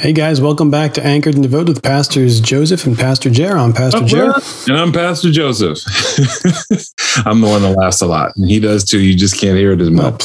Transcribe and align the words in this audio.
Hey 0.00 0.14
guys, 0.14 0.40
welcome 0.40 0.70
back 0.70 0.94
to 0.94 1.04
Anchored 1.04 1.34
and 1.34 1.42
Devoted 1.42 1.68
with 1.68 1.82
Pastors 1.82 2.40
Joseph 2.40 2.86
and 2.86 2.96
Pastor 2.96 3.28
Jer. 3.28 3.58
I'm 3.58 3.74
Pastor 3.74 4.02
Jer. 4.06 4.32
And 4.66 4.78
I'm 4.78 4.92
Pastor 4.92 5.30
Joseph. 5.30 5.76
I'm 7.26 7.42
the 7.42 7.46
one 7.46 7.60
that 7.60 7.76
laughs 7.76 8.00
a 8.00 8.06
lot. 8.06 8.32
And 8.34 8.48
he 8.48 8.60
does 8.60 8.82
too. 8.86 8.98
You 8.98 9.14
just 9.14 9.38
can't 9.38 9.58
hear 9.58 9.72
it 9.72 9.80
as 9.82 9.90
much. 9.90 10.24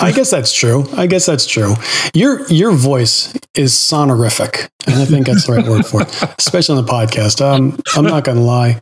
I 0.00 0.10
guess 0.10 0.30
that's 0.30 0.54
true. 0.54 0.86
I 0.96 1.06
guess 1.06 1.26
that's 1.26 1.46
true. 1.46 1.74
Your 2.14 2.46
your 2.46 2.72
voice 2.72 3.36
is 3.54 3.74
sonorific, 3.74 4.70
and 4.86 4.94
I 4.94 5.04
think 5.04 5.26
that's 5.26 5.46
the 5.46 5.52
right 5.52 5.66
word 5.66 5.84
for 5.84 6.00
it, 6.00 6.22
especially 6.38 6.78
on 6.78 6.86
the 6.86 6.90
podcast. 6.90 7.42
Um, 7.42 7.78
I'm 7.96 8.04
not 8.04 8.24
going 8.24 8.38
to 8.38 8.42
lie, 8.42 8.80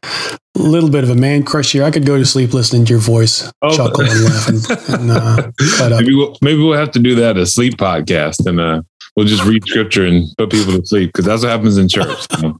a 0.54 0.62
little 0.62 0.90
bit 0.90 1.02
of 1.02 1.10
a 1.10 1.14
man 1.14 1.44
crush 1.44 1.72
here. 1.72 1.82
I 1.82 1.90
could 1.90 2.04
go 2.04 2.18
to 2.18 2.26
sleep 2.26 2.52
listening 2.52 2.84
to 2.84 2.90
your 2.90 3.00
voice, 3.00 3.50
oh, 3.62 3.74
chuckle 3.74 4.04
and 4.04 4.24
laugh, 4.24 4.48
and, 4.48 5.00
and 5.00 5.10
uh, 5.10 5.50
maybe 5.98 6.14
we'll, 6.14 6.36
maybe 6.42 6.62
we'll 6.62 6.78
have 6.78 6.92
to 6.92 6.98
do 6.98 7.14
that 7.16 7.38
a 7.38 7.46
sleep 7.46 7.74
podcast, 7.78 8.46
and 8.46 8.60
uh, 8.60 8.82
we'll 9.16 9.26
just 9.26 9.44
read 9.44 9.64
scripture 9.66 10.06
and 10.06 10.26
put 10.38 10.50
people 10.50 10.78
to 10.78 10.86
sleep 10.86 11.10
because 11.10 11.24
that's 11.24 11.42
what 11.42 11.50
happens 11.50 11.76
in 11.76 11.88
church. 11.88 12.26
You 12.36 12.42
know? 12.42 12.58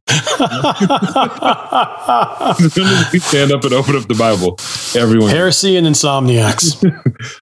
as 2.59 2.73
soon 2.73 2.87
as 2.87 3.13
we 3.13 3.19
stand 3.19 3.53
up 3.53 3.65
and 3.65 3.73
open 3.73 3.97
up 3.97 4.09
the 4.09 4.15
Bible, 4.19 4.57
everyone 5.01 5.31
heresy 5.31 5.77
and 5.77 5.87
insomniacs. 5.87 6.83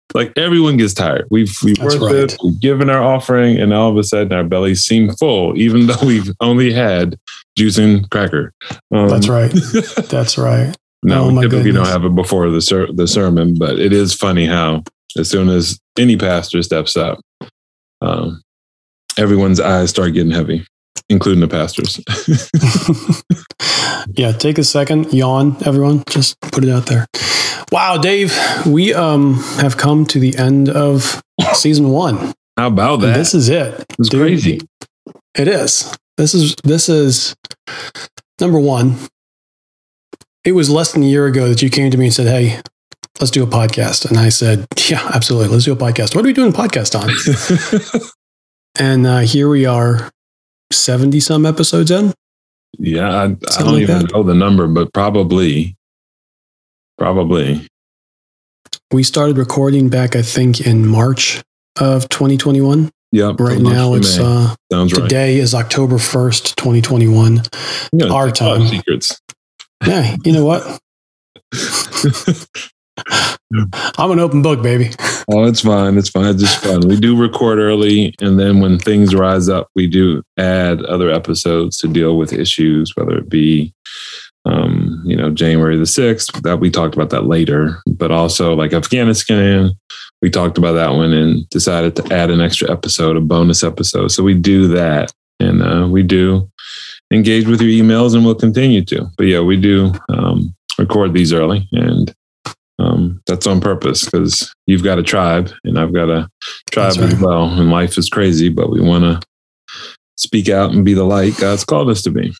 like 0.14 0.32
everyone 0.36 0.76
gets 0.76 0.94
tired. 0.94 1.26
We've 1.30 1.54
we've 1.62 1.78
worshiped, 1.78 2.02
right. 2.02 2.36
we've 2.44 2.60
given 2.60 2.90
our 2.90 3.02
offering, 3.02 3.58
and 3.58 3.72
all 3.72 3.90
of 3.90 3.96
a 3.96 4.04
sudden 4.04 4.32
our 4.32 4.44
bellies 4.44 4.84
seem 4.84 5.10
full, 5.16 5.58
even 5.58 5.86
though 5.86 6.04
we've 6.04 6.30
only 6.40 6.72
had 6.72 7.18
juice 7.56 7.78
and 7.78 8.08
cracker. 8.10 8.52
Um, 8.92 9.08
that's 9.08 9.28
right. 9.28 9.52
That's 10.08 10.38
right. 10.38 10.76
No, 11.02 11.24
oh, 11.24 11.30
typically 11.30 11.64
goodness. 11.64 11.74
don't 11.74 11.86
have 11.86 12.04
it 12.04 12.14
before 12.14 12.50
the 12.50 12.60
ser- 12.60 12.92
the 12.92 13.06
sermon, 13.06 13.56
but 13.58 13.78
it 13.78 13.92
is 13.92 14.12
funny 14.14 14.44
how 14.44 14.82
as 15.16 15.30
soon 15.30 15.48
as 15.48 15.80
any 15.98 16.16
pastor 16.16 16.62
steps 16.62 16.96
up, 16.96 17.20
um, 18.02 18.42
everyone's 19.20 19.60
eyes 19.60 19.90
start 19.90 20.14
getting 20.14 20.32
heavy, 20.32 20.66
including 21.08 21.40
the 21.40 21.48
pastors. 21.48 22.00
yeah, 24.16 24.32
take 24.32 24.58
a 24.58 24.64
second, 24.64 25.12
yawn, 25.12 25.56
everyone. 25.64 26.02
Just 26.08 26.40
put 26.40 26.64
it 26.64 26.70
out 26.70 26.86
there. 26.86 27.06
Wow, 27.70 27.98
Dave, 27.98 28.34
we 28.66 28.92
um 28.94 29.34
have 29.60 29.76
come 29.76 30.04
to 30.06 30.18
the 30.18 30.36
end 30.36 30.68
of 30.68 31.22
season 31.52 31.90
one. 31.90 32.32
How 32.56 32.68
about 32.68 33.00
that? 33.00 33.08
And 33.08 33.16
this 33.16 33.34
is 33.34 33.48
it. 33.48 33.84
It's 33.98 34.08
crazy. 34.08 34.60
It 35.38 35.46
is. 35.46 35.96
This 36.16 36.34
is 36.34 36.56
this 36.64 36.88
is 36.88 37.34
number 38.40 38.58
one. 38.58 38.96
It 40.44 40.52
was 40.52 40.70
less 40.70 40.92
than 40.92 41.02
a 41.02 41.06
year 41.06 41.26
ago 41.26 41.48
that 41.48 41.62
you 41.62 41.68
came 41.68 41.90
to 41.90 41.98
me 41.98 42.06
and 42.06 42.14
said, 42.14 42.26
Hey, 42.26 42.60
let's 43.20 43.30
do 43.30 43.44
a 43.44 43.46
podcast. 43.46 44.08
And 44.08 44.18
I 44.18 44.30
said, 44.30 44.66
Yeah, 44.88 45.08
absolutely. 45.14 45.48
Let's 45.48 45.66
do 45.66 45.72
a 45.72 45.76
podcast. 45.76 46.16
What 46.16 46.24
are 46.24 46.28
we 46.28 46.32
doing 46.32 46.52
a 46.52 46.56
podcast 46.56 46.98
on? 46.98 48.10
And 48.80 49.06
uh, 49.06 49.18
here 49.18 49.50
we 49.50 49.66
are, 49.66 50.10
70 50.72 51.20
some 51.20 51.44
episodes 51.44 51.90
in. 51.90 52.14
Yeah, 52.78 53.10
I, 53.10 53.24
I 53.24 53.26
don't 53.26 53.74
like 53.74 53.82
even 53.82 53.98
that. 53.98 54.12
know 54.12 54.22
the 54.22 54.34
number, 54.34 54.66
but 54.68 54.90
probably. 54.94 55.76
Probably. 56.96 57.68
We 58.90 59.02
started 59.02 59.36
recording 59.36 59.90
back, 59.90 60.16
I 60.16 60.22
think, 60.22 60.62
in 60.62 60.86
March 60.86 61.42
of 61.78 62.08
2021. 62.08 62.90
Yep. 63.12 63.40
Right 63.40 63.60
now 63.60 63.94
it's 63.94 64.18
uh 64.18 64.54
Sounds 64.72 64.92
today 64.92 65.34
right. 65.34 65.42
is 65.42 65.52
October 65.54 65.96
1st, 65.96 66.54
2021. 66.54 67.42
Our 68.10 68.30
time. 68.30 68.66
Secrets. 68.66 69.20
Yeah, 69.84 70.16
you 70.24 70.32
know 70.32 70.46
what? 70.46 70.80
I'm 73.98 74.10
an 74.12 74.20
open 74.20 74.42
book, 74.42 74.62
baby. 74.62 74.90
Oh, 75.32 75.44
it's 75.44 75.62
fine. 75.62 75.98
It's 75.98 76.08
fine. 76.08 76.26
It's 76.26 76.42
just 76.42 76.64
fun. 76.64 76.80
We 76.86 76.96
do 76.96 77.16
record 77.16 77.58
early, 77.58 78.14
and 78.20 78.38
then 78.38 78.60
when 78.60 78.78
things 78.78 79.14
rise 79.14 79.48
up, 79.48 79.68
we 79.74 79.86
do 79.86 80.22
add 80.38 80.84
other 80.84 81.10
episodes 81.10 81.76
to 81.78 81.88
deal 81.88 82.16
with 82.16 82.32
issues, 82.32 82.94
whether 82.96 83.16
it 83.18 83.28
be, 83.28 83.74
um, 84.44 85.02
you 85.04 85.16
know, 85.16 85.30
January 85.30 85.76
the 85.76 85.86
sixth. 85.86 86.42
That 86.42 86.58
we 86.58 86.70
talked 86.70 86.94
about 86.94 87.10
that 87.10 87.26
later, 87.26 87.80
but 87.86 88.10
also 88.10 88.54
like 88.54 88.72
Afghanistan. 88.72 89.72
We 90.22 90.30
talked 90.30 90.58
about 90.58 90.72
that 90.72 90.92
one 90.92 91.12
and 91.12 91.48
decided 91.48 91.96
to 91.96 92.14
add 92.14 92.30
an 92.30 92.40
extra 92.40 92.70
episode, 92.70 93.16
a 93.16 93.20
bonus 93.20 93.64
episode. 93.64 94.08
So 94.08 94.22
we 94.22 94.34
do 94.34 94.68
that, 94.68 95.12
and 95.40 95.62
uh, 95.62 95.88
we 95.88 96.02
do 96.02 96.48
engage 97.12 97.46
with 97.46 97.60
your 97.60 97.70
emails, 97.70 98.14
and 98.14 98.24
we'll 98.24 98.34
continue 98.36 98.84
to. 98.84 99.06
But 99.16 99.26
yeah, 99.26 99.40
we 99.40 99.56
do 99.56 99.92
um, 100.08 100.54
record 100.78 101.14
these 101.14 101.32
early, 101.32 101.68
and 101.72 102.14
um, 102.80 103.20
that's 103.26 103.46
on 103.46 103.60
purpose 103.60 104.04
because 104.04 104.52
you've 104.66 104.84
got 104.84 104.98
a 104.98 105.02
tribe 105.02 105.50
and 105.64 105.78
I've 105.78 105.92
got 105.92 106.08
a 106.08 106.28
tribe 106.70 106.96
right. 106.96 107.12
as 107.12 107.20
well. 107.20 107.44
And 107.44 107.70
life 107.70 107.98
is 107.98 108.08
crazy, 108.08 108.48
but 108.48 108.70
we 108.70 108.80
want 108.80 109.04
to 109.04 109.20
speak 110.16 110.48
out 110.48 110.72
and 110.72 110.84
be 110.84 110.94
the 110.94 111.04
light 111.04 111.36
God's 111.38 111.64
called 111.64 111.90
us 111.90 112.02
to 112.02 112.10
be. 112.10 112.34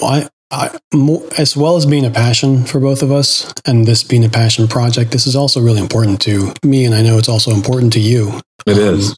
I, 0.00 0.28
I, 0.50 0.78
more, 0.92 1.22
as 1.38 1.56
well 1.56 1.76
as 1.76 1.86
being 1.86 2.04
a 2.04 2.10
passion 2.10 2.64
for 2.64 2.80
both 2.80 3.02
of 3.02 3.10
us 3.10 3.52
and 3.64 3.86
this 3.86 4.02
being 4.02 4.24
a 4.24 4.28
passion 4.28 4.68
project, 4.68 5.10
this 5.10 5.26
is 5.26 5.36
also 5.36 5.60
really 5.60 5.80
important 5.80 6.20
to 6.22 6.52
me. 6.64 6.84
And 6.84 6.94
I 6.94 7.02
know 7.02 7.18
it's 7.18 7.28
also 7.28 7.52
important 7.52 7.92
to 7.94 8.00
you. 8.00 8.40
It 8.66 8.78
um, 8.78 8.94
is. 8.94 9.16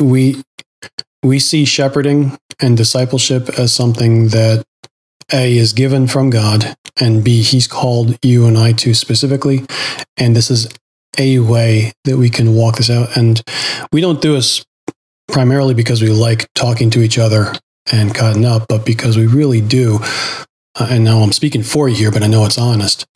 We, 0.00 0.42
we 1.22 1.38
see 1.38 1.64
shepherding 1.64 2.36
and 2.60 2.76
discipleship 2.76 3.48
as 3.58 3.72
something 3.72 4.28
that 4.28 4.64
a 5.32 5.56
is 5.56 5.72
given 5.72 6.06
from 6.06 6.30
God, 6.30 6.76
and 7.00 7.24
B, 7.24 7.42
He's 7.42 7.66
called 7.66 8.18
you 8.22 8.46
and 8.46 8.56
I 8.56 8.72
to 8.72 8.94
specifically. 8.94 9.64
And 10.16 10.34
this 10.34 10.50
is 10.50 10.68
a 11.18 11.38
way 11.38 11.92
that 12.04 12.16
we 12.16 12.30
can 12.30 12.54
walk 12.54 12.76
this 12.76 12.90
out. 12.90 13.16
And 13.16 13.42
we 13.92 14.00
don't 14.00 14.20
do 14.20 14.34
this 14.34 14.64
primarily 15.28 15.74
because 15.74 16.02
we 16.02 16.10
like 16.10 16.46
talking 16.54 16.90
to 16.90 17.00
each 17.00 17.18
other 17.18 17.52
and 17.92 18.14
cutting 18.14 18.44
up, 18.44 18.66
but 18.68 18.84
because 18.84 19.16
we 19.16 19.26
really 19.26 19.60
do. 19.60 19.98
Uh, 20.78 20.88
and 20.90 21.04
now 21.04 21.18
I'm 21.18 21.32
speaking 21.32 21.62
for 21.62 21.88
you 21.88 21.96
here, 21.96 22.10
but 22.10 22.22
I 22.22 22.26
know 22.26 22.44
it's 22.44 22.58
honest. 22.58 23.06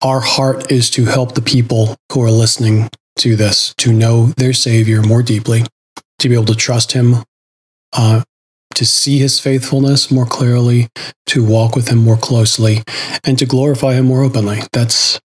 Our 0.00 0.20
heart 0.20 0.72
is 0.72 0.90
to 0.90 1.04
help 1.04 1.34
the 1.34 1.42
people 1.42 1.96
who 2.12 2.22
are 2.22 2.30
listening 2.30 2.88
to 3.16 3.36
this 3.36 3.74
to 3.78 3.92
know 3.92 4.26
their 4.36 4.52
Savior 4.52 5.02
more 5.02 5.22
deeply, 5.22 5.64
to 6.18 6.28
be 6.28 6.34
able 6.34 6.46
to 6.46 6.54
trust 6.54 6.92
Him 6.92 7.16
uh, 7.92 8.22
to 8.74 8.86
see 8.86 9.18
his 9.18 9.40
faithfulness 9.40 10.10
more 10.10 10.26
clearly, 10.26 10.88
to 11.26 11.44
walk 11.44 11.76
with 11.76 11.88
him 11.88 11.98
more 11.98 12.16
closely, 12.16 12.82
and 13.24 13.38
to 13.38 13.46
glorify 13.46 13.94
him 13.94 14.06
more 14.06 14.22
openly. 14.22 14.60
That's 14.72 15.20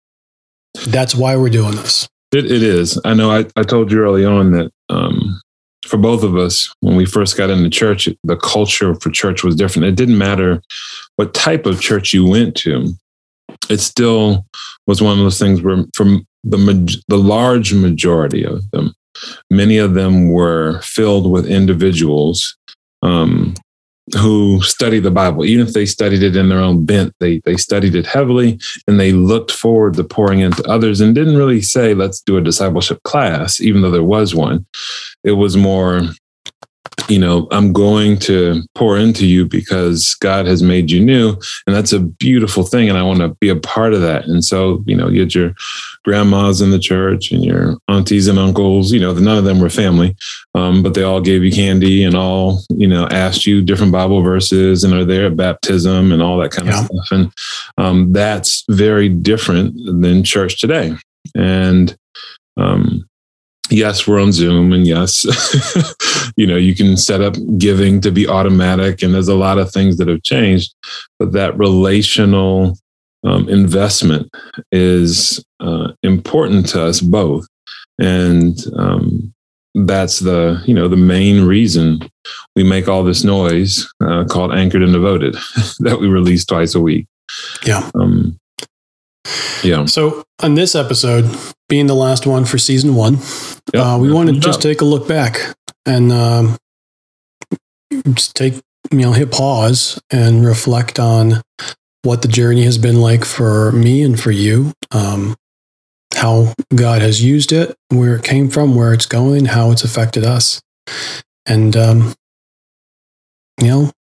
that's 0.88 1.16
why 1.16 1.36
we're 1.36 1.50
doing 1.50 1.76
this. 1.76 2.08
It, 2.32 2.46
it 2.46 2.62
is. 2.64 3.00
I 3.06 3.14
know. 3.14 3.32
I, 3.32 3.46
I 3.56 3.64
told 3.64 3.92
you 3.92 4.00
early 4.00 4.26
on 4.26 4.52
that 4.52 4.72
um, 4.90 5.42
for 5.88 5.98
both 5.98 6.24
of 6.24 6.36
us, 6.36 6.72
when 6.82 6.96
we 6.96 7.06
first 7.06 7.38
got 7.38 7.50
into 7.50 7.70
church, 7.70 8.10
the 8.24 8.38
culture 8.38 8.94
for 8.96 9.10
church 9.10 9.44
was 9.44 9.56
different. 9.56 9.88
It 9.88 9.96
didn't 9.96 10.18
matter 10.18 10.62
what 11.16 11.34
type 11.34 11.66
of 11.66 11.82
church 11.82 12.14
you 12.14 12.26
went 12.26 12.56
to. 12.58 12.94
It 13.70 13.80
still 13.80 14.46
was 14.86 15.02
one 15.02 15.18
of 15.18 15.24
those 15.24 15.40
things 15.40 15.62
where, 15.62 15.86
from 15.96 16.28
the 16.44 17.02
the 17.08 17.18
large 17.18 17.74
majority 17.74 18.46
of 18.46 18.70
them, 18.72 18.94
many 19.50 19.78
of 19.78 19.94
them 19.94 20.30
were 20.30 20.82
filled 20.82 21.32
with 21.32 21.46
individuals 21.46 22.57
um, 23.08 23.54
who 24.16 24.62
study 24.62 25.00
the 25.00 25.12
Bible, 25.12 25.44
even 25.46 25.68
if 25.68 25.74
they 25.74 25.86
studied 25.86 26.24
it 26.24 26.36
in 26.36 26.50
their 26.50 26.60
own 26.60 26.86
bent, 26.86 27.14
they 27.20 27.42
they 27.44 27.58
studied 27.58 27.96
it 27.96 28.06
heavily 28.06 28.60
and 28.88 29.00
they 29.00 29.12
looked 29.12 29.52
forward 29.52 29.96
to 29.96 30.04
pouring 30.04 30.40
into 30.40 30.64
others 30.64 31.02
and 31.02 31.14
didn't 31.14 31.38
really 31.38 31.62
say, 31.62 31.94
let's 31.94 32.22
do 32.22 32.38
a 32.38 32.42
discipleship 32.42 33.02
class, 33.04 33.60
even 33.60 33.82
though 33.82 33.92
there 33.92 34.04
was 34.04 34.34
one. 34.34 34.66
It 35.24 35.34
was 35.34 35.58
more, 35.58 36.04
you 37.10 37.20
know, 37.20 37.48
I'm 37.52 37.72
going 37.72 38.18
to 38.20 38.64
pour 38.76 38.98
into 38.98 39.26
you 39.26 39.46
because 39.46 40.16
God 40.16 40.46
has 40.46 40.62
made 40.62 40.92
you 40.92 41.00
new. 41.00 41.38
And 41.66 41.76
that's 41.76 41.94
a 41.94 42.00
beautiful 42.00 42.64
thing. 42.64 42.90
And 42.90 42.98
I 42.98 43.04
want 43.04 43.20
to 43.20 43.30
be 43.36 43.50
a 43.50 43.56
part 43.56 43.94
of 43.94 44.02
that. 44.02 44.26
And 44.26 44.44
so, 44.44 44.84
you 44.86 44.96
know, 44.96 45.08
you 45.08 45.24
get 45.24 45.36
your 45.36 45.54
grandmas 46.04 46.60
in 46.60 46.72
the 46.72 46.80
church 46.80 47.32
and 47.32 47.46
your 47.46 47.78
aunties 47.88 48.28
and 48.28 48.38
uncles, 48.38 48.92
you 48.92 49.00
know, 49.00 49.14
none 49.14 49.38
of 49.38 49.46
them 49.46 49.62
were 49.62 49.70
family, 49.70 50.16
um, 50.56 50.84
but 50.84 50.96
they 50.96 51.04
all 51.04 51.22
gave 51.22 51.44
you 51.44 51.52
candy 51.52 52.04
and 52.04 52.16
all, 52.16 52.64
you 52.72 52.88
know, 52.88 53.08
asked 53.08 53.46
you 53.46 53.62
different 53.62 53.92
Bible 53.92 54.22
verses 54.22 54.84
and 54.84 54.94
are 54.94 55.06
there 55.06 55.28
at 55.28 55.38
baptism 55.38 56.12
and 56.12 56.22
all 56.22 56.38
that 56.40 56.52
kind 56.52 56.68
yeah. 56.68 56.80
of 56.80 56.86
stuff. 56.86 57.08
And 57.12 57.32
um, 57.78 58.12
that's 58.12 58.66
very 58.70 59.08
different 59.08 59.76
than 60.02 60.24
church 60.24 60.60
today. 60.60 60.94
And, 61.36 61.96
um, 62.58 63.07
yes, 63.70 64.08
we're 64.08 64.22
on 64.22 64.32
Zoom, 64.32 64.74
and 64.74 64.86
yes, 64.86 65.26
you 66.38 66.48
know, 66.48 66.56
you 66.56 66.76
can 66.76 66.98
set 66.98 67.22
up 67.22 67.36
giving 67.58 68.02
to 68.02 68.12
be 68.12 68.28
automatic, 68.28 69.02
and 69.02 69.14
there's 69.14 69.28
a 69.28 69.36
lot 69.36 69.58
of 69.58 69.72
things 69.72 69.98
that 69.98 70.08
have 70.08 70.24
changed, 70.24 70.74
but 71.20 71.32
that 71.34 71.58
relational 71.58 72.78
um, 73.24 73.48
investment 73.50 74.30
is 74.72 75.44
uh, 75.60 75.92
important 76.04 76.68
to 76.70 76.84
us 76.84 77.02
both, 77.02 77.46
and 78.00 78.58
um, 78.78 79.34
that's 79.86 80.20
the 80.20 80.62
you 80.66 80.74
know 80.74 80.88
the 80.88 80.96
main 80.96 81.46
reason 81.46 82.00
we 82.56 82.64
make 82.64 82.88
all 82.88 83.04
this 83.04 83.24
noise 83.24 83.88
uh, 84.04 84.26
called 84.26 84.52
anchored 84.52 84.82
and 84.82 84.94
devoted 84.94 85.34
that 85.80 86.00
we 86.00 86.08
release 86.08 86.46
twice 86.46 86.76
a 86.76 86.82
week. 86.82 87.08
Yeah. 87.66 87.90
Um, 87.96 88.40
yeah. 89.64 89.86
So 89.86 90.24
on 90.42 90.56
this 90.56 90.76
episode, 90.76 91.36
being 91.70 91.88
the 91.88 91.96
last 91.96 92.26
one 92.26 92.46
for 92.46 92.58
season 92.58 92.96
one, 92.96 93.18
yep. 93.74 93.86
uh, 93.86 93.98
we 94.00 94.12
want 94.12 94.30
to 94.30 94.40
just 94.40 94.62
take 94.62 94.82
a 94.82 94.86
look 94.86 95.08
back 95.08 95.56
and 95.86 96.12
um, 96.12 96.58
just 98.14 98.36
take, 98.36 98.56
you 98.92 99.00
know, 99.00 99.14
hit 99.14 99.32
pause 99.32 100.00
and 100.12 100.46
reflect 100.46 101.00
on 101.00 101.42
what 102.04 102.22
the 102.22 102.28
journey 102.28 102.64
has 102.64 102.78
been 102.78 103.02
like 103.02 103.26
for 103.26 103.72
me 103.72 104.04
and 104.04 104.20
for 104.20 104.32
you. 104.32 104.74
Um, 104.92 105.36
how 106.16 106.54
God 106.74 107.02
has 107.02 107.22
used 107.22 107.52
it, 107.52 107.76
where 107.90 108.16
it 108.16 108.24
came 108.24 108.50
from, 108.50 108.76
where 108.76 108.94
it's 108.94 109.06
going, 109.06 109.46
how 109.46 109.72
it's 109.72 109.84
affected 109.84 110.24
us. 110.24 110.62
And, 111.46 111.76
um, 111.76 112.16
you 113.62 113.68
know, 113.68 113.92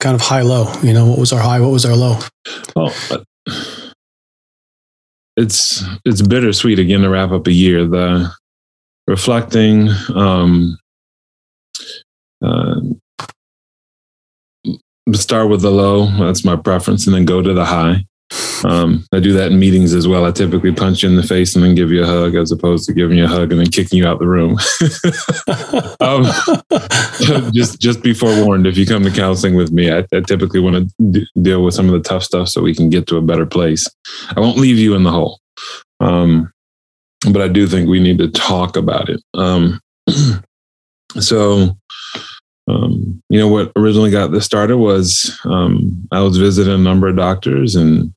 kind 0.00 0.14
of 0.14 0.22
high 0.22 0.42
low, 0.42 0.72
you 0.82 0.92
know, 0.92 1.06
what 1.06 1.18
was 1.18 1.32
our 1.32 1.40
high? 1.40 1.60
What 1.60 1.70
was 1.70 1.84
our 1.84 1.94
low? 1.94 2.18
Well, 2.74 2.92
it's, 5.36 5.84
it's 6.04 6.22
bittersweet 6.22 6.78
again 6.78 7.02
to 7.02 7.10
wrap 7.10 7.30
up 7.30 7.46
a 7.46 7.52
year. 7.52 7.86
The 7.86 8.30
reflecting, 9.06 9.88
um, 10.14 10.78
uh, 12.42 12.80
start 15.12 15.48
with 15.48 15.62
the 15.62 15.70
low. 15.70 16.06
That's 16.24 16.44
my 16.44 16.56
preference, 16.56 17.06
and 17.06 17.14
then 17.14 17.24
go 17.24 17.42
to 17.42 17.52
the 17.52 17.64
high. 17.64 18.04
Um, 18.64 19.06
I 19.12 19.20
do 19.20 19.32
that 19.32 19.52
in 19.52 19.58
meetings 19.58 19.94
as 19.94 20.06
well. 20.06 20.24
I 20.24 20.32
typically 20.32 20.72
punch 20.72 21.02
you 21.02 21.08
in 21.08 21.16
the 21.16 21.22
face 21.22 21.54
and 21.54 21.64
then 21.64 21.74
give 21.74 21.90
you 21.90 22.02
a 22.02 22.06
hug, 22.06 22.34
as 22.34 22.52
opposed 22.52 22.86
to 22.86 22.92
giving 22.92 23.18
you 23.18 23.24
a 23.24 23.28
hug 23.28 23.50
and 23.50 23.60
then 23.60 23.70
kicking 23.70 23.98
you 23.98 24.06
out 24.06 24.18
the 24.18 24.28
room. 24.28 24.58
um, 26.00 27.50
just 27.52 27.80
just 27.80 28.02
be 28.02 28.12
forewarned. 28.12 28.66
If 28.66 28.76
you 28.76 28.86
come 28.86 29.02
to 29.04 29.10
counseling 29.10 29.56
with 29.56 29.72
me, 29.72 29.90
I, 29.90 30.04
I 30.12 30.20
typically 30.20 30.60
want 30.60 30.76
to 30.76 31.10
d- 31.10 31.28
deal 31.40 31.64
with 31.64 31.74
some 31.74 31.86
of 31.86 31.92
the 31.92 32.08
tough 32.08 32.22
stuff 32.22 32.48
so 32.48 32.62
we 32.62 32.74
can 32.74 32.90
get 32.90 33.06
to 33.08 33.16
a 33.16 33.22
better 33.22 33.46
place. 33.46 33.88
I 34.36 34.40
won't 34.40 34.58
leave 34.58 34.78
you 34.78 34.94
in 34.94 35.02
the 35.02 35.10
hole, 35.10 35.40
um, 36.00 36.52
but 37.32 37.42
I 37.42 37.48
do 37.48 37.66
think 37.66 37.88
we 37.88 38.00
need 38.00 38.18
to 38.18 38.28
talk 38.28 38.76
about 38.76 39.08
it. 39.08 39.22
Um, 39.34 39.80
so 41.18 41.76
um, 42.68 43.22
you 43.28 43.38
know 43.38 43.48
what 43.48 43.72
originally 43.74 44.10
got 44.10 44.32
this 44.32 44.44
started 44.44 44.76
was 44.76 45.38
um, 45.44 46.06
I 46.12 46.20
was 46.20 46.36
visiting 46.36 46.74
a 46.74 46.78
number 46.78 47.08
of 47.08 47.16
doctors 47.16 47.74
and 47.74 48.12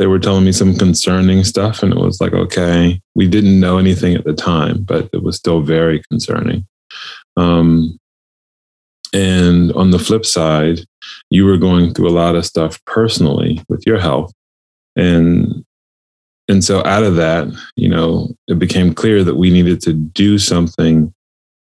they 0.00 0.06
were 0.06 0.18
telling 0.18 0.46
me 0.46 0.50
some 0.50 0.74
concerning 0.74 1.44
stuff, 1.44 1.82
and 1.82 1.92
it 1.92 1.98
was 1.98 2.22
like, 2.22 2.32
okay, 2.32 2.98
we 3.14 3.28
didn't 3.28 3.60
know 3.60 3.76
anything 3.76 4.14
at 4.14 4.24
the 4.24 4.32
time, 4.32 4.82
but 4.82 5.10
it 5.12 5.22
was 5.22 5.36
still 5.36 5.60
very 5.60 6.02
concerning. 6.10 6.66
Um, 7.36 7.98
and 9.12 9.70
on 9.72 9.90
the 9.90 9.98
flip 9.98 10.24
side, 10.24 10.80
you 11.28 11.44
were 11.44 11.58
going 11.58 11.92
through 11.92 12.08
a 12.08 12.16
lot 12.16 12.34
of 12.34 12.46
stuff 12.46 12.82
personally 12.86 13.62
with 13.68 13.86
your 13.86 13.98
health, 13.98 14.32
and 14.96 15.66
and 16.48 16.64
so 16.64 16.82
out 16.86 17.02
of 17.02 17.16
that, 17.16 17.48
you 17.76 17.88
know, 17.90 18.34
it 18.48 18.58
became 18.58 18.94
clear 18.94 19.22
that 19.22 19.36
we 19.36 19.50
needed 19.50 19.82
to 19.82 19.92
do 19.92 20.38
something 20.38 21.12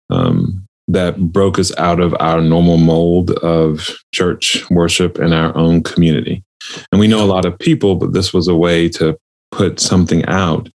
um, 0.09 0.65
that 0.87 1.19
broke 1.33 1.59
us 1.59 1.77
out 1.79 1.99
of 1.99 2.15
our 2.21 2.41
normal 2.41 2.77
mold 2.77 3.33
of 3.41 3.91
church 4.15 4.71
worship 4.71 5.19
and 5.19 5.35
our 5.35 5.55
own 5.57 5.83
community. 5.83 6.45
And 6.93 7.01
we 7.01 7.09
know 7.09 7.25
a 7.25 7.27
lot 7.27 7.45
of 7.45 7.59
people, 7.59 7.97
but 7.97 8.13
this 8.13 8.33
was 8.33 8.49
a 8.49 8.57
way 8.57 8.89
to 8.91 9.17
put 9.51 9.81
something 9.81 10.25
out, 10.27 10.69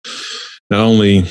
not 0.69 0.81
only 0.81 1.25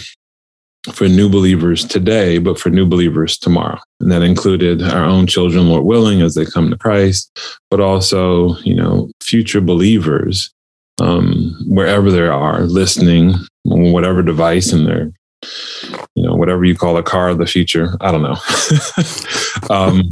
for 0.92 1.08
new 1.08 1.28
believers 1.28 1.84
today, 1.84 2.38
but 2.38 2.58
for 2.58 2.68
new 2.70 2.86
believers 2.86 3.38
tomorrow. 3.38 3.78
And 4.00 4.12
that 4.12 4.22
included 4.22 4.82
our 4.82 5.04
own 5.04 5.26
children, 5.26 5.68
Lord 5.68 5.84
willing, 5.84 6.20
as 6.20 6.34
they 6.34 6.44
come 6.44 6.70
to 6.70 6.76
Christ, 6.76 7.30
but 7.70 7.80
also, 7.80 8.56
you 8.58 8.74
know, 8.74 9.10
future 9.22 9.62
believers, 9.62 10.52
um, 11.00 11.56
wherever 11.66 12.10
they 12.10 12.20
are, 12.20 12.62
listening 12.62 13.34
on 13.70 13.92
whatever 13.92 14.22
device 14.22 14.72
in 14.72 14.84
their 14.84 15.10
you 16.14 16.22
know, 16.22 16.34
whatever 16.34 16.64
you 16.64 16.74
call 16.74 16.96
a 16.96 17.02
car 17.02 17.28
of 17.28 17.38
the 17.38 17.46
future. 17.46 17.96
I 18.00 18.10
don't 18.10 18.22
know. 18.22 18.36
um, 19.74 20.08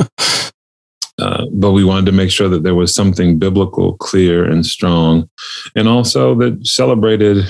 uh, 1.21 1.47
but 1.53 1.73
we 1.73 1.85
wanted 1.85 2.07
to 2.07 2.13
make 2.13 2.31
sure 2.31 2.49
that 2.49 2.63
there 2.63 2.75
was 2.75 2.95
something 2.95 3.39
biblical, 3.39 3.97
clear, 3.97 4.45
and 4.45 4.65
strong, 4.65 5.29
and 5.77 5.89
also 5.89 6.35
that 6.37 6.67
celebrated 6.67 7.45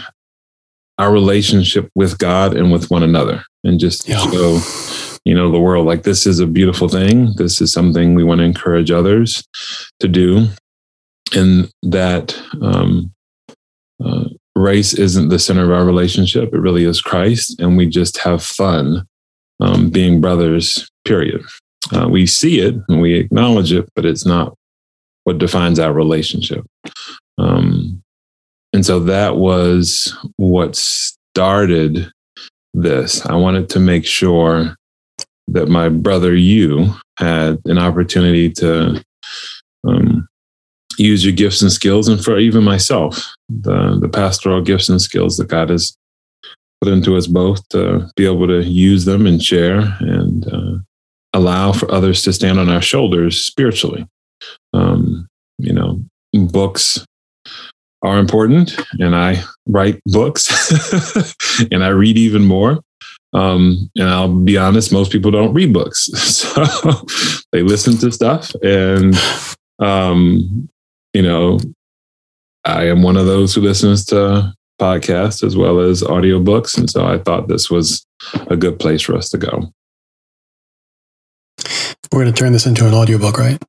our 0.98 1.12
relationship 1.12 1.90
with 1.94 2.18
God 2.18 2.56
and 2.56 2.72
with 2.72 2.90
one 2.90 3.02
another, 3.02 3.44
and 3.64 3.80
just 3.80 4.08
yeah. 4.08 4.18
show, 4.18 4.60
you 5.24 5.34
know, 5.34 5.50
the 5.50 5.60
world 5.60 5.86
like 5.86 6.02
this 6.02 6.26
is 6.26 6.38
a 6.38 6.46
beautiful 6.46 6.88
thing. 6.88 7.34
This 7.36 7.60
is 7.60 7.72
something 7.72 8.14
we 8.14 8.24
want 8.24 8.38
to 8.38 8.44
encourage 8.44 8.90
others 8.90 9.42
to 10.00 10.08
do, 10.08 10.48
and 11.34 11.70
that 11.82 12.40
um, 12.60 13.12
uh, 14.04 14.24
race 14.54 14.94
isn't 14.94 15.28
the 15.28 15.38
center 15.38 15.64
of 15.64 15.70
our 15.70 15.84
relationship. 15.84 16.52
It 16.52 16.58
really 16.58 16.84
is 16.84 17.00
Christ. 17.00 17.60
And 17.60 17.76
we 17.76 17.86
just 17.86 18.18
have 18.18 18.42
fun 18.42 19.06
um, 19.60 19.90
being 19.90 20.20
brothers, 20.20 20.90
period. 21.04 21.42
Uh, 21.90 22.08
we 22.08 22.26
see 22.26 22.60
it 22.60 22.74
and 22.88 23.00
we 23.00 23.14
acknowledge 23.14 23.72
it, 23.72 23.88
but 23.94 24.04
it's 24.04 24.24
not 24.24 24.54
what 25.24 25.38
defines 25.38 25.78
our 25.78 25.92
relationship. 25.92 26.64
Um, 27.38 28.02
and 28.72 28.84
so 28.86 29.00
that 29.00 29.36
was 29.36 30.16
what 30.36 30.76
started 30.76 32.10
this. 32.74 33.24
I 33.26 33.34
wanted 33.34 33.68
to 33.70 33.80
make 33.80 34.06
sure 34.06 34.76
that 35.48 35.68
my 35.68 35.88
brother, 35.88 36.34
you, 36.34 36.94
had 37.18 37.58
an 37.66 37.78
opportunity 37.78 38.50
to 38.50 39.04
um, 39.86 40.26
use 40.98 41.24
your 41.24 41.34
gifts 41.34 41.62
and 41.62 41.70
skills, 41.70 42.08
and 42.08 42.24
for 42.24 42.38
even 42.38 42.64
myself, 42.64 43.34
the 43.48 43.98
the 44.00 44.08
pastoral 44.08 44.62
gifts 44.62 44.88
and 44.88 45.00
skills 45.00 45.36
that 45.36 45.48
God 45.48 45.68
has 45.68 45.96
put 46.80 46.92
into 46.92 47.16
us 47.16 47.26
both 47.26 47.66
to 47.68 48.10
be 48.16 48.24
able 48.24 48.46
to 48.46 48.62
use 48.62 49.04
them 49.04 49.26
and 49.26 49.42
share 49.42 49.80
and 50.00 50.52
uh, 50.52 50.61
allow 51.32 51.72
for 51.72 51.90
others 51.90 52.22
to 52.22 52.32
stand 52.32 52.58
on 52.58 52.68
our 52.68 52.82
shoulders 52.82 53.44
spiritually. 53.44 54.06
Um, 54.72 55.28
you 55.58 55.72
know, 55.72 56.02
books 56.32 57.04
are 58.02 58.18
important, 58.18 58.76
and 58.98 59.14
I 59.14 59.42
write 59.68 60.00
books, 60.06 60.48
and 61.70 61.84
I 61.84 61.88
read 61.88 62.18
even 62.18 62.44
more. 62.44 62.80
Um, 63.34 63.90
and 63.96 64.08
I'll 64.08 64.34
be 64.34 64.58
honest, 64.58 64.92
most 64.92 65.10
people 65.10 65.30
don't 65.30 65.54
read 65.54 65.72
books, 65.72 66.04
so 66.14 66.64
they 67.52 67.62
listen 67.62 67.96
to 67.98 68.12
stuff, 68.12 68.52
and 68.62 69.14
um, 69.78 70.68
you 71.14 71.22
know, 71.22 71.58
I 72.64 72.86
am 72.86 73.02
one 73.02 73.16
of 73.16 73.26
those 73.26 73.54
who 73.54 73.60
listens 73.60 74.04
to 74.06 74.52
podcasts 74.80 75.44
as 75.44 75.56
well 75.56 75.78
as 75.78 76.02
audiobooks. 76.02 76.76
And 76.76 76.90
so 76.90 77.06
I 77.06 77.18
thought 77.18 77.48
this 77.48 77.70
was 77.70 78.04
a 78.48 78.56
good 78.56 78.78
place 78.78 79.02
for 79.02 79.16
us 79.16 79.28
to 79.30 79.38
go. 79.38 79.72
We're 82.12 82.22
going 82.22 82.32
to 82.32 82.38
turn 82.38 82.52
this 82.52 82.66
into 82.66 82.86
an 82.86 82.94
audiobook, 82.94 83.38
right? 83.38 83.62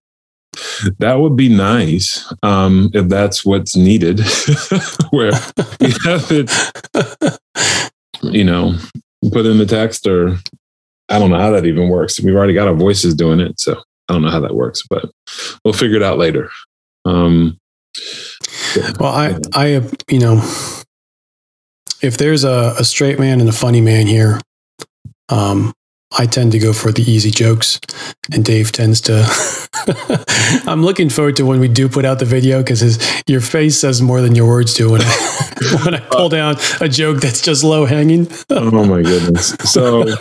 That 0.99 1.19
would 1.19 1.35
be 1.35 1.49
nice 1.49 2.31
um, 2.43 2.89
if 2.93 3.07
that's 3.07 3.45
what's 3.45 3.75
needed, 3.75 4.19
where 5.11 5.31
we 5.79 5.93
have 6.03 6.27
it, 6.29 7.39
you 8.21 8.43
know, 8.43 8.75
put 9.31 9.45
in 9.45 9.57
the 9.57 9.65
text, 9.65 10.05
or 10.05 10.37
I 11.09 11.19
don't 11.19 11.29
know 11.29 11.39
how 11.39 11.51
that 11.51 11.65
even 11.65 11.89
works. 11.89 12.21
We've 12.21 12.35
already 12.35 12.53
got 12.53 12.67
our 12.67 12.75
voices 12.75 13.15
doing 13.15 13.39
it. 13.39 13.59
So 13.59 13.81
I 14.09 14.13
don't 14.13 14.21
know 14.21 14.29
how 14.29 14.41
that 14.41 14.55
works, 14.55 14.83
but 14.89 15.09
we'll 15.63 15.73
figure 15.73 15.97
it 15.97 16.03
out 16.03 16.17
later. 16.17 16.49
Um, 17.05 17.57
well, 18.99 19.11
I, 19.13 19.39
I, 19.53 19.89
you 20.09 20.19
know, 20.19 20.37
if 22.01 22.17
there's 22.17 22.43
a, 22.43 22.75
a 22.77 22.83
straight 22.83 23.19
man 23.19 23.39
and 23.39 23.49
a 23.49 23.53
funny 23.53 23.81
man 23.81 24.07
here, 24.07 24.41
um, 25.29 25.73
I 26.17 26.25
tend 26.25 26.51
to 26.51 26.59
go 26.59 26.73
for 26.73 26.91
the 26.91 27.01
easy 27.01 27.31
jokes, 27.31 27.79
and 28.31 28.45
Dave 28.45 28.71
tends 28.71 29.01
to. 29.01 29.25
I'm 30.67 30.83
looking 30.83 31.09
forward 31.09 31.35
to 31.37 31.45
when 31.45 31.59
we 31.59 31.67
do 31.67 31.89
put 31.89 32.05
out 32.05 32.19
the 32.19 32.25
video 32.25 32.61
because 32.61 32.97
your 33.27 33.41
face 33.41 33.77
says 33.77 34.01
more 34.01 34.21
than 34.21 34.35
your 34.35 34.47
words 34.47 34.73
do 34.73 34.91
when 34.91 35.01
I 35.01 35.79
when 35.83 35.95
I 35.95 35.99
pull 35.99 36.29
down 36.29 36.57
a 36.81 36.87
joke 36.87 37.19
that's 37.19 37.41
just 37.41 37.63
low 37.63 37.85
hanging. 37.85 38.27
oh 38.49 38.85
my 38.85 39.01
goodness! 39.01 39.49
So 39.65 40.01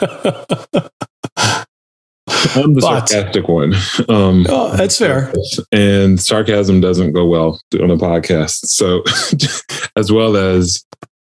I'm 2.55 2.75
the 2.75 2.81
but, 2.81 3.09
sarcastic 3.09 3.49
one. 3.49 3.75
Um, 4.09 4.47
oh, 4.49 4.75
that's 4.77 4.99
fair. 4.99 5.33
And 5.71 6.21
sarcasm 6.21 6.81
doesn't 6.81 7.13
go 7.13 7.27
well 7.27 7.61
on 7.81 7.91
a 7.91 7.97
podcast. 7.97 8.67
So, 8.67 9.03
as 9.97 10.11
well 10.13 10.37
as 10.37 10.85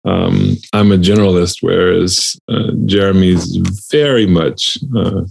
um, 0.06 0.58
I'm 0.74 0.92
a 0.92 0.98
generalist, 0.98 1.58
whereas 1.62 2.40
uh, 2.50 2.72
Jeremy's 2.86 3.56
very 3.92 4.26
much 4.26 4.80
uh, 4.96 5.22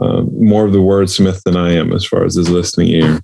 uh, 0.00 0.22
more 0.22 0.66
of 0.66 0.72
the 0.72 0.78
wordsmith 0.78 1.42
than 1.44 1.56
I 1.56 1.72
am 1.72 1.92
as 1.92 2.04
far 2.04 2.24
as 2.24 2.34
his 2.34 2.50
listening 2.50 2.88
ear. 2.88 3.20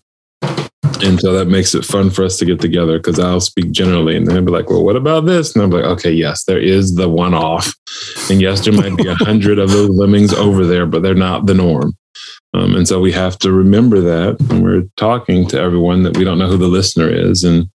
And 1.05 1.21
so 1.21 1.33
that 1.33 1.49
makes 1.49 1.75
it 1.75 1.85
fun 1.85 2.11
for 2.11 2.25
us 2.25 2.39
to 2.39 2.45
get 2.45 2.61
together 2.61 2.99
because 2.99 3.19
I'll 3.19 3.41
speak 3.41 3.73
generally 3.73 4.17
and 4.17 4.27
then 4.27 4.37
I'll 4.37 4.45
be 4.45 4.53
like, 4.53 4.71
well, 4.71 4.85
what 4.85 4.95
about 4.95 5.27
this? 5.27 5.55
And 5.55 5.63
I'm 5.63 5.71
like, 5.71 5.85
okay, 5.85 6.13
yes, 6.13 6.45
there 6.45 6.61
is 6.61 6.95
the 6.95 7.09
one 7.09 7.35
off. 7.35 7.75
And 8.31 8.41
yes, 8.41 8.65
there 8.65 8.73
might 8.73 8.97
be 8.97 9.09
a 9.09 9.15
hundred 9.17 9.59
of 9.59 9.71
those 9.71 9.91
lemmings 9.91 10.33
over 10.33 10.65
there, 10.65 10.87
but 10.87 11.03
they're 11.03 11.15
not 11.15 11.47
the 11.47 11.55
norm. 11.55 11.95
Um, 12.55 12.77
and 12.77 12.87
so 12.87 13.01
we 13.01 13.13
have 13.13 13.39
to 13.41 13.51
remember 13.51 14.01
that 14.01 14.41
when 14.43 14.63
we're 14.63 14.85
talking 14.97 15.47
to 15.49 15.61
everyone 15.61 16.05
that 16.05 16.17
we 16.17 16.25
don't 16.25 16.39
know 16.39 16.49
who 16.49 16.59
the 16.59 16.69
listener 16.69 17.09
is. 17.09 17.43
And 17.43 17.69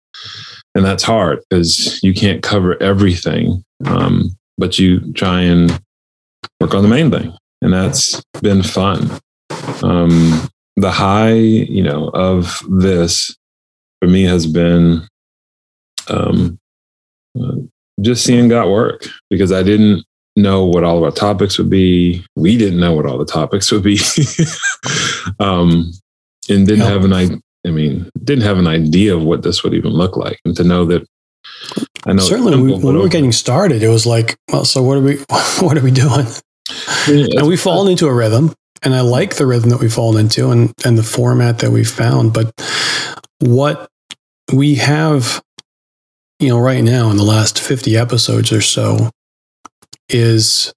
and 0.77 0.85
that's 0.85 1.01
hard 1.01 1.39
because 1.49 1.99
you 2.03 2.13
can't 2.13 2.43
cover 2.43 2.81
everything. 2.81 3.63
Um, 3.85 4.37
but 4.59 4.77
you 4.77 5.11
try 5.13 5.41
and 5.41 5.71
work 6.61 6.75
on 6.75 6.83
the 6.83 6.87
main 6.87 7.09
thing. 7.09 7.33
And 7.63 7.73
that's 7.73 8.21
been 8.43 8.61
fun. 8.61 9.09
Um, 9.81 10.47
the 10.75 10.91
high, 10.91 11.33
you 11.33 11.81
know, 11.81 12.09
of 12.09 12.61
this 12.69 13.35
for 13.99 14.07
me 14.07 14.23
has 14.25 14.45
been 14.45 15.07
um, 16.09 16.59
uh, 17.41 17.55
just 18.01 18.23
seeing 18.23 18.47
God 18.47 18.69
work 18.69 19.07
because 19.31 19.51
I 19.51 19.63
didn't 19.63 20.05
know 20.35 20.63
what 20.63 20.83
all 20.83 20.97
of 20.97 21.03
our 21.03 21.11
topics 21.11 21.57
would 21.57 21.71
be. 21.71 22.23
We 22.35 22.55
didn't 22.55 22.79
know 22.79 22.93
what 22.93 23.07
all 23.07 23.17
the 23.17 23.25
topics 23.25 23.71
would 23.71 23.81
be, 23.81 23.97
um, 25.39 25.91
and 26.47 26.67
didn't 26.67 26.85
have 26.85 27.03
an 27.03 27.41
I. 27.67 27.71
Mean, 27.71 28.09
didn't 28.23 28.45
have 28.45 28.57
an 28.57 28.67
idea 28.67 29.15
of 29.15 29.23
what 29.23 29.43
this 29.43 29.63
would 29.63 29.73
even 29.73 29.91
look 29.91 30.17
like, 30.17 30.39
and 30.45 30.55
to 30.57 30.63
know 30.63 30.85
that 30.85 31.05
I 32.05 32.13
know 32.13 32.23
certainly 32.23 32.59
we, 32.59 32.73
when 32.73 32.95
we 32.95 33.01
were 33.01 33.09
getting 33.09 33.31
started, 33.31 33.83
it 33.83 33.89
was 33.89 34.05
like, 34.05 34.37
well, 34.51 34.65
so 34.65 34.81
what 34.81 34.97
are 34.97 35.01
we, 35.01 35.17
what 35.59 35.77
are 35.77 35.81
we 35.81 35.91
doing? 35.91 36.25
Yeah, 37.07 37.25
and 37.37 37.47
we've 37.47 37.59
uh, 37.59 37.63
fallen 37.63 37.91
into 37.91 38.07
a 38.07 38.13
rhythm, 38.13 38.53
and 38.83 38.93
I 38.93 39.01
like 39.01 39.35
the 39.35 39.45
rhythm 39.45 39.69
that 39.69 39.79
we've 39.79 39.93
fallen 39.93 40.19
into, 40.19 40.51
and 40.51 40.73
and 40.85 40.97
the 40.97 41.03
format 41.03 41.59
that 41.59 41.71
we've 41.71 41.89
found. 41.89 42.33
But 42.33 42.51
what 43.39 43.89
we 44.53 44.75
have, 44.75 45.41
you 46.39 46.49
know, 46.49 46.59
right 46.59 46.83
now 46.83 47.09
in 47.09 47.17
the 47.17 47.23
last 47.23 47.59
fifty 47.59 47.97
episodes 47.97 48.51
or 48.51 48.61
so, 48.61 49.09
is 50.09 50.73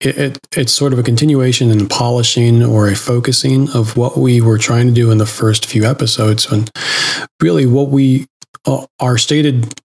it, 0.00 0.18
it, 0.18 0.38
it's 0.56 0.72
sort 0.72 0.92
of 0.92 0.98
a 0.98 1.02
continuation 1.02 1.70
and 1.70 1.88
polishing 1.88 2.62
or 2.62 2.88
a 2.88 2.94
focusing 2.94 3.70
of 3.70 3.96
what 3.96 4.16
we 4.16 4.40
were 4.40 4.58
trying 4.58 4.86
to 4.86 4.92
do 4.92 5.10
in 5.10 5.18
the 5.18 5.26
first 5.26 5.66
few 5.66 5.84
episodes. 5.84 6.50
And 6.50 6.70
really 7.40 7.66
what 7.66 7.88
we 7.88 8.26
uh, 8.66 8.86
our 9.00 9.16
stated 9.16 9.80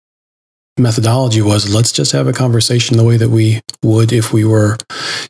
methodology 0.77 1.41
was 1.41 1.73
let's 1.73 1.91
just 1.91 2.11
have 2.11 2.27
a 2.27 2.33
conversation 2.33 2.97
the 2.97 3.03
way 3.03 3.17
that 3.17 3.29
we 3.29 3.61
would 3.83 4.11
if 4.11 4.33
we 4.33 4.43
were 4.43 4.77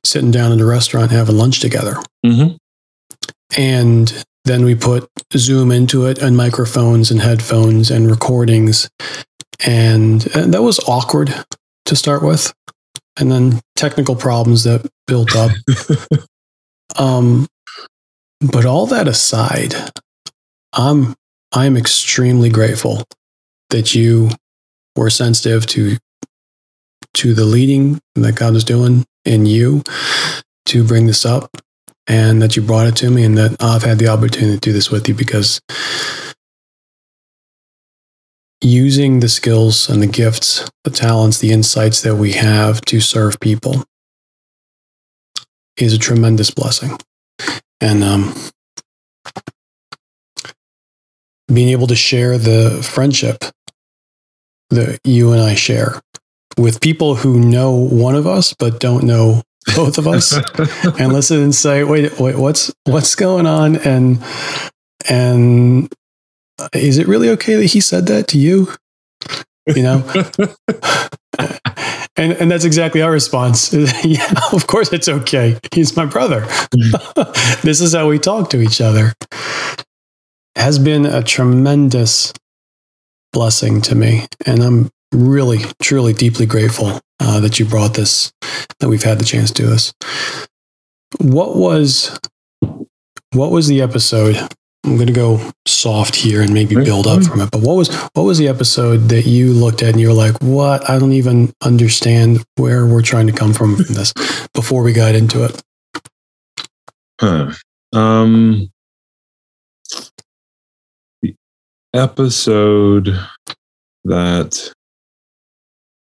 sitting 0.04 0.32
down 0.32 0.52
in 0.52 0.62
a 0.62 0.66
restaurant 0.66 1.12
having 1.12 1.38
lunch 1.38 1.60
together. 1.60 1.96
Mm-hmm. 2.26 2.56
and 3.58 4.24
then 4.46 4.64
we 4.66 4.76
put 4.76 5.10
zoom 5.36 5.72
into 5.72 6.06
it 6.06 6.20
and 6.20 6.36
microphones 6.36 7.12
and 7.12 7.22
headphones 7.22 7.92
and 7.92 8.10
recordings. 8.10 8.90
And, 9.66 10.26
and 10.36 10.54
that 10.54 10.64
was 10.64 10.80
awkward 10.88 11.34
to 11.86 11.96
start 11.96 12.24
with, 12.24 12.52
and 13.22 13.32
then 13.32 13.62
technical 13.76 14.16
problems 14.16 14.64
that 14.64 14.86
built 15.08 15.36
up. 15.36 15.52
um, 16.98 17.48
but 18.42 18.66
all 18.66 18.88
that 18.88 19.08
aside, 19.08 19.76
I'm 20.74 21.14
I'm 21.54 21.78
extremely 21.78 22.50
grateful 22.50 23.04
that 23.70 23.94
you 23.94 24.30
were 24.96 25.10
sensitive 25.10 25.66
to 25.68 25.98
to 27.14 27.34
the 27.34 27.46
leading 27.46 28.00
that 28.16 28.36
God 28.36 28.56
is 28.56 28.64
doing 28.64 29.06
in 29.24 29.46
you 29.46 29.84
to 30.66 30.84
bring 30.84 31.06
this 31.06 31.26
up 31.26 31.50
and 32.08 32.42
that 32.42 32.56
you 32.56 32.62
brought 32.62 32.88
it 32.88 32.96
to 32.98 33.10
me 33.10 33.24
and 33.24 33.38
that 33.38 33.62
I've 33.62 33.84
had 33.84 34.00
the 34.00 34.08
opportunity 34.08 34.56
to 34.56 34.60
do 34.60 34.74
this 34.74 34.90
with 34.90 35.08
you 35.08 35.14
because 35.14 35.62
using 38.62 39.20
the 39.20 39.30
skills 39.30 39.90
and 39.90 40.02
the 40.02 40.08
gifts, 40.08 40.70
the 40.84 40.92
talents, 40.92 41.40
the 41.40 41.52
insights 41.52 42.02
that 42.02 42.16
we 42.16 42.34
have 42.34 42.82
to 42.82 43.00
serve 43.00 43.40
people 43.40 43.84
is 45.78 45.94
a 45.94 45.98
tremendous 45.98 46.52
blessing. 46.52 46.98
And 47.80 48.04
um, 48.04 48.36
being 51.52 51.70
able 51.70 51.88
to 51.88 51.96
share 51.96 52.38
the 52.38 52.82
friendship 52.84 53.44
that 54.70 55.00
you 55.04 55.32
and 55.32 55.42
I 55.42 55.56
share 55.56 56.00
with 56.58 56.82
people 56.82 57.16
who 57.16 57.40
know 57.40 57.72
one 57.72 58.16
of 58.16 58.28
us 58.28 58.54
but 58.54 58.80
don't 58.80 59.04
know 59.04 59.42
both 59.76 59.98
of 59.98 60.08
us 60.08 60.34
and 61.00 61.14
listen 61.14 61.42
and 61.42 61.56
say 61.56 61.84
wait 61.84 62.20
wait 62.20 62.36
what's 62.36 62.74
what's 62.86 63.16
going 63.16 63.46
on 63.46 63.78
and 63.78 64.24
and 65.10 65.94
is 66.74 66.98
it 66.98 67.08
really 67.08 67.30
okay 67.30 67.56
that 67.56 67.68
he 67.68 67.80
said 67.80 68.08
that 68.08 68.28
to 68.30 68.38
you? 68.38 68.68
You 69.68 69.84
know? 69.84 70.12
and 72.18 72.34
and 72.34 72.52
that's 72.52 72.66
exactly 72.66 73.02
our 73.02 73.12
response. 73.12 73.74
yeah, 74.04 74.34
of 74.52 74.68
course 74.68 74.92
it's 74.92 75.08
okay. 75.08 75.60
He's 75.74 75.96
my 75.96 76.06
brother. 76.06 76.42
this 77.62 77.82
is 77.82 77.94
how 77.94 78.10
we 78.10 78.20
talk 78.20 78.50
to 78.52 78.62
each 78.62 78.82
other. 78.82 79.14
Has 80.56 80.80
been 80.80 81.06
a 81.06 81.24
tremendous 81.24 82.34
blessing 83.32 83.82
to 83.82 83.96
me. 83.96 84.26
And 84.46 84.62
I'm 84.62 84.90
really, 85.12 85.60
truly, 85.82 86.14
deeply 86.14 86.46
grateful 86.46 87.00
uh, 87.20 87.40
that 87.40 87.60
you 87.60 87.66
brought 87.66 87.94
this, 87.94 88.32
that 88.80 88.90
we've 88.90 89.04
had 89.04 89.20
the 89.20 89.26
chance 89.26 89.52
to 89.52 89.64
do 89.64 89.70
this. 89.70 89.94
What 91.20 91.56
was 91.56 92.18
what 93.34 93.52
was 93.52 93.68
the 93.68 93.82
episode 93.82 94.38
I'm 94.84 94.96
going 94.96 95.08
to 95.08 95.14
go 95.14 95.40
soft 95.68 96.16
here 96.16 96.42
and 96.42 96.54
maybe 96.54 96.76
build 96.76 97.06
up 97.06 97.24
from 97.24 97.40
it. 97.42 97.52
But 97.52 97.62
what 97.62 97.76
was 97.76 97.94
what 98.14 98.24
was 98.24 98.40
the 98.40 98.48
episode 98.48 99.10
that 99.10 99.28
you 99.28 99.54
looked 99.54 99.84
at 99.84 99.90
and 99.90 100.02
you 100.02 100.08
were 100.08 100.14
like, 100.14 100.36
"What? 100.42 100.90
I 100.90 100.98
don't 100.98 101.14
even 101.14 101.54
understand 101.62 102.44
where 102.56 102.88
we're 102.88 103.04
trying 103.04 103.28
to 103.28 103.34
come 103.34 103.54
from 103.54 103.76
from 103.76 103.94
this." 103.94 104.12
Before 104.54 104.82
we 104.82 104.92
got 104.92 105.14
into 105.14 105.46
it, 105.46 105.62
huh? 107.20 107.52
Um, 107.94 108.72
the 111.22 111.36
episode 111.94 113.20
that 114.06 114.74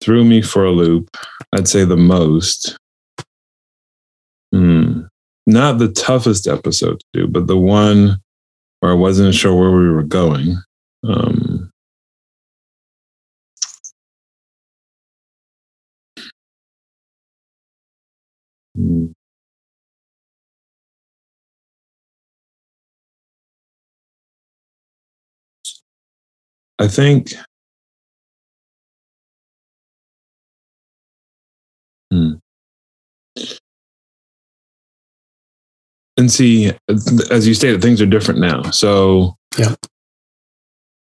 threw 0.02 0.24
me 0.24 0.42
for 0.42 0.64
a 0.64 0.72
loop, 0.72 1.10
I'd 1.52 1.68
say 1.68 1.84
the 1.84 1.98
most. 1.98 2.78
Hmm. 4.54 5.02
Not 5.46 5.80
the 5.80 5.90
toughest 5.90 6.48
episode 6.48 7.02
to 7.02 7.06
do, 7.14 7.28
but 7.28 7.48
the 7.48 7.58
one 7.58 8.23
or 8.84 8.92
I 8.92 8.96
wasn't 8.96 9.34
sure 9.34 9.56
where 9.56 9.72
we 9.72 9.90
were 9.90 10.04
going. 10.04 10.58
Um, 11.06 11.72
I 26.80 26.88
think 26.88 27.34
hmm. 32.12 32.43
And 36.24 36.32
see, 36.32 36.72
as 36.88 37.46
you 37.46 37.54
stated, 37.54 37.82
things 37.82 38.00
are 38.02 38.06
different 38.06 38.40
now. 38.40 38.62
So, 38.72 39.36
yeah, 39.58 39.76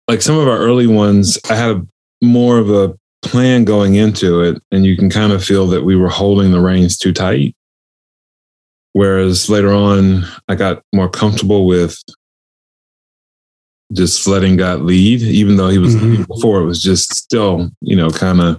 like 0.09 0.23
some 0.23 0.37
of 0.37 0.49
our 0.49 0.59
early 0.59 0.89
ones, 0.89 1.39
I 1.49 1.55
had 1.55 1.71
a, 1.71 1.87
more 2.21 2.59
of 2.59 2.69
a 2.69 2.99
plan 3.23 3.63
going 3.63 3.95
into 3.95 4.41
it, 4.41 4.61
and 4.73 4.85
you 4.85 4.97
can 4.97 5.11
kind 5.11 5.33
of 5.33 5.45
feel 5.45 5.69
that 5.69 5.85
we 5.85 5.95
were 5.95 6.09
holding 6.09 6.51
the 6.51 6.59
reins 6.59 6.99
too 6.99 7.13
tight. 7.13 7.55
Whereas 8.93 9.49
later 9.49 9.73
on, 9.73 10.25
I 10.49 10.57
got 10.57 10.83
more 10.93 11.09
comfortable 11.09 11.65
with 11.65 11.97
just 13.93 14.27
letting 14.27 14.57
God 14.57 14.81
lead, 14.81 15.23
even 15.23 15.59
though 15.59 15.69
He 15.69 15.79
was 15.79 15.95
mm-hmm. 15.95 16.25
before. 16.25 16.61
It 16.61 16.67
was 16.67 16.83
just 16.83 17.15
still, 17.15 17.71
you 17.83 17.95
know, 17.95 18.11
kind 18.11 18.41
of 18.41 18.59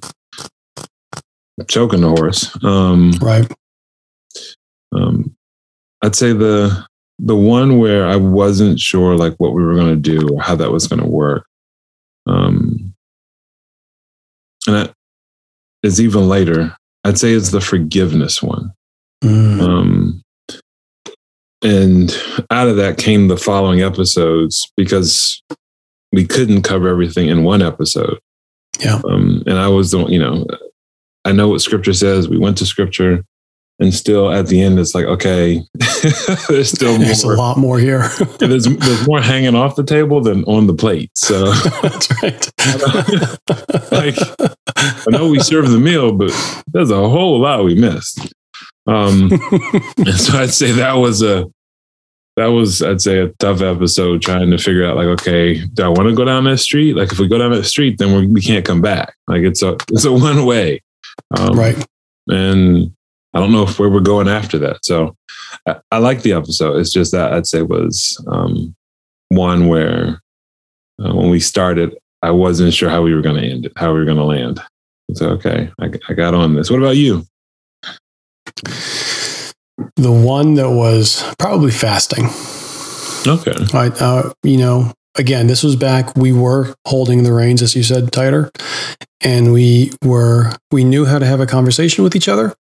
choking 1.68 2.00
the 2.00 2.08
horse. 2.08 2.58
Um, 2.64 3.12
right. 3.22 3.46
Um, 4.94 5.35
I'd 6.06 6.16
say 6.16 6.34
the 6.34 6.86
the 7.18 7.36
one 7.36 7.80
where 7.80 8.06
I 8.06 8.16
wasn't 8.16 8.80
sure 8.80 9.16
like 9.16 9.34
what 9.38 9.54
we 9.54 9.64
were 9.64 9.74
going 9.74 9.90
to 9.90 9.96
do 9.96 10.30
or 10.30 10.42
how 10.42 10.56
that 10.56 10.72
was 10.72 10.88
going 10.88 11.02
to 11.02 11.08
work. 11.08 11.48
Um, 12.28 12.94
and 14.68 14.76
that 14.76 14.94
is 15.82 16.00
even 16.00 16.30
later. 16.30 16.78
I'd 17.04 17.18
say 17.18 17.34
it's 17.34 17.50
the 17.50 17.62
forgiveness 17.62 18.44
one. 18.44 18.72
Mm. 19.24 19.62
Um, 19.62 20.22
and 21.64 22.16
out 22.52 22.68
of 22.68 22.76
that 22.76 23.00
came 23.00 23.28
the 23.28 23.38
following 23.38 23.82
episodes 23.82 24.72
because 24.78 25.42
we 26.12 26.26
couldn't 26.26 26.62
cover 26.62 26.88
everything 26.88 27.30
in 27.30 27.44
one 27.44 27.64
episode. 27.64 28.20
Yeah. 28.80 29.02
Um, 29.10 29.42
and 29.48 29.58
I 29.58 29.70
was 29.70 29.90
the, 29.90 30.00
one, 30.00 30.12
you 30.12 30.20
know, 30.20 30.46
I 31.24 31.32
know 31.32 31.48
what 31.48 31.62
scripture 31.62 31.94
says. 31.94 32.30
We 32.30 32.38
went 32.38 32.60
to 32.60 32.66
scripture 32.68 33.24
and 33.80 33.94
still 33.94 34.32
at 34.32 34.48
the 34.48 34.62
end 34.62 34.80
it's 34.80 34.96
like 34.96 35.06
okay 35.06 35.62
there's 36.50 36.72
still 36.72 36.98
there's 36.98 37.24
more. 37.24 37.34
a 37.34 37.38
lot 37.38 37.58
more 37.58 37.80
here. 37.80 38.08
There's, 38.40 38.66
there's 38.66 39.08
more 39.08 39.22
hanging 39.22 39.56
off 39.56 39.76
the 39.76 39.84
table 39.84 40.22
than 40.22 40.44
on 40.46 40.68
the 40.68 40.74
plate 40.74 41.12
so. 41.16 41.52
That's 41.82 42.24
right. 42.24 42.52
Like 43.92 44.16
i 45.08 45.12
know 45.12 45.30
we 45.30 45.40
serve 45.40 45.70
the 45.70 45.80
meal 45.80 46.14
but 46.14 46.32
there's 46.68 46.92
a 46.92 47.10
whole 47.10 47.40
lot 47.40 47.64
we 47.64 47.76
missed. 47.76 48.34
Um 48.88 49.32
and 49.98 50.16
so 50.16 50.38
i'd 50.40 50.54
say 50.54 50.72
that 50.74 50.94
was 50.94 51.22
a 51.22 51.46
that 52.36 52.48
was 52.48 52.82
i'd 52.84 53.02
say 53.02 53.20
a 53.20 53.30
tough 53.40 53.62
episode 53.62 54.22
trying 54.22 54.52
to 54.52 54.58
figure 54.58 54.86
out 54.86 54.98
like 54.98 55.08
okay 55.08 55.66
do 55.74 55.84
i 55.84 55.88
want 55.88 56.08
to 56.10 56.16
go 56.16 56.26
down 56.26 56.44
that 56.46 56.58
street? 56.60 56.96
Like 56.96 57.12
if 57.12 57.20
we 57.20 57.28
go 57.28 57.38
down 57.38 57.52
that 57.52 57.66
street 57.66 57.98
then 57.98 58.32
we 58.34 58.42
can 58.42 58.56
not 58.56 58.66
come 58.66 58.82
back. 58.82 59.16
Like 59.28 59.42
it's 59.44 59.62
a 59.62 59.78
it's 59.92 60.06
a 60.06 60.14
one 60.14 60.46
way. 60.46 60.82
Um, 61.38 61.58
right. 61.58 61.88
and 62.28 62.95
I 63.36 63.40
don't 63.40 63.52
know 63.52 63.64
if 63.64 63.78
where 63.78 63.90
we're 63.90 64.00
going 64.00 64.30
after 64.30 64.58
that. 64.60 64.86
So 64.86 65.16
I, 65.68 65.76
I 65.92 65.98
like 65.98 66.22
the 66.22 66.32
episode. 66.32 66.78
It's 66.78 66.94
just 66.94 67.12
that 67.12 67.34
I'd 67.34 67.46
say 67.46 67.62
was 67.62 68.24
um, 68.28 68.74
one 69.28 69.68
where 69.68 70.22
uh, 71.04 71.14
when 71.14 71.30
we 71.30 71.42
started, 71.42 71.98
I 72.22 72.32
wasn't 72.32 72.74
sure 72.74 72.90
how 72.90 73.02
we 73.02 73.14
were 73.14 73.22
going 73.22 73.36
to 73.42 73.48
end 73.48 73.66
it, 73.66 73.74
how 73.76 73.92
we 73.92 74.00
were 74.00 74.06
going 74.06 74.18
to 74.18 74.24
land. 74.24 74.62
So 75.14 75.32
okay, 75.32 75.70
I, 75.80 75.92
I 76.10 76.14
got 76.14 76.34
on 76.34 76.56
this. 76.56 76.72
What 76.72 76.80
about 76.80 76.96
you? 76.96 77.28
The 79.98 80.12
one 80.12 80.54
that 80.54 80.72
was 80.72 81.22
probably 81.38 81.72
fasting. 81.72 82.26
Okay. 83.28 83.56
I, 83.74 83.88
uh, 84.00 84.34
you 84.44 84.58
know, 84.58 84.94
again, 85.16 85.48
this 85.48 85.62
was 85.62 85.76
back. 85.76 86.16
We 86.16 86.32
were 86.32 86.74
holding 86.88 87.24
the 87.24 87.34
reins, 87.34 87.62
as 87.62 87.76
you 87.76 87.84
said, 87.84 88.12
tighter, 88.14 88.50
and 89.22 89.52
we 89.52 89.92
were 90.02 90.54
we 90.72 90.86
knew 90.86 91.06
how 91.06 91.20
to 91.20 91.26
have 91.26 91.42
a 91.42 91.46
conversation 91.46 92.04
with 92.04 92.16
each 92.16 92.30
other 92.30 92.56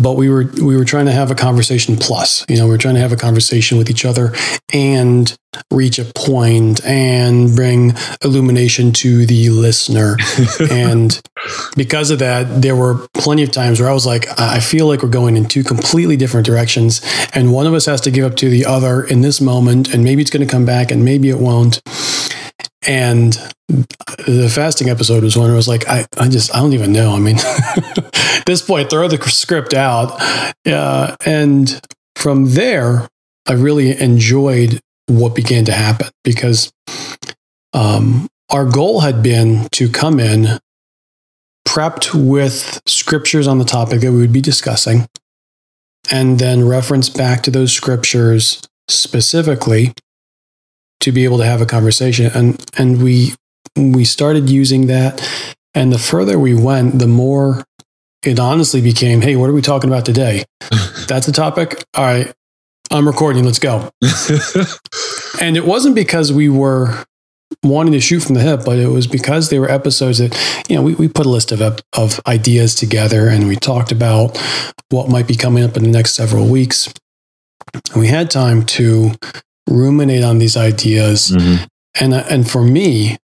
but 0.00 0.14
we 0.14 0.28
were 0.28 0.44
we 0.62 0.76
were 0.76 0.84
trying 0.84 1.06
to 1.06 1.12
have 1.12 1.30
a 1.30 1.34
conversation 1.34 1.96
plus 1.96 2.44
you 2.48 2.56
know 2.56 2.64
we 2.64 2.70
were 2.70 2.78
trying 2.78 2.94
to 2.94 3.00
have 3.00 3.12
a 3.12 3.16
conversation 3.16 3.78
with 3.78 3.90
each 3.90 4.04
other 4.04 4.32
and 4.72 5.36
reach 5.70 5.98
a 5.98 6.04
point 6.04 6.84
and 6.84 7.54
bring 7.56 7.92
illumination 8.22 8.92
to 8.92 9.26
the 9.26 9.50
listener. 9.50 10.16
And 10.70 11.20
because 11.76 12.10
of 12.10 12.18
that 12.20 12.62
there 12.62 12.76
were 12.76 13.06
plenty 13.14 13.42
of 13.42 13.50
times 13.50 13.80
where 13.80 13.88
i 13.88 13.92
was 13.92 14.06
like 14.06 14.26
i 14.38 14.60
feel 14.60 14.86
like 14.86 15.02
we're 15.02 15.08
going 15.08 15.36
in 15.36 15.46
two 15.46 15.64
completely 15.64 16.16
different 16.16 16.46
directions. 16.46 17.00
And 17.34 17.52
one 17.52 17.66
of 17.66 17.74
us 17.74 17.86
has 17.86 18.00
to 18.02 18.10
give 18.10 18.24
up 18.24 18.36
to 18.36 18.50
the 18.50 18.66
other 18.66 19.02
in 19.02 19.22
this 19.22 19.40
moment 19.40 19.92
and 19.92 20.04
maybe 20.04 20.22
it's 20.22 20.30
going 20.30 20.46
to 20.46 20.50
come 20.50 20.64
back 20.64 20.90
and 20.90 21.04
maybe 21.04 21.28
it 21.28 21.38
won't 21.38 21.80
and 22.86 23.32
the 24.26 24.50
fasting 24.52 24.88
episode 24.88 25.22
was 25.22 25.36
one 25.36 25.50
I 25.50 25.54
was 25.54 25.68
like, 25.68 25.88
I, 25.88 26.06
I 26.18 26.28
just, 26.28 26.54
I 26.54 26.60
don't 26.60 26.72
even 26.72 26.92
know. 26.92 27.12
I 27.12 27.18
mean, 27.18 27.36
at 27.76 28.42
this 28.46 28.62
point, 28.62 28.90
throw 28.90 29.08
the 29.08 29.20
script 29.28 29.74
out. 29.74 30.20
Uh, 30.66 31.16
and 31.24 31.80
from 32.16 32.46
there, 32.52 33.08
I 33.46 33.52
really 33.52 33.98
enjoyed 34.00 34.80
what 35.06 35.34
began 35.34 35.64
to 35.66 35.72
happen 35.72 36.08
because 36.24 36.72
um, 37.72 38.28
our 38.50 38.64
goal 38.64 39.00
had 39.00 39.22
been 39.22 39.68
to 39.72 39.88
come 39.88 40.20
in 40.20 40.58
prepped 41.66 42.14
with 42.14 42.80
scriptures 42.86 43.46
on 43.46 43.58
the 43.58 43.64
topic 43.64 44.00
that 44.00 44.12
we 44.12 44.18
would 44.18 44.32
be 44.32 44.40
discussing 44.40 45.06
and 46.10 46.38
then 46.38 46.66
reference 46.66 47.08
back 47.08 47.42
to 47.42 47.50
those 47.50 47.72
scriptures 47.72 48.62
specifically 48.88 49.92
to 51.00 51.12
be 51.12 51.24
able 51.24 51.38
to 51.38 51.44
have 51.44 51.60
a 51.60 51.66
conversation. 51.66 52.30
And 52.34 52.64
and 52.76 53.02
we 53.02 53.34
we 53.76 54.04
started 54.04 54.48
using 54.48 54.86
that. 54.86 55.26
And 55.74 55.92
the 55.92 55.98
further 55.98 56.38
we 56.38 56.54
went 56.54 56.98
the 56.98 57.06
more 57.06 57.64
it 58.22 58.38
honestly 58.38 58.82
became 58.82 59.22
hey 59.22 59.36
what 59.36 59.48
are 59.48 59.54
we 59.54 59.62
talking 59.62 59.88
about 59.88 60.04
today? 60.04 60.44
That's 61.08 61.26
the 61.26 61.32
topic? 61.32 61.82
All 61.94 62.04
right 62.04 62.32
i'm 62.92 63.06
recording. 63.06 63.44
Let's 63.44 63.58
go. 63.58 63.90
And 65.40 65.56
it 65.56 65.64
wasn't 65.64 65.94
because 65.94 66.32
we 66.32 66.50
were 66.50 67.04
wanting 67.62 67.92
to 67.92 68.00
shoot 68.00 68.20
from 68.20 68.34
the 68.34 68.42
hip 68.42 68.60
but 68.64 68.78
it 68.78 68.88
was 68.88 69.06
because 69.06 69.48
they 69.48 69.58
were 69.58 69.70
episodes 69.70 70.18
that 70.18 70.64
you 70.68 70.76
know 70.76 70.82
we, 70.82 70.94
we 70.94 71.08
put 71.08 71.26
a 71.26 71.28
list 71.28 71.50
of, 71.50 71.80
of 71.96 72.20
ideas 72.26 72.74
together 72.74 73.28
and 73.28 73.48
we 73.48 73.56
talked 73.56 73.90
about 73.90 74.38
what 74.90 75.08
might 75.08 75.26
be 75.26 75.34
coming 75.34 75.64
up 75.64 75.76
in 75.76 75.82
the 75.82 75.90
next 75.90 76.12
several 76.12 76.46
weeks. 76.46 76.92
And 77.92 78.00
we 78.00 78.08
had 78.08 78.30
time 78.30 78.64
to 78.66 79.12
ruminate 79.70 80.24
on 80.24 80.38
these 80.38 80.56
ideas. 80.56 81.30
Mm-hmm. 81.30 81.64
And, 82.00 82.14
and 82.14 82.50
for 82.50 82.62
me, 82.62 83.16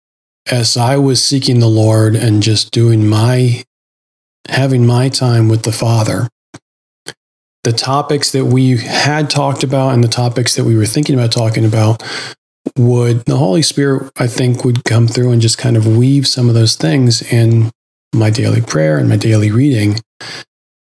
as 0.50 0.76
I 0.76 0.96
was 0.96 1.22
seeking 1.22 1.60
the 1.60 1.68
Lord 1.68 2.14
and 2.14 2.42
just 2.42 2.70
doing 2.70 3.08
my, 3.08 3.64
having 4.48 4.86
my 4.86 5.08
time 5.08 5.48
with 5.48 5.62
the 5.62 5.72
Father, 5.72 6.28
the 7.64 7.72
topics 7.72 8.30
that 8.30 8.44
we 8.44 8.76
had 8.76 9.28
talked 9.28 9.64
about 9.64 9.92
and 9.92 10.04
the 10.04 10.08
topics 10.08 10.54
that 10.54 10.64
we 10.64 10.76
were 10.76 10.86
thinking 10.86 11.16
about 11.16 11.32
talking 11.32 11.64
about 11.64 12.02
would, 12.78 13.24
the 13.24 13.36
Holy 13.36 13.62
Spirit, 13.62 14.10
I 14.16 14.28
think, 14.28 14.64
would 14.64 14.84
come 14.84 15.08
through 15.08 15.32
and 15.32 15.42
just 15.42 15.58
kind 15.58 15.76
of 15.76 15.96
weave 15.96 16.26
some 16.26 16.48
of 16.48 16.54
those 16.54 16.76
things 16.76 17.22
in 17.32 17.70
my 18.14 18.30
daily 18.30 18.60
prayer 18.60 18.98
and 18.98 19.08
my 19.08 19.16
daily 19.16 19.50
reading 19.50 19.96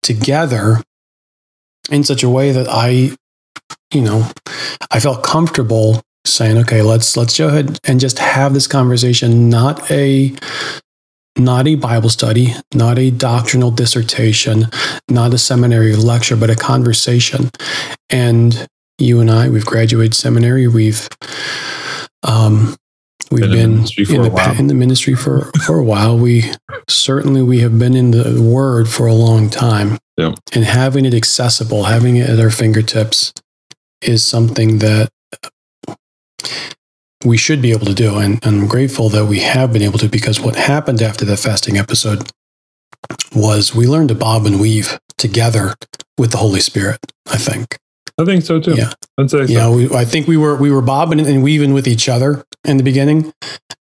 together 0.02 0.82
in 1.90 2.04
such 2.04 2.22
a 2.22 2.28
way 2.28 2.52
that 2.52 2.68
I 2.68 3.16
you 3.92 4.02
know, 4.02 4.30
I 4.90 5.00
felt 5.00 5.22
comfortable 5.22 6.02
saying, 6.24 6.58
okay, 6.58 6.82
let's 6.82 7.16
let's 7.16 7.36
go 7.36 7.48
ahead 7.48 7.78
and 7.84 8.00
just 8.00 8.18
have 8.18 8.54
this 8.54 8.66
conversation, 8.66 9.48
not 9.48 9.90
a 9.90 10.34
not 11.38 11.66
a 11.66 11.76
Bible 11.76 12.08
study, 12.08 12.54
not 12.74 12.98
a 12.98 13.10
doctrinal 13.10 13.70
dissertation, 13.70 14.66
not 15.08 15.32
a 15.32 15.38
seminary 15.38 15.94
lecture, 15.94 16.36
but 16.36 16.50
a 16.50 16.56
conversation. 16.56 17.50
And 18.10 18.66
you 18.98 19.20
and 19.20 19.30
I, 19.30 19.48
we've 19.48 19.64
graduated 19.64 20.14
seminary. 20.14 20.66
We've 20.66 21.08
um, 22.24 22.76
we've 23.30 23.42
been, 23.42 23.84
been 23.96 24.14
in, 24.14 24.22
the, 24.22 24.56
in 24.58 24.66
the 24.66 24.74
ministry 24.74 25.14
for 25.14 25.50
for 25.64 25.78
a 25.78 25.84
while. 25.84 26.18
We 26.18 26.50
certainly 26.88 27.42
we 27.42 27.60
have 27.60 27.78
been 27.78 27.94
in 27.94 28.10
the 28.10 28.42
Word 28.42 28.88
for 28.88 29.06
a 29.06 29.14
long 29.14 29.48
time, 29.48 29.98
yeah. 30.16 30.34
and 30.52 30.64
having 30.64 31.04
it 31.04 31.14
accessible, 31.14 31.84
having 31.84 32.16
it 32.16 32.28
at 32.28 32.40
our 32.40 32.50
fingertips, 32.50 33.32
is 34.02 34.24
something 34.24 34.78
that 34.78 35.10
we 37.24 37.36
should 37.36 37.60
be 37.60 37.72
able 37.72 37.86
to 37.86 37.94
do. 37.94 38.18
And, 38.18 38.44
and, 38.44 38.62
I'm 38.62 38.68
grateful 38.68 39.08
that 39.10 39.26
we 39.26 39.40
have 39.40 39.72
been 39.72 39.82
able 39.82 39.98
to 39.98 40.08
because 40.08 40.40
what 40.40 40.56
happened 40.56 41.02
after 41.02 41.24
the 41.24 41.36
fasting 41.36 41.76
episode 41.76 42.30
was 43.34 43.74
we 43.74 43.86
learned 43.86 44.10
to 44.10 44.14
bob 44.14 44.46
and 44.46 44.60
weave 44.60 44.98
together 45.16 45.74
with 46.16 46.30
the 46.30 46.36
Holy 46.36 46.60
Spirit, 46.60 46.98
I 47.26 47.36
think. 47.36 47.76
I 48.18 48.24
think 48.24 48.44
so 48.44 48.60
too. 48.60 48.74
Yeah. 48.74 48.92
I'd 49.16 49.30
say 49.30 49.46
so. 49.46 49.52
Yeah. 49.52 49.70
We, 49.70 49.94
I 49.94 50.04
think 50.04 50.26
we 50.26 50.36
were, 50.36 50.56
we 50.56 50.70
were 50.70 50.82
bobbing 50.82 51.20
and 51.20 51.42
weaving 51.42 51.72
with 51.72 51.86
each 51.86 52.08
other 52.08 52.44
in 52.64 52.76
the 52.76 52.82
beginning. 52.82 53.32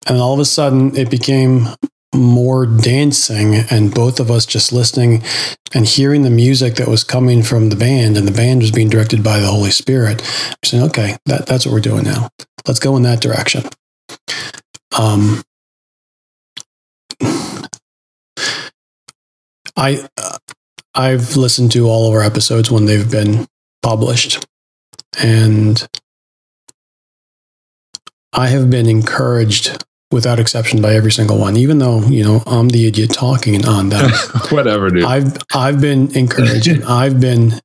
And 0.07 0.17
all 0.17 0.33
of 0.33 0.39
a 0.39 0.45
sudden 0.45 0.95
it 0.95 1.09
became 1.09 1.67
more 2.13 2.65
dancing 2.65 3.55
and 3.69 3.93
both 3.93 4.19
of 4.19 4.31
us 4.31 4.45
just 4.45 4.71
listening 4.71 5.23
and 5.73 5.85
hearing 5.85 6.21
the 6.21 6.29
music 6.29 6.75
that 6.75 6.87
was 6.87 7.03
coming 7.03 7.43
from 7.43 7.69
the 7.69 7.75
band 7.75 8.17
and 8.17 8.27
the 8.27 8.31
band 8.31 8.61
was 8.61 8.71
being 8.71 8.89
directed 8.89 9.23
by 9.23 9.39
the 9.39 9.47
Holy 9.47 9.71
Spirit. 9.71 10.21
I'm 10.49 10.55
saying, 10.63 10.83
okay, 10.83 11.17
that, 11.25 11.45
that's 11.45 11.65
what 11.65 11.73
we're 11.73 11.81
doing 11.81 12.03
now. 12.03 12.29
Let's 12.67 12.79
go 12.79 12.95
in 12.95 13.03
that 13.03 13.21
direction. 13.21 13.63
Um, 14.97 15.43
I, 19.77 20.07
uh, 20.17 20.37
I've 20.93 21.35
listened 21.35 21.73
to 21.73 21.87
all 21.87 22.07
of 22.07 22.13
our 22.13 22.21
episodes 22.21 22.71
when 22.71 22.85
they've 22.85 23.09
been 23.09 23.45
published 23.81 24.45
and 25.17 25.85
I 28.31 28.47
have 28.47 28.69
been 28.69 28.87
encouraged 28.87 29.83
without 30.11 30.39
exception 30.39 30.81
by 30.81 30.93
every 30.93 31.11
single 31.11 31.37
one, 31.37 31.57
even 31.57 31.79
though, 31.79 32.01
you 32.01 32.23
know, 32.23 32.43
I'm 32.45 32.69
the 32.69 32.87
idiot 32.87 33.11
talking 33.13 33.65
on 33.65 33.89
that. 33.89 34.47
Whatever, 34.51 34.89
dude. 34.89 35.03
I've, 35.03 35.37
I've 35.53 35.81
been 35.81 36.15
encouraged 36.15 36.67
and 36.67 36.83
I've 36.85 37.19
been 37.19 37.59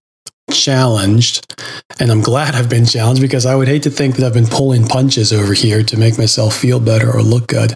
challenged 0.51 1.55
and 2.01 2.11
I'm 2.11 2.21
glad 2.21 2.55
I've 2.55 2.69
been 2.69 2.87
challenged 2.87 3.23
because 3.23 3.47
I 3.47 3.55
would 3.55 3.69
hate 3.69 3.83
to 3.85 3.91
think 3.91 4.17
that 4.17 4.27
I've 4.27 4.35
been 4.35 4.47
pulling 4.47 4.87
punches 4.87 5.33
over 5.33 5.53
here 5.53 5.83
to 5.83 5.97
make 5.97 6.19
myself 6.19 6.57
feel 6.57 6.81
better 6.81 7.11
or 7.11 7.23
look 7.23 7.47
good. 7.47 7.75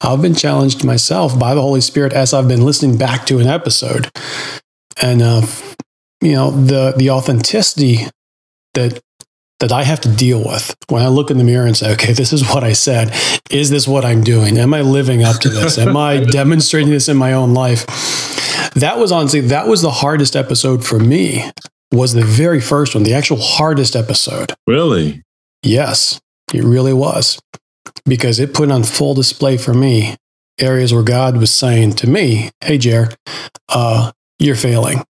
I've 0.00 0.22
been 0.22 0.34
challenged 0.34 0.84
myself 0.84 1.38
by 1.38 1.54
the 1.54 1.62
Holy 1.62 1.80
Spirit 1.80 2.12
as 2.12 2.32
I've 2.32 2.48
been 2.48 2.64
listening 2.64 2.98
back 2.98 3.26
to 3.26 3.38
an 3.40 3.46
episode. 3.46 4.10
And, 5.02 5.22
uh, 5.22 5.42
you 6.20 6.32
know, 6.32 6.50
the, 6.50 6.94
the 6.96 7.10
authenticity 7.10 8.06
that 8.74 9.00
that 9.60 9.72
I 9.72 9.82
have 9.82 10.00
to 10.02 10.08
deal 10.08 10.44
with 10.44 10.76
when 10.88 11.02
I 11.02 11.08
look 11.08 11.30
in 11.30 11.38
the 11.38 11.44
mirror 11.44 11.66
and 11.66 11.76
say, 11.76 11.92
okay, 11.92 12.12
this 12.12 12.32
is 12.32 12.48
what 12.48 12.62
I 12.62 12.72
said. 12.72 13.14
Is 13.50 13.70
this 13.70 13.88
what 13.88 14.04
I'm 14.04 14.22
doing? 14.22 14.58
Am 14.58 14.72
I 14.72 14.82
living 14.82 15.24
up 15.24 15.40
to 15.40 15.48
this? 15.48 15.78
Am 15.78 15.96
I 15.96 16.18
demonstrating 16.24 16.90
this 16.90 17.08
in 17.08 17.16
my 17.16 17.32
own 17.32 17.54
life? 17.54 17.84
That 18.74 18.98
was 18.98 19.10
honestly, 19.10 19.40
that 19.40 19.66
was 19.66 19.82
the 19.82 19.90
hardest 19.90 20.36
episode 20.36 20.84
for 20.84 21.00
me, 21.00 21.50
was 21.90 22.12
the 22.12 22.24
very 22.24 22.60
first 22.60 22.94
one, 22.94 23.02
the 23.02 23.14
actual 23.14 23.38
hardest 23.40 23.96
episode. 23.96 24.52
Really? 24.66 25.22
Yes, 25.62 26.20
it 26.54 26.62
really 26.62 26.92
was. 26.92 27.40
Because 28.04 28.38
it 28.38 28.54
put 28.54 28.70
on 28.70 28.84
full 28.84 29.14
display 29.14 29.56
for 29.56 29.74
me 29.74 30.16
areas 30.60 30.92
where 30.92 31.02
God 31.02 31.36
was 31.36 31.50
saying 31.50 31.94
to 31.94 32.08
me, 32.08 32.50
hey, 32.60 32.78
Jer, 32.78 33.08
uh, 33.68 34.12
you're 34.38 34.56
failing. 34.56 35.04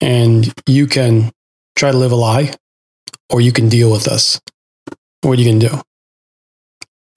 And 0.00 0.52
you 0.66 0.86
can 0.86 1.32
try 1.74 1.90
to 1.90 1.96
live 1.96 2.12
a 2.12 2.16
lie 2.16 2.52
or 3.30 3.40
you 3.40 3.52
can 3.52 3.68
deal 3.68 3.90
with 3.90 4.08
us. 4.08 4.40
What 5.22 5.38
are 5.38 5.42
you 5.42 5.48
going 5.48 5.60
to 5.60 5.68
do? 5.68 5.82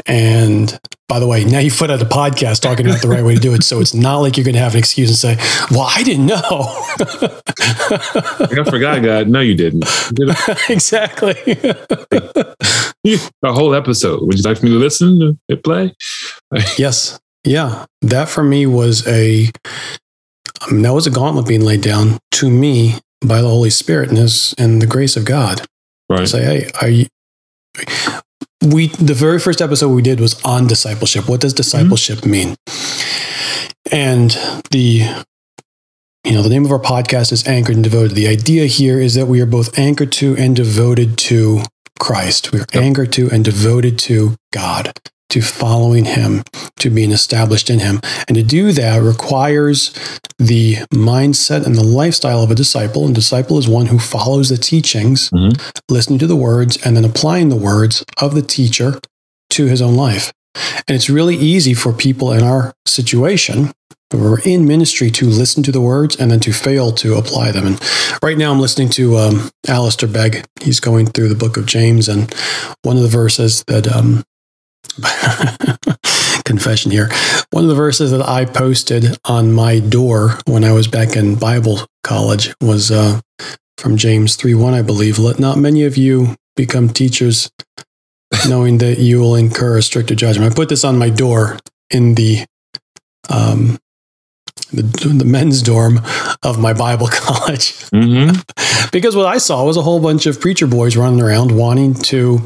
And 0.06 0.80
by 1.08 1.20
the 1.20 1.28
way, 1.28 1.44
now 1.44 1.60
you 1.60 1.72
put 1.72 1.92
out 1.92 2.02
a 2.02 2.06
podcast 2.06 2.62
talking 2.62 2.86
about 2.86 3.02
the 3.02 3.08
right 3.08 3.24
way 3.24 3.36
to 3.36 3.42
do 3.42 3.54
it. 3.54 3.64
So 3.64 3.80
it's 3.80 3.94
not 3.94 4.18
like 4.18 4.38
you're 4.38 4.44
going 4.44 4.56
to 4.56 4.62
have 4.62 4.74
an 4.74 4.80
excuse 4.80 5.10
and 5.10 5.18
say, 5.18 5.38
well, 5.72 5.88
I 5.90 6.04
didn't 6.04 6.26
know. 6.26 6.42
I 6.42 8.66
forgot, 8.70 9.04
God. 9.04 9.28
No, 9.28 9.40
you 9.40 9.56
didn't. 9.56 9.86
exactly. 10.70 11.36
a 13.44 13.54
whole 13.54 13.76
episode. 13.76 14.22
Would 14.24 14.38
you 14.38 14.44
like 14.44 14.58
for 14.58 14.66
me 14.66 14.72
to 14.72 14.78
listen 14.78 15.20
to 15.20 15.38
it 15.48 15.64
play? 15.64 15.94
yes. 16.78 17.20
Yeah. 17.44 17.86
That 18.02 18.30
for 18.30 18.44
me 18.44 18.66
was 18.66 19.08
a, 19.08 19.52
I 20.62 20.72
mean, 20.72 20.82
that 20.84 20.94
was 20.94 21.08
a 21.08 21.12
gauntlet 21.12 21.48
being 21.48 21.64
laid 21.64 21.82
down 21.82 22.20
to 22.32 22.50
me 22.50 22.96
by 23.22 23.42
the 23.42 23.50
Holy 23.50 23.70
Spirit 23.70 24.10
and 24.10 24.18
his 24.18 24.56
and 24.58 24.82
the 24.82 24.88
grace 24.88 25.18
of 25.18 25.26
God. 25.26 25.66
Right. 26.10 26.28
Say, 26.28 26.44
hey, 26.44 26.72
are 26.82 26.90
you 26.90 27.06
we 28.66 28.88
the 28.88 29.14
very 29.14 29.40
first 29.40 29.62
episode 29.62 29.90
we 29.90 30.02
did 30.02 30.20
was 30.20 30.42
on 30.44 30.68
discipleship. 30.68 31.30
What 31.30 31.42
does 31.42 31.54
mm-hmm. 31.54 31.58
discipleship 31.58 32.26
mean? 32.26 32.56
And 33.92 34.32
the 34.72 35.26
you 36.26 36.34
know, 36.34 36.44
the 36.44 36.50
name 36.50 36.66
of 36.66 36.72
our 36.72 36.80
podcast 36.80 37.32
is 37.32 37.48
Anchored 37.48 37.76
and 37.76 37.84
Devoted. 37.84 38.12
The 38.12 38.28
idea 38.28 38.66
here 38.66 39.00
is 39.00 39.16
that 39.16 39.28
we 39.28 39.40
are 39.40 39.46
both 39.46 39.80
anchored 39.80 40.12
to 40.14 40.36
and 40.36 40.56
devoted 40.56 41.18
to 41.20 41.62
Christ. 41.98 42.52
We 42.52 42.60
are 42.60 42.66
Yep. 42.74 42.84
anchored 42.84 43.14
to 43.14 43.30
and 43.32 43.44
devoted 43.44 43.98
to 44.00 44.36
God, 44.52 44.92
to 45.30 45.42
following 45.42 46.06
Him, 46.06 46.44
to 46.80 46.90
being 46.90 47.12
established 47.12 47.70
in 47.70 47.80
Him. 47.80 48.02
And 48.28 48.36
to 48.36 48.44
do 48.44 48.72
that 48.74 49.02
requires 49.02 49.92
the 50.38 50.76
mindset 50.94 51.66
and 51.66 51.76
the 51.76 51.84
lifestyle 51.84 52.42
of 52.42 52.52
a 52.52 52.56
disciple. 52.56 53.06
And 53.06 53.14
disciple 53.14 53.58
is 53.58 53.68
one 53.68 53.88
who 53.88 54.00
follows 54.00 54.50
the 54.50 54.58
teachings, 54.58 55.30
Mhm. 55.30 55.60
listening 55.90 56.20
to 56.20 56.28
the 56.28 56.36
words, 56.36 56.78
and 56.84 56.96
then 56.96 57.06
applying 57.06 57.50
the 57.50 57.56
words 57.56 58.04
of 58.22 58.34
the 58.36 58.42
teacher 58.42 59.00
to 59.52 59.66
his 59.66 59.82
own 59.82 59.96
life. 59.96 60.32
And 60.88 60.96
it's 60.96 61.10
really 61.10 61.36
easy 61.36 61.74
for 61.74 61.94
people 61.94 62.32
in 62.32 62.44
our 62.44 62.74
situation 62.88 63.72
who 64.12 64.26
are 64.26 64.40
in 64.40 64.66
ministry 64.66 65.12
to 65.12 65.28
listen 65.30 65.62
to 65.64 65.72
the 65.72 65.82
words 65.82 66.16
and 66.16 66.32
then 66.32 66.40
to 66.40 66.52
fail 66.52 66.92
to 66.94 67.16
apply 67.16 67.52
them. 67.52 67.68
And 67.68 67.80
right 68.24 68.38
now 68.38 68.52
I'm 68.52 68.60
listening 68.60 68.90
to 68.90 69.18
um, 69.20 69.50
Alistair 69.68 70.10
Begg. 70.10 70.44
He's 70.62 70.80
going 70.80 71.06
through 71.08 71.30
the 71.30 71.36
book 71.36 71.58
of 71.58 71.68
James, 71.68 72.10
and 72.10 72.34
one 72.82 72.98
of 72.98 73.04
the 73.04 73.10
verses 73.10 73.64
that, 73.68 73.88
um, 73.88 74.24
confession 76.46 76.92
here, 76.92 77.10
one 77.52 77.64
of 77.64 77.70
the 77.70 77.76
verses 77.76 78.12
that 78.12 78.22
I 78.22 78.46
posted 78.46 79.18
on 79.26 79.52
my 79.52 79.80
door 79.80 80.40
when 80.46 80.64
I 80.64 80.72
was 80.72 80.88
back 80.88 81.16
in 81.16 81.36
Bible 81.36 81.86
college 82.04 82.54
was 82.62 82.92
uh, 82.92 83.22
from 83.78 83.98
James 83.98 84.36
3 84.36 84.56
1, 84.56 84.74
I 84.74 84.82
believe. 84.82 85.20
Let 85.20 85.40
not 85.40 85.58
many 85.58 85.84
of 85.84 85.96
you 85.98 86.36
become 86.56 86.90
teachers, 86.90 87.52
knowing 88.48 88.80
that 88.80 89.00
you 89.00 89.20
will 89.20 89.36
incur 89.36 89.78
a 89.78 89.82
stricter 89.82 90.16
judgment. 90.16 90.52
I 90.52 90.56
put 90.56 90.70
this 90.70 90.84
on 90.84 90.98
my 90.98 91.10
door 91.10 91.60
in 91.90 92.16
the 92.16 92.46
um, 93.30 93.78
the, 94.72 94.84
the 95.18 95.26
men's 95.26 95.62
dorm 95.62 96.02
of 96.44 96.60
my 96.60 96.74
Bible 96.74 97.08
college 97.12 97.80
Mm-hmm. 97.92 98.90
because 98.92 99.16
what 99.16 99.26
I 99.26 99.38
saw 99.38 99.66
was 99.66 99.78
a 99.78 99.82
whole 99.82 100.00
bunch 100.00 100.26
of 100.26 100.40
preacher 100.40 100.68
boys 100.68 100.96
running 100.96 101.22
around 101.22 101.56
wanting 101.56 101.94
to 101.96 102.46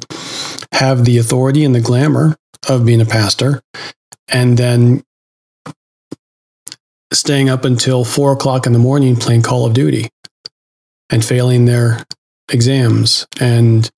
have 0.71 1.05
the 1.05 1.17
authority 1.17 1.63
and 1.63 1.75
the 1.75 1.81
glamour 1.81 2.35
of 2.69 2.85
being 2.85 3.01
a 3.01 3.05
pastor, 3.05 3.61
and 4.29 4.57
then 4.57 5.03
staying 7.11 7.49
up 7.49 7.65
until 7.65 8.05
four 8.05 8.31
o'clock 8.31 8.65
in 8.65 8.73
the 8.73 8.79
morning 8.79 9.15
playing 9.15 9.41
Call 9.41 9.65
of 9.65 9.73
Duty 9.73 10.09
and 11.09 11.23
failing 11.23 11.65
their 11.65 12.03
exams 12.49 13.27
and 13.39 13.89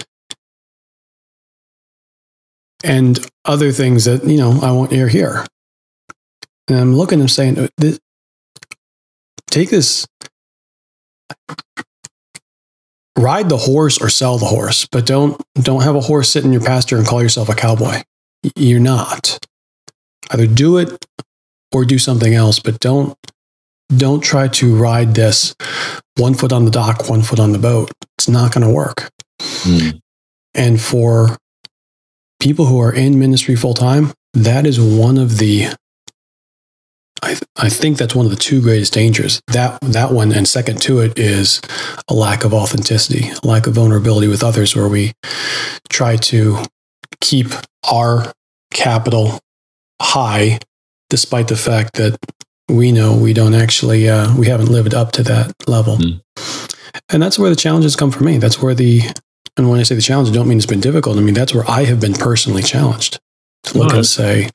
and 2.83 3.25
other 3.45 3.71
things 3.71 4.05
that 4.05 4.23
you 4.25 4.37
know 4.37 4.59
I 4.61 4.71
won't 4.71 4.91
hear 4.91 5.07
here. 5.07 5.45
And 6.67 6.79
I'm 6.79 6.95
looking 6.95 7.19
and 7.19 7.29
saying, 7.29 7.69
"This- 7.77 7.99
take 9.47 9.69
this 9.69 10.07
ride 13.17 13.49
the 13.49 13.57
horse 13.57 14.01
or 14.01 14.09
sell 14.09 14.37
the 14.37 14.45
horse, 14.45 14.87
but 14.91 15.05
don't 15.05 15.41
don't 15.55 15.83
have 15.83 15.95
a 15.95 16.01
horse 16.01 16.29
sit 16.29 16.43
in 16.43 16.51
your 16.51 16.61
pasture 16.61 16.97
and 16.97 17.07
call 17.07 17.21
yourself 17.21 17.49
a 17.49 17.55
cowboy. 17.55 18.01
You're 18.55 18.79
not. 18.79 19.39
Either 20.31 20.47
do 20.47 20.77
it 20.77 21.05
or 21.73 21.85
do 21.85 21.97
something 21.97 22.33
else, 22.33 22.59
but 22.59 22.79
don't 22.79 23.17
don't 23.95 24.21
try 24.21 24.47
to 24.47 24.75
ride 24.75 25.15
this 25.15 25.55
one 26.17 26.33
foot 26.33 26.51
on 26.51 26.65
the 26.65 26.71
dock, 26.71 27.09
one 27.09 27.21
foot 27.21 27.39
on 27.39 27.51
the 27.51 27.59
boat. 27.59 27.91
It's 28.17 28.27
not 28.27 28.53
going 28.53 28.65
to 28.65 28.73
work. 28.73 29.09
Mm. 29.39 29.99
And 30.53 30.81
for 30.81 31.37
people 32.39 32.65
who 32.65 32.79
are 32.79 32.93
in 32.93 33.19
ministry 33.19 33.55
full 33.55 33.73
time, 33.73 34.13
that 34.33 34.65
is 34.65 34.79
one 34.79 35.17
of 35.17 35.37
the 35.37 35.67
I, 37.25 37.29
th- 37.29 37.43
I 37.57 37.69
think 37.69 37.97
that's 37.97 38.13
one 38.15 38.25
of 38.25 38.31
the 38.31 38.37
two 38.37 38.61
greatest 38.61 38.93
dangers. 38.93 39.41
That 39.47 39.79
that 39.81 40.11
one, 40.11 40.31
and 40.31 40.47
second 40.47 40.81
to 40.83 40.99
it, 40.99 41.17
is 41.17 41.59
a 42.07 42.13
lack 42.13 42.43
of 42.43 42.53
authenticity, 42.53 43.29
a 43.43 43.47
lack 43.47 43.67
of 43.67 43.73
vulnerability 43.73 44.27
with 44.27 44.43
others, 44.43 44.75
where 44.75 44.87
we 44.87 45.13
try 45.89 46.15
to 46.17 46.59
keep 47.21 47.47
our 47.91 48.31
capital 48.73 49.39
high, 50.01 50.59
despite 51.09 51.47
the 51.47 51.55
fact 51.55 51.93
that 51.95 52.17
we 52.69 52.91
know 52.91 53.15
we 53.15 53.33
don't 53.33 53.53
actually 53.55 54.07
uh, 54.09 54.35
we 54.37 54.47
haven't 54.47 54.69
lived 54.71 54.93
up 54.93 55.11
to 55.13 55.23
that 55.23 55.53
level. 55.67 55.97
Mm. 55.97 56.21
And 57.09 57.21
that's 57.21 57.37
where 57.39 57.49
the 57.49 57.55
challenges 57.55 57.95
come 57.95 58.11
for 58.11 58.23
me. 58.23 58.37
That's 58.37 58.61
where 58.61 58.75
the 58.75 59.01
and 59.57 59.69
when 59.69 59.79
I 59.79 59.83
say 59.83 59.95
the 59.95 60.01
challenge, 60.01 60.29
I 60.29 60.33
don't 60.33 60.47
mean 60.47 60.57
it's 60.57 60.65
been 60.67 60.79
difficult. 60.81 61.17
I 61.17 61.21
mean 61.21 61.33
that's 61.33 61.53
where 61.53 61.69
I 61.69 61.85
have 61.85 61.99
been 61.99 62.13
personally 62.13 62.61
challenged 62.63 63.19
to 63.63 63.77
look 63.77 63.89
Right. 63.89 63.97
and 63.97 64.05
say, 64.05 64.49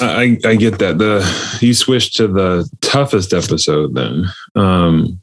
I, 0.00 0.38
I 0.44 0.56
get 0.56 0.78
that. 0.78 0.98
The 0.98 1.58
you 1.60 1.74
switched 1.74 2.16
to 2.16 2.28
the 2.28 2.68
toughest 2.80 3.32
episode 3.32 3.94
then. 3.94 4.24
Um, 4.54 5.20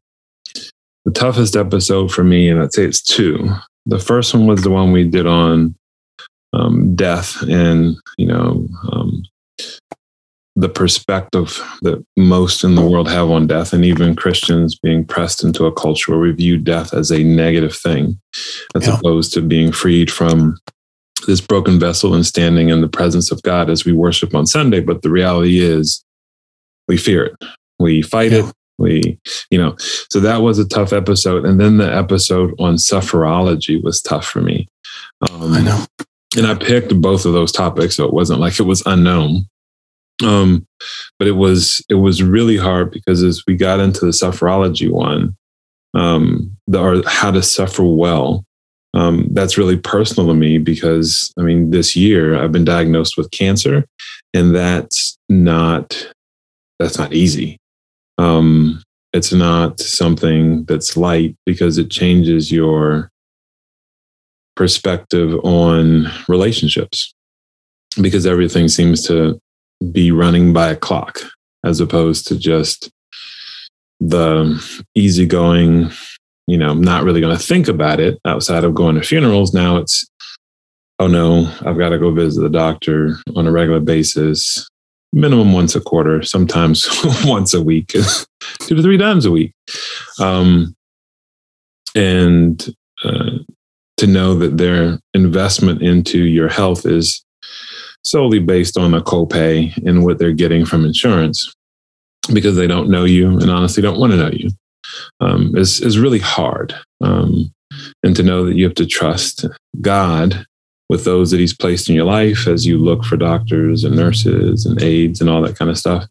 the 1.06 1.12
toughest 1.12 1.56
episode 1.56 2.12
for 2.12 2.24
me, 2.24 2.50
and 2.50 2.62
I'd 2.62 2.74
say 2.74 2.84
it's 2.86 3.02
two. 3.02 3.50
The 3.86 4.00
first 4.00 4.34
one 4.34 4.48
was 4.48 4.64
the 4.64 4.70
one 4.70 4.92
we 4.92 5.08
did 5.08 5.28
on 5.28 5.76
um, 6.54 6.96
death 6.96 7.42
and 7.42 7.96
you 8.18 8.28
know 8.28 8.68
um, 8.92 9.24
the 10.56 10.70
perspective 10.70 11.60
that 11.82 12.04
most 12.16 12.64
in 12.64 12.76
the 12.76 12.86
world 12.86 13.10
have 13.10 13.30
on 13.30 13.48
death, 13.48 13.74
and 13.74 13.84
even 13.84 14.16
Christians 14.16 14.78
being 14.82 15.04
pressed 15.04 15.44
into 15.44 15.66
a 15.66 15.74
culture 15.74 16.12
where 16.12 16.20
we 16.22 16.32
view 16.32 16.58
death 16.58 16.94
as 16.94 17.12
a 17.12 17.24
negative 17.24 17.76
thing, 17.76 18.20
as 18.76 18.88
Yeah. 18.88 18.98
opposed 18.98 19.34
to 19.34 19.42
being 19.42 19.72
freed 19.72 20.12
from 20.12 20.58
this 21.26 21.42
broken 21.42 21.80
vessel 21.80 22.14
and 22.14 22.26
standing 22.26 22.70
in 22.70 22.82
the 22.82 22.88
presence 22.88 23.32
of 23.32 23.42
God 23.44 23.70
as 23.70 23.86
we 23.86 23.92
worship 23.94 24.34
on 24.36 24.46
Sunday. 24.46 24.80
But 24.80 25.02
the 25.02 25.10
reality 25.10 25.60
is, 25.60 26.04
we 26.88 26.98
fear 26.98 27.26
it, 27.26 27.36
we 27.80 28.02
fight 28.02 28.32
Yeah. 28.32 28.48
it, 28.50 28.54
we, 28.78 29.20
you 29.50 29.58
know. 29.58 29.76
So 30.10 30.20
that 30.20 30.42
was 30.42 30.60
a 30.60 30.68
tough 30.68 30.94
episode, 30.94 31.46
and 31.46 31.60
then 31.60 31.78
the 31.78 31.94
episode 31.96 32.54
on 32.60 32.76
sufferology 32.76 33.82
was 33.82 34.02
tough 34.02 34.26
for 34.26 34.42
me. 34.42 34.68
Um, 35.22 35.54
I 35.54 35.62
know. 35.62 35.86
and 36.38 36.48
I 36.48 36.56
picked 36.56 37.00
both 37.02 37.26
of 37.26 37.34
those 37.34 37.52
topics, 37.52 37.96
so 37.96 38.06
it 38.06 38.14
wasn't 38.14 38.40
like 38.40 38.60
it 38.60 38.64
was 38.64 38.84
unknown. 38.86 39.46
Um, 40.24 40.66
but 41.18 41.28
it 41.28 41.34
was 41.34 41.84
it 41.90 41.96
was 41.96 42.22
really 42.22 42.58
hard 42.58 42.92
because 42.92 43.24
as 43.24 43.44
we 43.48 43.56
got 43.56 43.80
into 43.80 44.02
the 44.02 44.12
sufferology 44.12 44.90
one, 44.92 45.36
um, 45.94 46.56
the 46.68 46.80
or 46.80 47.02
how 47.08 47.32
to 47.32 47.42
suffer 47.42 47.84
well, 47.84 48.46
um, 48.94 49.28
that's 49.32 49.58
really 49.58 49.78
personal 49.78 50.28
to 50.30 50.34
me 50.34 50.58
because 50.58 51.34
I 51.38 51.42
mean 51.42 51.72
this 51.72 51.96
year 51.96 52.42
I've 52.42 52.52
been 52.52 52.66
diagnosed 52.66 53.18
with 53.18 53.32
cancer, 53.32 53.86
and 54.34 54.56
that's 54.56 55.18
not 55.30 56.12
that's 56.80 56.98
not 56.98 57.14
easy. 57.14 57.58
Um, 58.18 58.84
it's 59.14 59.34
not 59.34 59.80
something 59.80 60.66
that's 60.66 60.98
light 60.98 61.36
because 61.46 61.78
it 61.78 61.90
changes 61.90 62.52
your 62.52 63.10
perspective 64.56 65.34
on 65.44 66.08
relationships 66.28 67.14
because 68.02 68.26
everything 68.26 68.68
seems 68.68 69.06
to 69.08 69.40
be 69.92 70.12
running 70.12 70.54
by 70.54 70.70
a 70.70 70.76
clock 70.76 71.20
as 71.64 71.80
opposed 71.80 72.28
to 72.28 72.38
just 72.38 72.92
the 74.00 74.62
easygoing, 74.96 75.90
you 76.48 76.58
know, 76.58 76.70
I'm 76.70 76.82
not 76.82 77.04
really 77.04 77.22
going 77.22 77.36
to 77.36 77.44
think 77.44 77.68
about 77.68 78.00
it 78.00 78.20
outside 78.26 78.64
of 78.64 78.74
going 78.74 78.96
to 78.96 79.02
funerals. 79.02 79.54
Now 79.54 79.78
it's, 79.78 80.06
oh 81.00 81.08
no, 81.08 81.52
I've 81.66 81.78
got 81.78 81.90
to 81.90 82.00
go 82.00 82.12
visit 82.12 82.42
the 82.42 82.50
doctor 82.50 83.18
on 83.36 83.48
a 83.48 83.52
regular 83.52 83.80
basis, 83.80 84.68
minimum 85.14 85.54
once 85.54 85.76
a 85.76 85.82
quarter, 85.82 86.22
sometimes 86.22 86.88
once 87.26 87.54
a 87.54 87.62
week, 87.62 87.88
two 88.60 88.76
to 88.76 88.82
three 88.82 88.98
times 88.98 89.26
a 89.26 89.32
week. 89.32 89.54
Um, 90.20 90.76
and 91.96 92.74
uh, 93.04 93.38
to 93.98 94.08
know 94.08 94.34
that 94.36 94.58
their 94.58 95.00
investment 95.14 95.82
into 95.82 96.26
your 96.26 96.50
health 96.50 96.86
is 96.86 97.24
solely 98.04 98.40
based 98.40 98.78
on 98.78 98.94
a 98.94 99.02
copay 99.02 99.76
and 99.86 100.04
what 100.04 100.20
they're 100.20 100.34
getting 100.34 100.66
from 100.66 100.84
insurance 100.84 101.54
because 102.34 102.56
they 102.56 102.68
don't 102.68 102.90
know 102.90 103.06
you 103.06 103.30
and 103.30 103.50
honestly 103.50 103.82
don't 103.82 104.00
want 104.00 104.12
to 104.12 104.18
know 104.18 104.30
you 104.32 104.50
um, 105.20 105.56
is, 105.56 105.82
is 105.82 106.00
really 106.00 106.20
hard. 106.20 106.76
Um, 107.02 107.54
and 108.04 108.16
to 108.16 108.24
know 108.24 108.46
that 108.46 108.56
you 108.56 108.64
have 108.66 108.76
to 108.76 108.86
trust 108.86 109.46
God 109.82 110.46
with 110.90 111.06
those 111.06 111.32
that 111.32 111.40
He's 111.40 111.56
placed 111.56 111.90
in 111.90 111.96
your 111.96 112.06
life 112.06 112.48
as 112.48 112.66
you 112.66 112.78
look 112.78 113.04
for 113.04 113.18
doctors 113.18 113.84
and 113.84 113.96
nurses 113.96 114.66
and 114.66 114.82
aides 114.82 115.22
and 115.22 115.30
all 115.30 115.42
that 115.42 115.58
kind 115.58 115.72
of 115.72 115.78
stuff. 115.78 116.06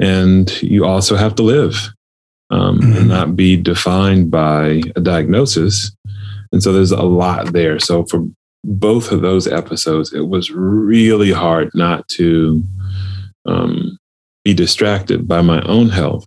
And 0.00 0.50
you 0.62 0.84
also 0.86 1.16
have 1.16 1.34
to 1.36 1.42
live 1.42 1.90
um, 2.50 2.78
Mhm. 2.80 2.96
and 2.96 3.08
not 3.08 3.36
be 3.36 3.56
defined 3.56 4.30
by 4.30 4.82
a 4.96 5.00
diagnosis. 5.00 5.94
And 6.52 6.62
so 6.62 6.72
there's 6.72 6.92
a 6.92 7.02
lot 7.02 7.52
there. 7.52 7.78
So 7.80 8.04
for 8.04 8.26
both 8.62 9.10
of 9.12 9.20
those 9.22 9.46
episodes, 9.46 10.12
it 10.12 10.28
was 10.28 10.50
really 10.50 11.32
hard 11.32 11.70
not 11.74 12.06
to 12.08 12.62
um, 13.46 13.98
be 14.44 14.54
distracted 14.54 15.26
by 15.28 15.42
my 15.42 15.60
own 15.62 15.88
health, 15.88 16.24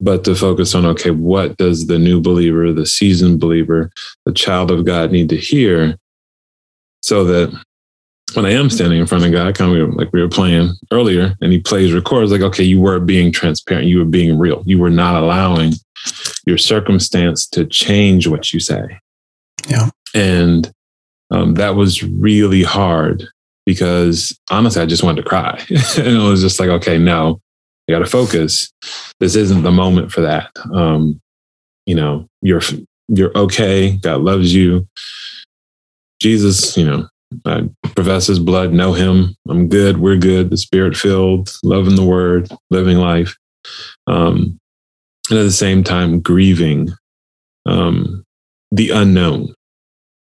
but 0.00 0.24
to 0.24 0.34
focus 0.34 0.74
on 0.74 0.84
okay, 0.86 1.10
what 1.10 1.56
does 1.56 1.86
the 1.86 1.98
new 1.98 2.20
believer, 2.20 2.72
the 2.72 2.86
seasoned 2.86 3.40
believer, 3.40 3.90
the 4.24 4.32
child 4.32 4.70
of 4.70 4.84
God 4.84 5.12
need 5.12 5.28
to 5.30 5.36
hear 5.36 5.96
so 7.02 7.24
that 7.24 7.52
when 8.34 8.46
I 8.46 8.52
am 8.52 8.70
standing 8.70 9.00
in 9.00 9.06
front 9.06 9.24
of 9.24 9.32
God, 9.32 9.54
kind 9.54 9.76
of 9.76 9.94
like 9.94 10.12
we 10.12 10.20
were 10.20 10.28
playing 10.28 10.70
earlier, 10.92 11.34
and 11.40 11.52
he 11.52 11.58
plays 11.58 11.92
records, 11.92 12.30
like, 12.30 12.42
okay, 12.42 12.62
you 12.62 12.80
were 12.80 13.00
being 13.00 13.32
transparent, 13.32 13.88
you 13.88 13.98
were 13.98 14.04
being 14.04 14.38
real, 14.38 14.62
you 14.66 14.78
were 14.78 14.90
not 14.90 15.20
allowing 15.20 15.72
your 16.46 16.58
circumstance 16.58 17.46
to 17.48 17.66
change 17.66 18.26
what 18.28 18.52
you 18.52 18.60
say. 18.60 18.98
Yeah. 19.68 19.90
And 20.14 20.72
um, 21.30 21.54
that 21.54 21.74
was 21.74 22.02
really 22.02 22.62
hard 22.62 23.24
because 23.66 24.38
honestly, 24.50 24.82
I 24.82 24.86
just 24.86 25.02
wanted 25.02 25.22
to 25.22 25.28
cry. 25.28 25.62
and 25.96 26.06
it 26.06 26.28
was 26.28 26.40
just 26.40 26.58
like, 26.60 26.70
okay, 26.70 26.98
no, 26.98 27.40
you 27.90 27.96
got 27.96 28.04
to 28.04 28.10
focus. 28.10 28.72
This 29.18 29.34
isn't 29.34 29.62
the 29.62 29.72
moment 29.72 30.12
for 30.12 30.20
that. 30.20 30.52
Um, 30.72 31.20
you 31.86 31.96
know, 31.96 32.28
you're 32.40 32.62
you're 33.08 33.36
okay. 33.36 33.96
God 33.96 34.20
loves 34.20 34.54
you. 34.54 34.86
Jesus, 36.22 36.76
you 36.76 36.84
know, 36.84 37.08
I 37.44 37.68
profess 37.96 38.28
his 38.28 38.38
blood, 38.38 38.72
know 38.72 38.92
him. 38.92 39.34
I'm 39.48 39.66
good. 39.66 39.98
We're 39.98 40.18
good. 40.18 40.50
The 40.50 40.56
spirit 40.56 40.96
filled, 40.96 41.52
loving 41.64 41.96
the 41.96 42.04
word, 42.04 42.48
living 42.70 42.98
life. 42.98 43.36
Um, 44.06 44.56
and 45.28 45.38
at 45.38 45.42
the 45.42 45.50
same 45.50 45.82
time, 45.82 46.20
grieving 46.20 46.90
um, 47.66 48.22
the 48.70 48.90
unknown. 48.90 49.52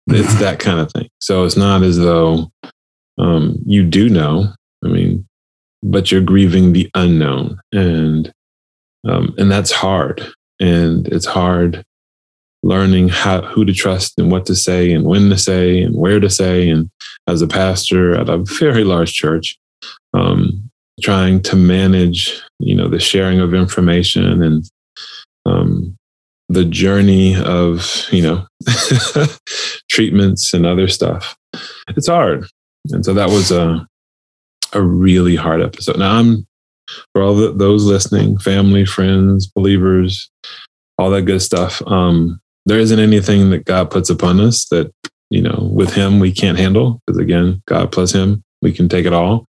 It's 0.08 0.34
that 0.40 0.58
kind 0.58 0.80
of 0.80 0.92
thing. 0.92 1.10
So 1.20 1.44
it's 1.44 1.58
not 1.58 1.84
as 1.84 2.00
though 2.00 2.52
um, 3.20 3.60
you 3.68 3.84
do 3.84 4.10
know. 4.10 4.52
I 4.84 4.88
mean, 4.88 5.28
but 5.84 6.12
you're 6.12 6.22
grieving 6.22 6.74
the 6.74 6.90
unknown, 6.96 7.60
and 7.72 8.32
um, 9.08 9.34
and 9.38 9.52
that's 9.52 9.72
hard. 9.72 10.26
And 10.60 11.08
it's 11.08 11.26
hard 11.26 11.84
learning 12.64 13.10
how 13.10 13.42
who 13.42 13.66
to 13.66 13.74
trust 13.74 14.20
and 14.20 14.32
what 14.32 14.46
to 14.46 14.56
say 14.56 14.92
and 14.92 15.06
when 15.06 15.30
to 15.30 15.38
say 15.38 15.82
and 15.82 15.96
where 15.96 16.20
to 16.20 16.30
say. 16.30 16.70
And 16.70 16.90
as 17.28 17.42
a 17.42 17.48
pastor 17.48 18.16
at 18.16 18.30
a 18.30 18.38
very 18.38 18.84
large 18.84 19.14
church, 19.14 19.58
um, 20.14 20.70
trying 21.02 21.42
to 21.42 21.56
manage, 21.56 22.40
you 22.60 22.76
know, 22.76 22.88
the 22.88 23.00
sharing 23.00 23.40
of 23.40 23.54
information 23.54 24.44
and 24.44 24.70
um, 25.46 25.98
the 26.50 26.66
journey 26.66 27.36
of, 27.36 28.06
you 28.12 28.22
know, 28.22 28.46
treatments 29.90 30.54
and 30.54 30.66
other 30.66 30.88
stuff. 30.88 31.36
It's 31.90 32.08
hard. 32.08 32.46
And 32.90 33.04
so 33.04 33.14
that 33.14 33.30
was 33.30 33.52
a 33.52 33.88
a 34.74 34.82
really 34.82 35.36
hard 35.36 35.62
episode. 35.62 35.98
Now 35.98 36.18
I'm 36.18 36.48
for 37.14 37.22
all 37.22 37.36
the, 37.36 37.54
those 37.54 37.86
listening, 37.86 38.38
family, 38.38 38.86
friends, 38.86 39.48
believers, 39.48 40.30
all 40.98 41.10
that 41.12 41.24
good 41.24 41.42
stuff. 41.42 41.82
Um, 41.88 42.40
there 42.66 42.80
isn't 42.80 43.00
anything 43.00 43.50
that 43.52 43.66
God 43.66 43.90
puts 43.90 44.10
upon 44.10 44.40
us 44.40 44.66
that, 44.70 44.92
you 45.30 45.42
know, 45.42 45.70
with 45.74 45.94
Him 45.94 46.20
we 46.20 46.32
can't 46.32 46.60
handle. 46.60 47.00
Because 47.06 47.20
again, 47.20 47.62
God 47.68 47.92
plus 47.92 48.12
Him, 48.12 48.44
we 48.62 48.72
can 48.72 48.90
take 48.90 49.06
it 49.06 49.14
all. 49.14 49.46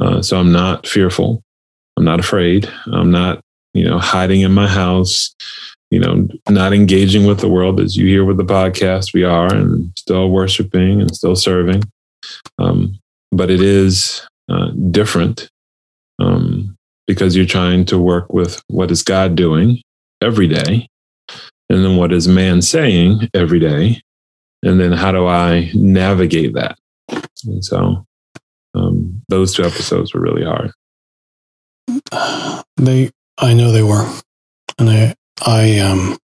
Uh, 0.00 0.22
so 0.22 0.38
I'm 0.38 0.52
not 0.52 0.86
fearful. 0.86 1.42
I'm 1.96 2.04
not 2.04 2.20
afraid. 2.20 2.70
I'm 2.86 3.10
not, 3.10 3.40
you 3.74 3.84
know, 3.84 3.98
hiding 3.98 4.42
in 4.42 4.52
my 4.52 4.68
house, 4.68 5.34
you 5.90 5.98
know, 5.98 6.28
not 6.48 6.72
engaging 6.72 7.26
with 7.26 7.40
the 7.40 7.48
world 7.48 7.80
as 7.80 7.96
you 7.96 8.06
hear 8.06 8.24
with 8.24 8.36
the 8.36 8.44
podcast. 8.44 9.14
We 9.14 9.24
are 9.24 9.52
and 9.52 9.90
still 9.96 10.30
worshiping 10.30 11.00
and 11.00 11.14
still 11.14 11.36
serving. 11.36 11.82
Um, 12.58 12.98
but 13.32 13.50
it 13.50 13.60
is 13.60 14.26
uh, 14.48 14.70
different 14.90 15.50
um, 16.18 16.76
because 17.06 17.36
you're 17.36 17.46
trying 17.46 17.84
to 17.86 17.98
work 17.98 18.32
with 18.32 18.62
what 18.68 18.90
is 18.90 19.02
God 19.02 19.36
doing 19.36 19.82
every 20.20 20.48
day 20.48 20.88
and 21.68 21.84
then 21.84 21.96
what 21.96 22.12
is 22.12 22.28
man 22.28 22.62
saying 22.62 23.28
every 23.34 23.58
day 23.58 24.00
and 24.62 24.80
then 24.80 24.92
how 24.92 25.12
do 25.12 25.26
i 25.26 25.70
navigate 25.74 26.54
that? 26.54 26.76
And 27.44 27.64
so 27.64 28.04
um, 28.74 29.22
those 29.28 29.54
two 29.54 29.62
episodes 29.62 30.12
were 30.12 30.20
really 30.20 30.44
hard. 30.44 30.72
They 32.76 33.10
i 33.38 33.54
know 33.54 33.72
they 33.72 33.82
were. 33.82 34.10
And 34.78 34.90
i 34.90 35.14
i 35.44 35.78
um 35.78 36.18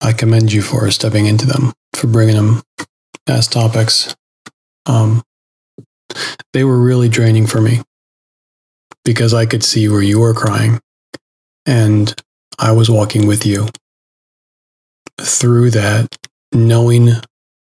i 0.00 0.12
commend 0.12 0.52
you 0.52 0.62
for 0.62 0.90
stepping 0.90 1.26
into 1.26 1.46
them 1.46 1.72
for 1.94 2.06
bringing 2.06 2.36
them 2.36 2.62
as 3.28 3.46
topics 3.46 4.14
um 4.86 5.22
they 6.52 6.64
were 6.64 6.80
really 6.80 7.08
draining 7.08 7.46
for 7.46 7.60
me 7.60 7.80
because 9.04 9.34
i 9.34 9.44
could 9.46 9.62
see 9.62 9.88
where 9.88 10.02
you 10.02 10.18
were 10.18 10.34
crying 10.34 10.80
and 11.68 12.14
I 12.58 12.72
was 12.72 12.90
walking 12.90 13.26
with 13.26 13.44
you 13.44 13.68
through 15.20 15.70
that, 15.70 16.16
knowing 16.52 17.10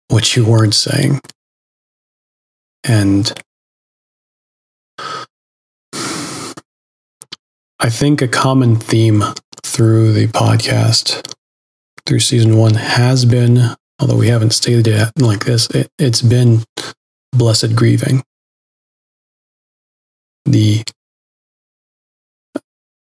what 0.09 0.37
you 0.37 0.45
weren't 0.45 0.75
saying. 0.75 1.21
And 2.85 3.33
I 7.81 7.89
think 7.89 8.21
a 8.21 8.29
common 8.29 8.77
theme 8.77 9.25
through 9.65 10.13
the 10.13 10.27
podcast, 10.29 11.35
through 12.05 12.21
season 12.21 12.59
one, 12.59 12.75
has 12.75 13.25
been, 13.25 13.75
although 13.99 14.17
we 14.17 14.29
haven't 14.29 14.53
stated 14.53 14.87
it 14.87 15.11
like 15.19 15.45
this, 15.45 15.69
it, 15.71 15.89
it's 15.99 16.23
been 16.23 16.63
blessed 17.33 17.75
grieving. 17.75 18.23
The 20.45 20.83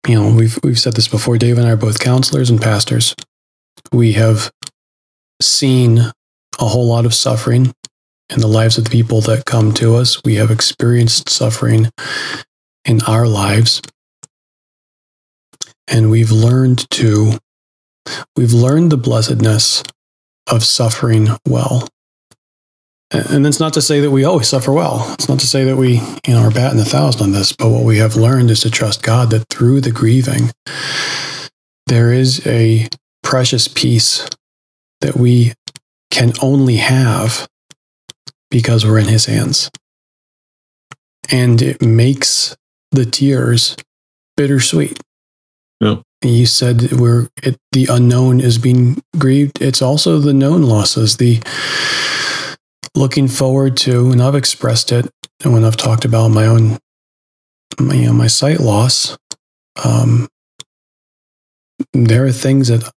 you 0.07 0.15
know, 0.15 0.35
we've 0.35 0.59
we've 0.63 0.79
said 0.79 0.93
this 0.93 1.07
before. 1.07 1.37
Dave 1.37 1.57
and 1.57 1.67
I 1.67 1.71
are 1.71 1.77
both 1.77 1.99
counselors 1.99 2.49
and 2.49 2.61
pastors. 2.61 3.15
We 3.91 4.13
have 4.13 4.51
seen 5.41 5.99
a 6.59 6.65
whole 6.65 6.87
lot 6.87 7.05
of 7.05 7.13
suffering 7.13 7.73
in 8.29 8.39
the 8.39 8.47
lives 8.47 8.77
of 8.77 8.85
the 8.85 8.89
people 8.89 9.21
that 9.21 9.45
come 9.45 9.73
to 9.73 9.95
us. 9.95 10.21
We 10.23 10.35
have 10.35 10.51
experienced 10.51 11.29
suffering 11.29 11.89
in 12.85 13.01
our 13.03 13.27
lives. 13.27 13.81
And 15.87 16.09
we've 16.09 16.31
learned 16.31 16.89
to 16.91 17.33
we've 18.35 18.53
learned 18.53 18.91
the 18.91 18.97
blessedness 18.97 19.83
of 20.51 20.63
suffering 20.63 21.29
well. 21.47 21.87
And 23.11 23.45
that's 23.45 23.59
not 23.59 23.73
to 23.73 23.81
say 23.81 23.99
that 24.01 24.11
we 24.11 24.23
always 24.23 24.47
suffer 24.47 24.73
well. 24.73 25.13
It's 25.13 25.29
not 25.29 25.39
to 25.39 25.47
say 25.47 25.63
that 25.65 25.77
we, 25.77 26.01
you 26.27 26.33
know, 26.33 26.41
are 26.41 26.51
batting 26.51 26.79
a 26.79 26.85
thousand 26.85 27.21
on 27.21 27.31
this, 27.31 27.51
but 27.53 27.69
what 27.69 27.83
we 27.83 27.97
have 27.99 28.15
learned 28.15 28.49
is 28.49 28.61
to 28.61 28.71
trust 28.71 29.03
God 29.03 29.29
that 29.29 29.47
through 29.49 29.81
the 29.81 29.91
grieving, 29.91 30.51
there 31.85 32.11
is 32.11 32.45
a 32.47 32.89
precious 33.23 33.67
peace 33.67 34.27
that 35.01 35.15
we 35.15 35.53
can 36.09 36.33
only 36.41 36.77
have 36.77 37.47
because 38.49 38.85
we're 38.85 38.99
in 38.99 39.07
his 39.07 39.25
hands. 39.25 39.69
And 41.29 41.61
it 41.61 41.81
makes 41.81 42.55
the 42.91 43.05
tears 43.05 43.75
bittersweet. 44.35 44.99
Yeah. 45.79 45.97
You 46.27 46.45
said 46.45 46.91
we're 46.93 47.27
it, 47.43 47.57
the 47.71 47.87
unknown 47.89 48.39
is 48.39 48.57
being 48.57 49.01
grieved. 49.17 49.61
It's 49.61 49.81
also 49.81 50.17
the 50.17 50.33
known 50.33 50.63
losses, 50.63 51.17
the 51.17 51.41
looking 52.95 53.27
forward 53.27 53.77
to, 53.77 54.11
and 54.11 54.21
I've 54.21 54.35
expressed 54.35 54.91
it 54.91 55.09
and 55.43 55.53
when 55.53 55.63
I've 55.63 55.77
talked 55.77 56.05
about 56.05 56.29
my 56.29 56.45
own, 56.45 56.77
my, 57.79 57.95
you 57.95 58.05
know, 58.07 58.13
my 58.13 58.27
sight 58.27 58.59
loss. 58.59 59.17
Um, 59.83 60.27
there 61.93 62.25
are 62.25 62.31
things 62.31 62.69
that 62.69 62.89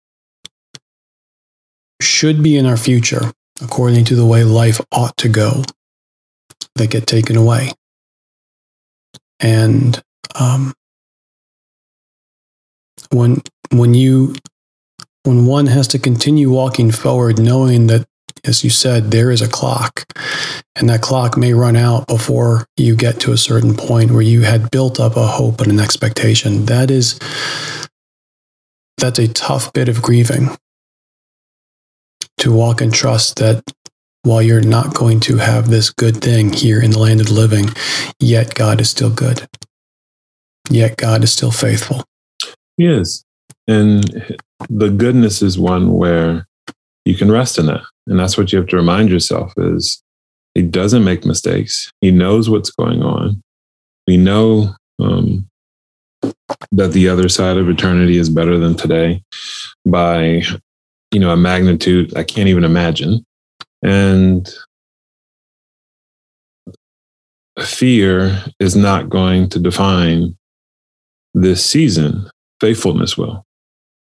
should 2.01 2.43
be 2.43 2.57
in 2.57 2.67
our 2.67 2.77
future 2.77 3.33
according 3.63 4.05
to 4.05 4.15
the 4.15 4.27
way 4.27 4.45
life 4.45 4.81
ought 4.93 5.17
to 5.17 5.29
go 5.29 5.65
that 6.75 6.91
get 6.91 7.07
taken 7.07 7.37
away. 7.37 7.73
And 9.41 10.01
um, 10.39 10.75
when 13.11 13.43
when 13.71 13.95
you 13.95 14.35
when 15.25 15.47
one 15.47 15.67
has 15.67 15.89
to 15.89 15.99
continue 15.99 16.51
walking 16.51 16.91
forward, 16.91 17.39
knowing 17.39 17.89
that 17.89 18.07
as 18.45 18.63
you 18.63 18.71
said, 18.71 19.11
there 19.11 19.31
is 19.31 19.43
a 19.43 19.49
clock, 19.49 20.05
and 20.77 20.89
that 20.89 21.03
clock 21.03 21.37
may 21.37 21.53
run 21.53 21.77
out 21.77 22.07
before 22.07 22.67
you 22.77 22.95
get 22.95 23.19
to 23.21 23.33
a 23.33 23.37
certain 23.37 23.75
point 23.75 24.13
where 24.13 24.23
you 24.23 24.43
had 24.43 24.71
built 24.71 25.01
up 25.01 25.17
a 25.17 25.27
hope 25.27 25.61
and 25.61 25.73
an 25.73 25.81
expectation. 25.81 26.67
That 26.67 26.91
is, 26.91 27.19
that's 28.99 29.19
a 29.19 29.29
tough 29.29 29.73
bit 29.73 29.89
of 29.89 30.03
grieving 30.03 30.57
to 32.39 32.53
walk 32.53 32.81
and 32.81 32.93
trust 32.93 33.37
that 33.37 33.65
while 34.23 34.43
you're 34.43 34.61
not 34.61 34.95
going 34.95 35.21
to 35.21 35.37
have 35.37 35.69
this 35.69 35.91
good 35.91 36.17
thing 36.17 36.53
here 36.53 36.81
in 36.81 36.91
the 36.91 36.99
land 36.99 37.21
of 37.21 37.29
the 37.29 37.35
living, 37.35 37.67
yet 38.21 38.55
God 38.55 38.81
is 38.81 38.91
still 38.91 39.11
good. 39.11 39.47
Yet 40.69 40.97
God 40.97 41.23
is 41.25 41.33
still 41.33 41.53
faithful. 41.53 42.05
He 42.77 42.87
is. 42.87 43.25
And 43.69 44.37
the 44.69 44.91
goodness 44.91 45.43
is 45.43 45.59
one 45.59 45.93
where 45.93 46.47
you 47.05 47.17
can 47.17 47.31
rest 47.31 47.59
in 47.59 47.67
that. 47.67 47.83
And 48.07 48.19
that's 48.19 48.37
what 48.37 48.53
you 48.53 48.59
have 48.59 48.69
to 48.69 48.77
remind 48.77 49.11
yourself 49.11 49.53
is 49.57 50.03
he 50.55 50.63
doesn't 50.63 51.05
make 51.05 51.25
mistakes. 51.25 51.91
He 52.01 52.11
knows 52.11 52.49
what's 52.49 52.71
going 52.71 53.03
on. 53.03 53.43
we 54.07 54.17
know 54.17 54.75
um, 54.99 55.49
that 56.73 56.93
the 56.93 57.09
other 57.09 57.29
side 57.29 57.57
of 57.57 57.69
eternity 57.69 58.17
is 58.17 58.31
better 58.31 58.59
than 58.59 58.75
today 58.75 59.23
by 59.85 60.43
you 61.13 61.21
know 61.21 61.31
a 61.31 61.37
magnitude 61.37 62.17
I 62.17 62.25
can't 62.25 62.49
even 62.49 62.65
imagine, 62.65 63.25
and 63.83 64.49
fear 67.61 68.45
is 68.61 68.77
not 68.77 69.09
going 69.09 69.49
to 69.51 69.59
define 69.59 70.37
this 71.35 71.65
season. 71.65 72.29
Faithfulness 72.61 73.17
will. 73.17 73.45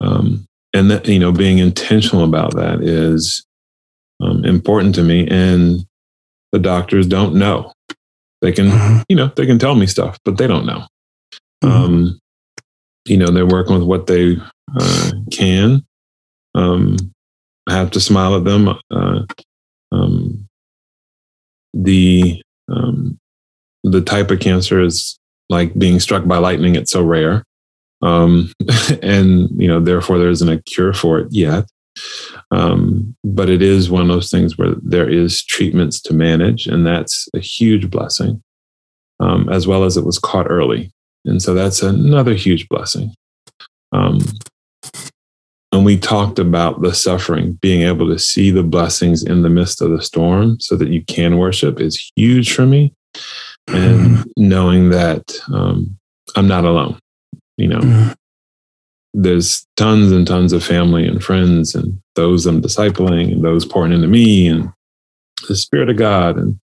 Um, 0.01 0.45
and 0.73 0.91
that, 0.91 1.07
you 1.07 1.19
know, 1.19 1.31
being 1.31 1.57
intentional 1.57 2.23
about 2.23 2.55
that 2.55 2.81
is 2.81 3.45
um, 4.21 4.45
important 4.45 4.95
to 4.95 5.03
me. 5.03 5.27
And 5.27 5.85
the 6.51 6.59
doctors 6.59 7.07
don't 7.07 7.35
know. 7.35 7.73
They 8.41 8.51
can, 8.51 8.67
mm-hmm. 8.67 9.01
you 9.09 9.15
know, 9.15 9.31
they 9.35 9.45
can 9.45 9.59
tell 9.59 9.75
me 9.75 9.87
stuff, 9.87 10.17
but 10.23 10.37
they 10.37 10.47
don't 10.47 10.65
know. 10.65 10.85
Mm-hmm. 11.63 11.67
Um, 11.71 12.19
you 13.05 13.17
know, 13.17 13.31
they're 13.31 13.45
working 13.45 13.75
with 13.75 13.87
what 13.87 14.07
they 14.07 14.37
uh, 14.75 15.11
can. 15.31 15.83
Um, 16.55 16.95
I 17.67 17.73
have 17.73 17.91
to 17.91 17.99
smile 17.99 18.35
at 18.35 18.45
them. 18.45 18.69
Uh, 18.91 19.23
um, 19.91 20.47
the 21.73 22.41
um, 22.71 23.17
the 23.83 24.01
type 24.01 24.31
of 24.31 24.39
cancer 24.39 24.81
is 24.81 25.19
like 25.49 25.77
being 25.77 25.99
struck 25.99 26.25
by 26.25 26.37
lightning. 26.37 26.75
It's 26.75 26.91
so 26.91 27.03
rare. 27.03 27.43
Um, 28.01 28.51
and, 29.01 29.49
you 29.61 29.67
know, 29.67 29.79
therefore 29.79 30.17
there 30.17 30.29
isn't 30.29 30.49
a 30.49 30.61
cure 30.63 30.93
for 30.93 31.19
it 31.19 31.27
yet. 31.31 31.65
Um, 32.51 33.15
but 33.23 33.49
it 33.49 33.61
is 33.61 33.89
one 33.89 34.01
of 34.01 34.07
those 34.07 34.31
things 34.31 34.57
where 34.57 34.75
there 34.81 35.09
is 35.09 35.43
treatments 35.43 36.01
to 36.03 36.13
manage, 36.13 36.65
and 36.65 36.85
that's 36.85 37.27
a 37.35 37.39
huge 37.39 37.89
blessing, 37.89 38.41
um, 39.19 39.49
as 39.49 39.67
well 39.67 39.83
as 39.83 39.97
it 39.97 40.05
was 40.05 40.17
caught 40.17 40.49
early. 40.49 40.91
And 41.25 41.41
so 41.41 41.53
that's 41.53 41.81
another 41.81 42.33
huge 42.35 42.69
blessing. 42.69 43.13
Um, 43.91 44.19
and 45.71 45.85
we 45.85 45.97
talked 45.97 46.39
about 46.39 46.81
the 46.81 46.93
suffering, 46.93 47.53
being 47.61 47.81
able 47.83 48.07
to 48.07 48.17
see 48.17 48.49
the 48.49 48.63
blessings 48.63 49.23
in 49.23 49.43
the 49.43 49.49
midst 49.49 49.81
of 49.81 49.91
the 49.91 50.01
storm 50.01 50.59
so 50.59 50.75
that 50.75 50.89
you 50.89 51.03
can 51.05 51.37
worship 51.37 51.79
is 51.79 52.11
huge 52.15 52.53
for 52.53 52.65
me 52.65 52.93
and 53.67 54.17
mm. 54.17 54.25
knowing 54.35 54.89
that 54.89 55.31
um, 55.53 55.97
I'm 56.35 56.47
not 56.47 56.65
alone. 56.65 56.97
You 57.59 57.67
know, 57.67 57.79
mm. 57.79 58.15
there's 59.13 59.65
tons 59.75 60.11
and 60.11 60.25
tons 60.25 60.53
of 60.53 60.63
family 60.63 61.07
and 61.07 61.23
friends 61.23 61.75
and 61.75 61.99
those 62.15 62.45
I'm 62.45 62.61
discipling 62.61 63.33
and 63.33 63.43
those 63.43 63.65
pouring 63.65 63.91
into 63.91 64.07
me 64.07 64.47
and 64.47 64.71
the 65.47 65.55
Spirit 65.55 65.89
of 65.89 65.97
God 65.97 66.37
and 66.37 66.59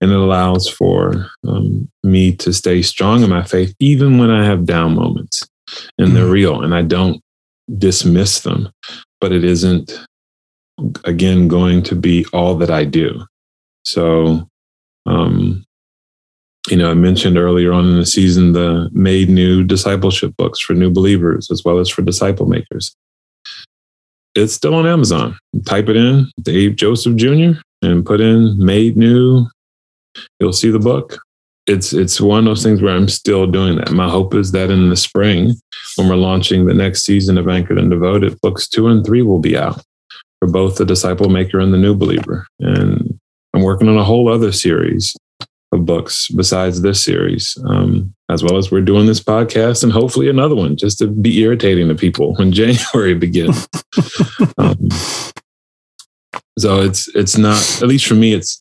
and 0.00 0.10
it 0.10 0.16
allows 0.16 0.68
for 0.68 1.30
um, 1.46 1.88
me 2.02 2.34
to 2.36 2.52
stay 2.52 2.82
strong 2.82 3.22
in 3.22 3.30
my 3.30 3.44
faith 3.44 3.74
even 3.78 4.18
when 4.18 4.30
I 4.30 4.44
have 4.44 4.66
down 4.66 4.96
moments 4.96 5.46
and 5.98 6.14
they're 6.14 6.26
real 6.26 6.62
and 6.62 6.74
I 6.74 6.82
don't 6.82 7.22
dismiss 7.78 8.40
them, 8.40 8.70
but 9.20 9.32
it 9.32 9.44
isn't 9.44 9.92
again 11.04 11.48
going 11.48 11.82
to 11.84 11.94
be 11.94 12.26
all 12.32 12.56
that 12.56 12.70
I 12.70 12.84
do. 12.84 13.24
So 13.84 14.48
um, 15.06 15.64
you 16.68 16.76
know, 16.76 16.90
I 16.90 16.94
mentioned 16.94 17.36
earlier 17.36 17.72
on 17.72 17.86
in 17.88 17.96
the 17.96 18.06
season 18.06 18.52
the 18.52 18.88
made 18.92 19.28
new 19.28 19.64
discipleship 19.64 20.36
books 20.36 20.60
for 20.60 20.74
new 20.74 20.90
believers 20.90 21.50
as 21.50 21.64
well 21.64 21.78
as 21.78 21.88
for 21.88 22.02
disciple 22.02 22.46
makers. 22.46 22.94
It's 24.34 24.54
still 24.54 24.74
on 24.74 24.86
Amazon. 24.86 25.36
Type 25.66 25.88
it 25.88 25.96
in, 25.96 26.30
Dave 26.40 26.76
Joseph 26.76 27.16
Jr., 27.16 27.60
and 27.82 28.06
put 28.06 28.20
in 28.20 28.56
made 28.58 28.96
new. 28.96 29.46
You'll 30.38 30.52
see 30.52 30.70
the 30.70 30.78
book. 30.78 31.18
It's 31.66 31.92
it's 31.92 32.20
one 32.20 32.40
of 32.40 32.44
those 32.44 32.62
things 32.62 32.80
where 32.80 32.94
I'm 32.94 33.08
still 33.08 33.46
doing 33.46 33.76
that. 33.76 33.92
My 33.92 34.08
hope 34.08 34.34
is 34.34 34.52
that 34.52 34.70
in 34.70 34.88
the 34.88 34.96
spring, 34.96 35.54
when 35.96 36.08
we're 36.08 36.16
launching 36.16 36.66
the 36.66 36.74
next 36.74 37.02
season 37.04 37.38
of 37.38 37.48
Anchored 37.48 37.78
and 37.78 37.90
Devoted, 37.90 38.40
books 38.40 38.68
two 38.68 38.88
and 38.88 39.04
three 39.04 39.22
will 39.22 39.38
be 39.38 39.56
out 39.56 39.82
for 40.38 40.48
both 40.48 40.76
the 40.76 40.84
disciple 40.84 41.28
maker 41.28 41.60
and 41.60 41.72
the 41.72 41.78
new 41.78 41.94
believer. 41.94 42.46
And 42.60 43.18
I'm 43.54 43.62
working 43.62 43.88
on 43.88 43.98
a 43.98 44.04
whole 44.04 44.28
other 44.28 44.50
series 44.50 45.14
of 45.72 45.86
books 45.86 46.28
besides 46.28 46.82
this 46.82 47.02
series, 47.02 47.56
um, 47.66 48.14
as 48.30 48.42
well 48.44 48.58
as 48.58 48.70
we're 48.70 48.82
doing 48.82 49.06
this 49.06 49.20
podcast 49.20 49.82
and 49.82 49.92
hopefully 49.92 50.28
another 50.28 50.54
one 50.54 50.76
just 50.76 50.98
to 50.98 51.06
be 51.06 51.40
irritating 51.40 51.88
to 51.88 51.94
people 51.94 52.34
when 52.34 52.52
January 52.52 53.14
begins. 53.14 53.66
um, 54.58 54.88
so 56.58 56.82
it's 56.82 57.08
it's 57.14 57.38
not 57.38 57.82
at 57.82 57.88
least 57.88 58.06
for 58.06 58.14
me, 58.14 58.34
it's 58.34 58.60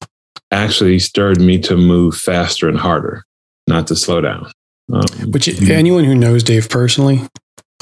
actually 0.52 1.00
stirred 1.00 1.42
me 1.42 1.60
to 1.60 1.76
move 1.76 2.16
faster 2.16 2.70
and 2.70 2.80
harder, 2.80 3.24
not 3.68 3.88
to 3.88 3.96
slow 3.96 4.22
down. 4.22 4.52
Um, 4.92 5.32
Which 5.32 5.48
anyone 5.70 6.04
who 6.04 6.16
knows 6.16 6.44
Dave 6.44 6.70
personally, 6.70 7.22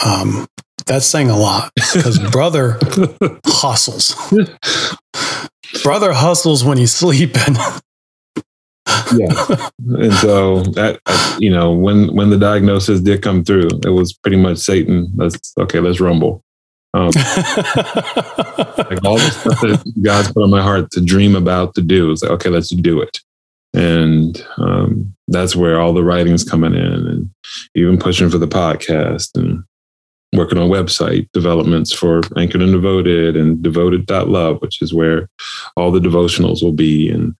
um, 0.03 0.47
that's 0.85 1.05
saying 1.05 1.29
a 1.29 1.37
lot 1.37 1.71
because 1.75 2.19
brother 2.31 2.77
hustles. 3.45 4.15
brother 5.83 6.13
hustles 6.13 6.63
when 6.63 6.77
he's 6.77 6.93
sleeping 6.93 7.55
yeah. 9.15 9.69
And 9.97 10.13
so 10.13 10.61
that 10.73 10.99
you 11.39 11.49
know 11.49 11.71
when 11.71 12.13
when 12.15 12.29
the 12.29 12.37
diagnosis 12.37 13.01
did 13.01 13.21
come 13.21 13.43
through 13.43 13.69
it 13.85 13.89
was 13.89 14.13
pretty 14.13 14.37
much 14.37 14.57
satan. 14.59 15.11
Let's 15.15 15.53
okay 15.57 15.79
let's 15.79 15.99
rumble. 15.99 16.43
Um, 16.93 17.07
like 17.15 19.05
all 19.05 19.17
the 19.17 19.29
stuff 19.31 19.61
that 19.61 19.93
god's 20.01 20.31
put 20.31 20.43
on 20.43 20.49
my 20.49 20.61
heart 20.61 20.89
to 20.91 21.01
dream 21.01 21.35
about 21.35 21.75
to 21.75 21.81
do 21.81 22.11
is 22.11 22.23
like 22.23 22.31
okay 22.31 22.49
let's 22.49 22.69
do 22.69 23.01
it. 23.01 23.19
And 23.73 24.43
um, 24.57 25.15
that's 25.27 25.55
where 25.55 25.79
all 25.79 25.93
the 25.93 26.03
writing's 26.03 26.43
coming 26.43 26.73
in 26.73 26.81
and 27.07 27.29
even 27.75 27.99
pushing 27.99 28.29
for 28.29 28.39
the 28.39 28.47
podcast 28.47 29.37
and 29.37 29.63
working 30.33 30.57
on 30.57 30.69
website 30.69 31.27
developments 31.33 31.91
for 31.91 32.21
anchored 32.37 32.61
and 32.61 32.71
devoted 32.71 33.35
and 33.35 33.63
devoted.love 33.63 34.61
which 34.61 34.81
is 34.81 34.93
where 34.93 35.27
all 35.75 35.91
the 35.91 35.99
devotionals 35.99 36.63
will 36.63 36.73
be. 36.73 37.09
And 37.09 37.35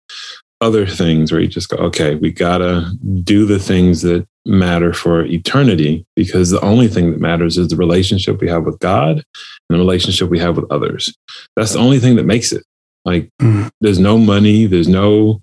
other 0.61 0.85
things 0.85 1.31
where 1.31 1.41
you 1.41 1.47
just 1.47 1.69
go, 1.69 1.77
okay, 1.77 2.15
we 2.15 2.31
gotta 2.31 2.91
do 3.23 3.45
the 3.45 3.59
things 3.59 4.01
that 4.01 4.27
matter 4.45 4.93
for 4.93 5.23
eternity 5.25 6.05
because 6.15 6.49
the 6.49 6.61
only 6.61 6.87
thing 6.87 7.11
that 7.11 7.19
matters 7.19 7.57
is 7.57 7.69
the 7.69 7.75
relationship 7.75 8.41
we 8.41 8.49
have 8.49 8.65
with 8.65 8.79
God 8.79 9.17
and 9.17 9.23
the 9.69 9.77
relationship 9.77 10.29
we 10.29 10.39
have 10.39 10.57
with 10.57 10.69
others. 10.71 11.15
That's 11.55 11.73
the 11.73 11.79
only 11.79 11.99
thing 11.99 12.15
that 12.17 12.25
makes 12.25 12.51
it. 12.51 12.63
Like 13.05 13.29
mm. 13.41 13.69
there's 13.79 13.99
no 13.99 14.17
money, 14.17 14.65
there's 14.65 14.87
no 14.87 15.41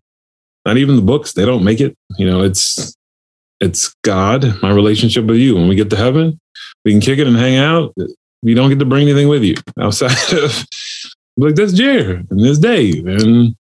not 0.66 0.76
even 0.76 0.96
the 0.96 1.02
books, 1.02 1.32
they 1.32 1.44
don't 1.44 1.64
make 1.64 1.80
it. 1.80 1.96
You 2.18 2.28
know, 2.28 2.42
it's 2.42 2.94
it's 3.60 3.94
God, 4.04 4.60
my 4.62 4.70
relationship 4.70 5.24
with 5.24 5.38
you. 5.38 5.54
When 5.54 5.68
we 5.68 5.76
get 5.76 5.88
to 5.90 5.96
heaven, 5.96 6.38
we 6.84 6.92
can 6.92 7.00
kick 7.00 7.18
it 7.18 7.26
and 7.26 7.36
hang 7.36 7.56
out. 7.56 7.94
You 8.42 8.54
don't 8.54 8.68
get 8.68 8.78
to 8.80 8.84
bring 8.84 9.08
anything 9.08 9.28
with 9.28 9.42
you 9.42 9.56
outside 9.80 10.32
of 10.32 10.66
like 11.36 11.54
that's 11.54 11.72
Jer 11.72 12.22
and 12.30 12.40
this 12.40 12.58
Dave 12.58 13.06
and 13.06 13.56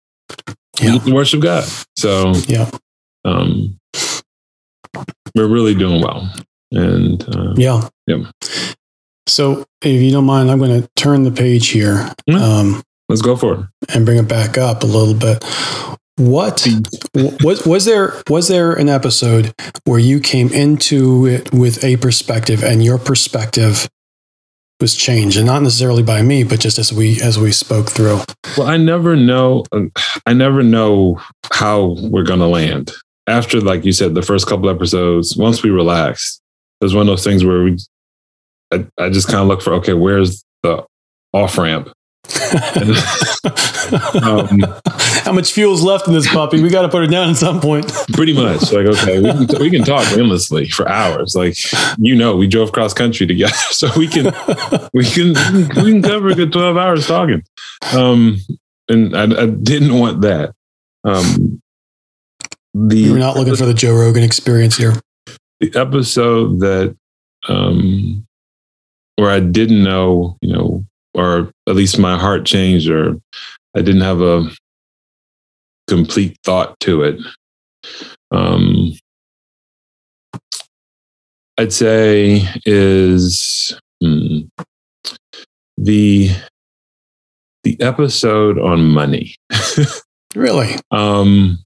yeah. 0.80 0.98
to 0.98 1.14
worship 1.14 1.40
God. 1.40 1.64
So 1.96 2.32
yeah, 2.46 2.70
um, 3.24 3.78
we're 5.34 5.48
really 5.48 5.74
doing 5.74 6.00
well. 6.00 6.32
And 6.70 7.22
uh, 7.34 7.54
yeah, 7.56 7.88
yeah. 8.06 8.30
So 9.26 9.64
if 9.82 10.02
you 10.02 10.10
don't 10.10 10.26
mind, 10.26 10.50
I'm 10.50 10.58
going 10.58 10.82
to 10.82 10.88
turn 10.96 11.24
the 11.24 11.30
page 11.30 11.68
here. 11.68 12.10
Mm-hmm. 12.28 12.34
Um, 12.34 12.82
Let's 13.08 13.22
go 13.22 13.36
for 13.36 13.54
it 13.54 13.94
and 13.94 14.06
bring 14.06 14.18
it 14.18 14.28
back 14.28 14.56
up 14.56 14.82
a 14.82 14.86
little 14.86 15.14
bit. 15.14 15.44
What 16.16 16.66
was 17.42 17.66
was 17.66 17.84
there 17.84 18.22
was 18.28 18.48
there 18.48 18.72
an 18.72 18.88
episode 18.88 19.52
where 19.84 19.98
you 19.98 20.20
came 20.20 20.48
into 20.52 21.26
it 21.26 21.52
with 21.52 21.82
a 21.84 21.96
perspective 21.96 22.62
and 22.62 22.84
your 22.84 22.98
perspective 22.98 23.88
was 24.80 24.94
changed 24.94 25.36
and 25.36 25.46
not 25.46 25.62
necessarily 25.62 26.02
by 26.02 26.22
me 26.22 26.44
but 26.44 26.60
just 26.60 26.78
as 26.78 26.92
we 26.92 27.20
as 27.22 27.38
we 27.38 27.52
spoke 27.52 27.90
through. 27.90 28.20
Well 28.56 28.66
i 28.66 28.76
never 28.76 29.16
know 29.16 29.64
i 30.26 30.32
never 30.32 30.62
know 30.62 31.20
how 31.52 31.96
we're 32.00 32.24
going 32.24 32.40
to 32.40 32.46
land. 32.46 32.92
After 33.26 33.60
like 33.60 33.84
you 33.84 33.92
said 33.92 34.14
the 34.14 34.22
first 34.22 34.46
couple 34.46 34.68
episodes 34.68 35.36
once 35.36 35.62
we 35.62 35.70
relax 35.70 36.40
there's 36.80 36.94
one 36.94 37.02
of 37.02 37.06
those 37.06 37.24
things 37.24 37.44
where 37.44 37.62
we 37.62 37.78
i, 38.72 38.86
I 38.98 39.08
just 39.08 39.28
kind 39.28 39.40
of 39.40 39.48
look 39.48 39.62
for 39.62 39.72
okay 39.74 39.94
where's 39.94 40.44
the 40.62 40.84
off 41.32 41.56
ramp 41.56 41.90
um, 44.22 44.60
How 45.24 45.32
much 45.32 45.52
fuel's 45.52 45.82
left 45.82 46.06
in 46.06 46.14
this 46.14 46.26
puppy? 46.28 46.60
We 46.62 46.68
got 46.68 46.82
to 46.82 46.88
put 46.88 47.04
it 47.04 47.10
down 47.10 47.30
at 47.30 47.36
some 47.36 47.60
point. 47.60 47.86
pretty 48.12 48.32
much. 48.32 48.72
Like, 48.72 48.86
okay, 48.86 49.20
we 49.20 49.46
can, 49.46 49.60
we 49.60 49.70
can 49.70 49.84
talk 49.84 50.10
endlessly 50.12 50.68
for 50.68 50.88
hours. 50.88 51.34
Like, 51.34 51.56
you 51.98 52.14
know, 52.14 52.36
we 52.36 52.46
drove 52.46 52.72
cross 52.72 52.92
country 52.92 53.26
together, 53.26 53.54
so 53.70 53.88
we 53.96 54.08
can 54.08 54.26
we 54.92 55.04
can 55.04 55.34
we 55.82 55.92
can 55.92 56.02
cover 56.02 56.28
a 56.28 56.34
good 56.34 56.52
twelve 56.52 56.76
hours 56.76 57.06
talking. 57.06 57.42
Um, 57.92 58.38
and 58.88 59.16
I, 59.16 59.42
I 59.42 59.46
didn't 59.46 59.98
want 59.98 60.22
that. 60.22 60.54
Um, 61.04 61.60
the 62.74 62.96
you're 62.96 63.18
not 63.18 63.36
looking 63.36 63.56
for 63.56 63.66
the 63.66 63.74
Joe 63.74 63.94
Rogan 63.94 64.22
experience 64.22 64.76
here. 64.76 64.94
The 65.60 65.72
episode 65.74 66.60
that 66.60 66.96
um, 67.48 68.26
where 69.16 69.30
I 69.30 69.40
didn't 69.40 69.82
know, 69.82 70.36
you 70.40 70.52
know, 70.52 70.73
or 71.14 71.50
at 71.68 71.76
least 71.76 71.98
my 71.98 72.18
heart 72.18 72.44
changed, 72.44 72.88
or 72.88 73.16
I 73.76 73.82
didn't 73.82 74.02
have 74.02 74.20
a 74.20 74.50
complete 75.88 76.36
thought 76.44 76.78
to 76.80 77.02
it. 77.02 77.20
Um, 78.30 78.92
I'd 81.58 81.72
say 81.72 82.48
is 82.64 83.78
hmm, 84.02 84.40
the 85.76 86.30
the 87.62 87.80
episode 87.80 88.58
on 88.58 88.84
money. 88.84 89.36
Really? 90.34 90.76
Um, 90.90 91.58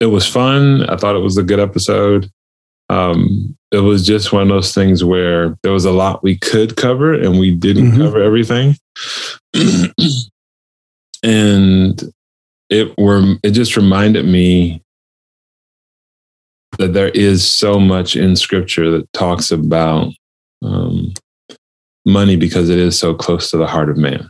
it 0.00 0.06
was 0.06 0.26
fun. 0.26 0.88
I 0.88 0.96
thought 0.96 1.16
it 1.16 1.20
was 1.22 1.36
a 1.36 1.42
good 1.42 1.60
episode. 1.60 2.30
Um, 2.92 3.56
it 3.70 3.78
was 3.78 4.04
just 4.06 4.32
one 4.32 4.42
of 4.42 4.48
those 4.48 4.74
things 4.74 5.02
where 5.02 5.56
there 5.62 5.72
was 5.72 5.84
a 5.86 5.92
lot 5.92 6.22
we 6.22 6.36
could 6.36 6.76
cover 6.76 7.14
and 7.14 7.38
we 7.38 7.50
didn't 7.54 7.92
Mhm. 7.92 7.96
cover 7.96 8.22
everything. 8.22 8.76
and 11.22 12.12
it 12.68 12.96
were 12.98 13.36
it 13.42 13.50
just 13.52 13.76
reminded 13.76 14.24
me 14.26 14.82
that 16.78 16.92
there 16.94 17.10
is 17.10 17.48
so 17.48 17.78
much 17.78 18.16
in 18.16 18.34
scripture 18.36 18.90
that 18.90 19.10
talks 19.12 19.50
about 19.50 20.12
um, 20.62 21.12
money 22.06 22.36
because 22.36 22.68
it 22.70 22.78
is 22.78 22.98
so 22.98 23.14
close 23.14 23.50
to 23.50 23.56
the 23.56 23.66
heart 23.66 23.90
of 23.90 23.96
man. 23.96 24.28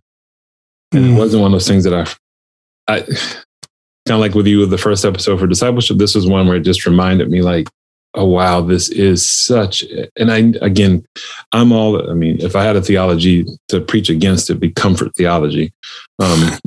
And 0.92 1.04
it 1.04 1.08
Mm. 1.10 1.16
wasn't 1.18 1.42
one 1.42 1.52
of 1.52 1.56
those 1.56 1.68
things 1.68 1.84
that 1.84 1.94
I, 1.94 2.92
I 2.92 3.00
kind 4.06 4.14
of 4.16 4.20
like 4.20 4.34
with 4.34 4.46
you 4.46 4.58
with 4.58 4.70
the 4.70 4.78
first 4.78 5.04
episode 5.04 5.38
for 5.38 5.46
discipleship. 5.46 5.98
This 5.98 6.14
was 6.14 6.26
one 6.26 6.46
where 6.48 6.56
it 6.56 6.64
just 6.64 6.84
reminded 6.86 7.30
me, 7.30 7.42
like, 7.42 7.68
oh 8.14 8.26
wow, 8.26 8.60
this 8.60 8.88
is 8.88 9.28
such. 9.28 9.84
And 10.16 10.30
I 10.30 10.52
again, 10.64 11.04
I'm 11.52 11.72
all. 11.72 12.10
I 12.10 12.14
mean, 12.14 12.40
if 12.40 12.56
I 12.56 12.64
had 12.64 12.76
a 12.76 12.82
theology 12.82 13.46
to 13.68 13.80
preach 13.80 14.08
against, 14.10 14.50
it'd 14.50 14.60
be 14.60 14.70
comfort 14.70 15.14
theology. 15.16 15.72
Um, 16.18 16.40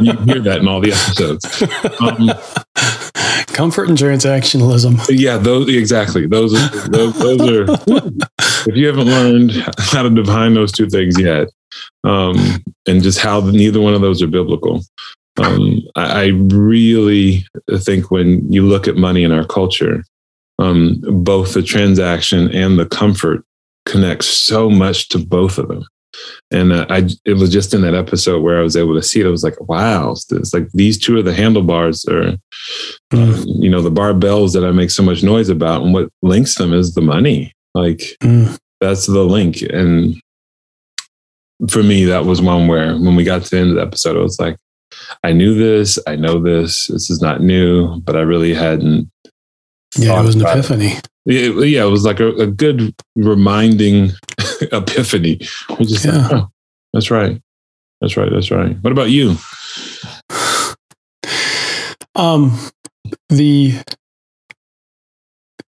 you 0.00 0.12
hear 0.24 0.40
that 0.40 0.58
in 0.60 0.68
all 0.68 0.80
the 0.80 0.92
episodes. 0.92 1.62
Um, 2.00 2.30
Comfort 3.56 3.88
and 3.88 3.96
transactionalism. 3.96 5.00
Yeah, 5.08 5.38
those 5.38 5.74
exactly. 5.74 6.26
Those 6.26 6.54
are 6.54 6.88
those, 6.88 7.18
those 7.18 7.40
are. 7.40 7.64
If 8.68 8.76
you 8.76 8.86
haven't 8.86 9.06
learned 9.06 9.52
how 9.78 10.02
to 10.02 10.10
define 10.10 10.54
those 10.54 10.72
two 10.72 10.90
things 10.90 11.18
yet, 11.18 11.48
um, 12.04 12.62
and 12.86 13.02
just 13.02 13.18
how 13.18 13.40
neither 13.40 13.80
one 13.80 13.94
of 13.94 14.00
those 14.02 14.20
are 14.20 14.26
biblical, 14.26 14.82
um, 15.38 15.80
I, 15.94 16.24
I 16.24 16.26
really 16.26 17.46
think 17.78 18.10
when 18.10 18.52
you 18.52 18.66
look 18.66 18.88
at 18.88 18.96
money 18.96 19.22
in 19.22 19.32
our 19.32 19.46
culture, 19.46 20.04
um, 20.58 21.00
both 21.22 21.54
the 21.54 21.62
transaction 21.62 22.50
and 22.54 22.78
the 22.78 22.86
comfort 22.86 23.44
connect 23.84 24.24
so 24.24 24.68
much 24.70 25.08
to 25.08 25.18
both 25.18 25.58
of 25.58 25.68
them. 25.68 25.84
And 26.50 26.72
uh, 26.72 26.86
I, 26.88 27.08
it 27.26 27.34
was 27.34 27.50
just 27.52 27.74
in 27.74 27.82
that 27.82 27.94
episode 27.94 28.40
where 28.42 28.58
I 28.58 28.62
was 28.62 28.76
able 28.76 28.94
to 28.94 29.02
see 29.02 29.20
it. 29.20 29.26
I 29.26 29.30
was 29.30 29.44
like, 29.44 29.60
wow, 29.68 30.12
it's 30.12 30.54
like 30.54 30.70
these 30.72 30.98
two 30.98 31.16
are 31.18 31.22
the 31.22 31.34
handlebars, 31.34 32.04
or 32.06 32.36
Mm. 33.12 33.44
you 33.62 33.70
know, 33.70 33.82
the 33.82 33.90
barbells 33.90 34.52
that 34.54 34.64
I 34.64 34.72
make 34.72 34.90
so 34.90 35.02
much 35.02 35.22
noise 35.22 35.48
about, 35.48 35.82
and 35.82 35.92
what 35.94 36.08
links 36.22 36.56
them 36.56 36.72
is 36.72 36.94
the 36.94 37.02
money. 37.02 37.52
Like 37.74 38.16
Mm. 38.22 38.58
that's 38.80 39.06
the 39.06 39.24
link. 39.24 39.62
And 39.62 40.16
for 41.68 41.82
me, 41.82 42.04
that 42.06 42.24
was 42.24 42.40
one 42.42 42.66
where 42.66 42.96
when 42.96 43.14
we 43.14 43.22
got 43.24 43.42
to 43.44 43.50
the 43.50 43.58
end 43.58 43.70
of 43.70 43.76
the 43.76 43.82
episode, 43.82 44.16
I 44.16 44.22
was 44.22 44.40
like, 44.40 44.56
I 45.22 45.32
knew 45.32 45.54
this, 45.54 45.98
I 46.06 46.16
know 46.16 46.40
this, 46.40 46.86
this 46.88 47.10
is 47.10 47.20
not 47.20 47.42
new, 47.42 48.00
but 48.00 48.16
I 48.16 48.20
really 48.20 48.54
hadn't. 48.54 49.10
Yeah, 49.98 50.20
it 50.20 50.24
was 50.24 50.34
an 50.36 50.42
epiphany. 50.46 50.94
Yeah, 51.24 51.48
yeah, 51.64 51.84
it 51.84 51.90
was 51.90 52.04
like 52.04 52.20
a, 52.20 52.28
a 52.36 52.46
good 52.46 52.94
reminding 53.16 54.12
epiphany. 54.72 55.36
Just 55.80 56.04
like, 56.04 56.14
Yeah. 56.14 56.28
oh, 56.32 56.48
that's 56.92 57.10
right. 57.10 57.40
That's 58.00 58.16
right. 58.16 58.30
That's 58.32 58.50
right. 58.50 58.76
What 58.82 58.92
about 58.92 59.10
you? 59.10 59.36
Um, 62.14 62.58
the 63.28 63.74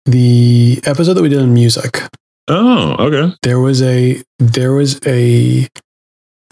the 0.06 0.82
episode 0.86 1.14
that 1.14 1.22
we 1.22 1.30
did 1.30 1.40
on 1.40 1.54
music, 1.54 2.02
Oh, 2.50 2.96
okay. 3.00 3.34
there 3.44 3.60
was 3.60 3.82
a 3.82 4.22
there 4.40 4.74
was 4.74 5.00
a 5.06 5.68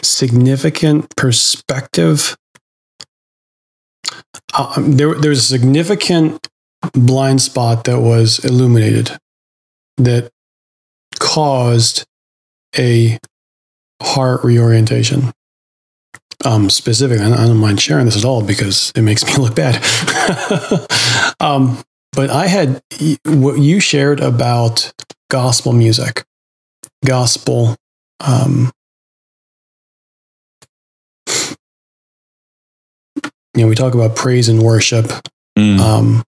significant 0.01 1.13
perspective. 1.15 2.35
Um, 4.57 4.93
there, 4.97 5.13
there 5.15 5.29
was 5.29 5.39
a 5.39 5.57
significant 5.57 6.47
blind 6.93 7.41
spot 7.41 7.83
that 7.85 7.99
was 7.99 8.43
illuminated 8.43 9.17
that 9.97 10.31
caused 11.19 12.05
a 12.77 13.17
heart 14.01 14.43
reorientation. 14.43 15.31
Um, 16.43 16.71
specifically, 16.71 17.23
I 17.23 17.45
don't 17.45 17.57
mind 17.57 17.79
sharing 17.79 18.05
this 18.05 18.17
at 18.17 18.25
all 18.25 18.43
because 18.43 18.91
it 18.95 19.01
makes 19.01 19.23
me 19.27 19.35
look 19.35 19.55
bad. 19.55 19.75
um, 21.39 21.81
but 22.13 22.29
I 22.29 22.47
had 22.47 22.81
what 23.25 23.59
you 23.59 23.79
shared 23.79 24.19
about 24.19 24.91
gospel 25.29 25.71
music, 25.71 26.23
gospel. 27.05 27.75
Um, 28.19 28.71
you 33.55 33.63
know, 33.63 33.67
we 33.67 33.75
talk 33.75 33.93
about 33.93 34.15
praise 34.15 34.49
and 34.49 34.61
worship. 34.61 35.05
Mm. 35.57 35.79
Um, 35.79 36.23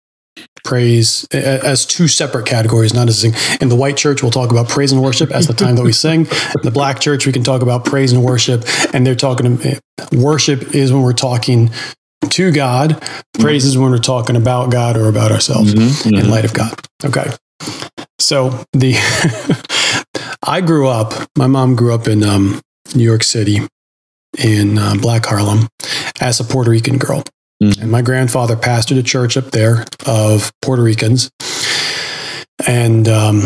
praise 0.64 1.26
as 1.32 1.86
two 1.86 2.08
separate 2.08 2.46
categories, 2.46 2.94
not 2.94 3.08
as. 3.10 3.24
In 3.24 3.70
the 3.70 3.76
white 3.76 3.98
church, 3.98 4.22
we'll 4.22 4.32
talk 4.32 4.52
about 4.52 4.68
praise 4.70 4.92
and 4.92 5.02
worship 5.02 5.32
as 5.32 5.48
the 5.48 5.54
time 5.54 5.76
that 5.76 5.84
we 5.84 5.92
sing. 5.94 6.22
In 6.22 6.62
the 6.64 6.72
black 6.72 7.00
church, 7.00 7.26
we 7.26 7.32
can 7.34 7.44
talk 7.44 7.62
about 7.62 7.86
praise 7.86 8.12
and 8.12 8.24
worship, 8.24 8.64
and 8.94 9.06
they're 9.06 9.16
talking. 9.16 9.60
Worship 10.12 10.74
is 10.76 10.92
when 10.92 11.02
we're 11.04 11.14
talking 11.14 11.70
to 12.30 12.52
God. 12.52 13.02
Praise 13.40 13.66
is 13.66 13.78
when 13.78 13.92
we're 13.92 13.98
talking 13.98 14.36
about 14.36 14.72
God 14.72 14.98
or 14.98 15.08
about 15.10 15.32
ourselves 15.32 15.74
Mhm, 15.74 16.06
in 16.08 16.14
mhm. 16.26 16.30
light 16.30 16.46
of 16.46 16.54
God. 16.54 16.74
Okay. 17.04 17.32
So 18.20 18.64
the 18.74 18.96
I 20.44 20.62
grew 20.62 20.88
up. 20.88 21.14
My 21.38 21.48
mom 21.48 21.76
grew 21.76 21.94
up 21.94 22.08
in 22.08 22.24
um, 22.24 22.62
New 22.96 23.04
York 23.04 23.24
City, 23.24 23.60
in 24.38 24.78
uh, 24.78 24.96
Black 25.00 25.26
Harlem, 25.26 25.68
as 26.20 26.40
a 26.40 26.44
Puerto 26.44 26.72
Rican 26.72 26.98
girl, 26.98 27.24
Mm. 27.64 27.82
and 27.82 27.92
my 27.92 28.02
grandfather 28.02 28.56
pastored 28.56 29.00
a 29.00 29.04
church 29.04 29.38
up 29.38 29.52
there 29.52 29.86
of 30.06 30.52
Puerto 30.62 30.84
Ricans, 30.84 31.32
and 32.68 33.08
um, 33.08 33.42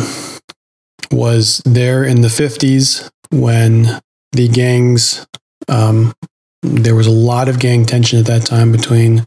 was 1.12 1.62
there 1.66 2.04
in 2.04 2.22
the 2.22 2.30
fifties 2.30 3.10
when 3.30 4.00
the 4.32 4.48
gangs. 4.48 5.26
Um, 5.68 6.14
there 6.64 6.96
was 6.96 7.08
a 7.08 7.12
lot 7.12 7.48
of 7.48 7.60
gang 7.60 7.86
tension 7.86 8.20
at 8.20 8.26
that 8.26 8.46
time 8.46 8.72
between 8.72 9.26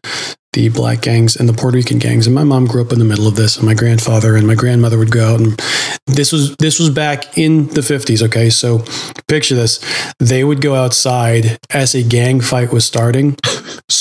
the 0.52 0.68
black 0.68 1.00
gangs 1.00 1.36
and 1.36 1.48
the 1.48 1.52
Puerto 1.52 1.76
Rican 1.76 1.98
gangs. 1.98 2.26
And 2.26 2.34
my 2.34 2.42
mom 2.42 2.66
grew 2.66 2.82
up 2.82 2.92
in 2.92 2.98
the 2.98 3.04
middle 3.04 3.28
of 3.28 3.36
this, 3.36 3.56
and 3.56 3.64
my 3.64 3.74
grandfather 3.74 4.34
and 4.34 4.46
my 4.46 4.56
grandmother 4.56 4.98
would 4.98 5.12
go 5.12 5.34
out 5.34 5.40
and 5.40 5.60
this 6.06 6.32
was 6.32 6.56
this 6.56 6.78
was 6.78 6.90
back 6.90 7.38
in 7.38 7.68
the 7.68 7.80
50s, 7.80 8.22
okay? 8.22 8.50
So 8.50 8.84
picture 9.28 9.54
this. 9.54 9.80
They 10.18 10.44
would 10.44 10.60
go 10.60 10.74
outside 10.74 11.58
as 11.70 11.94
a 11.94 12.02
gang 12.02 12.40
fight 12.40 12.72
was 12.72 12.84
starting, 12.84 13.36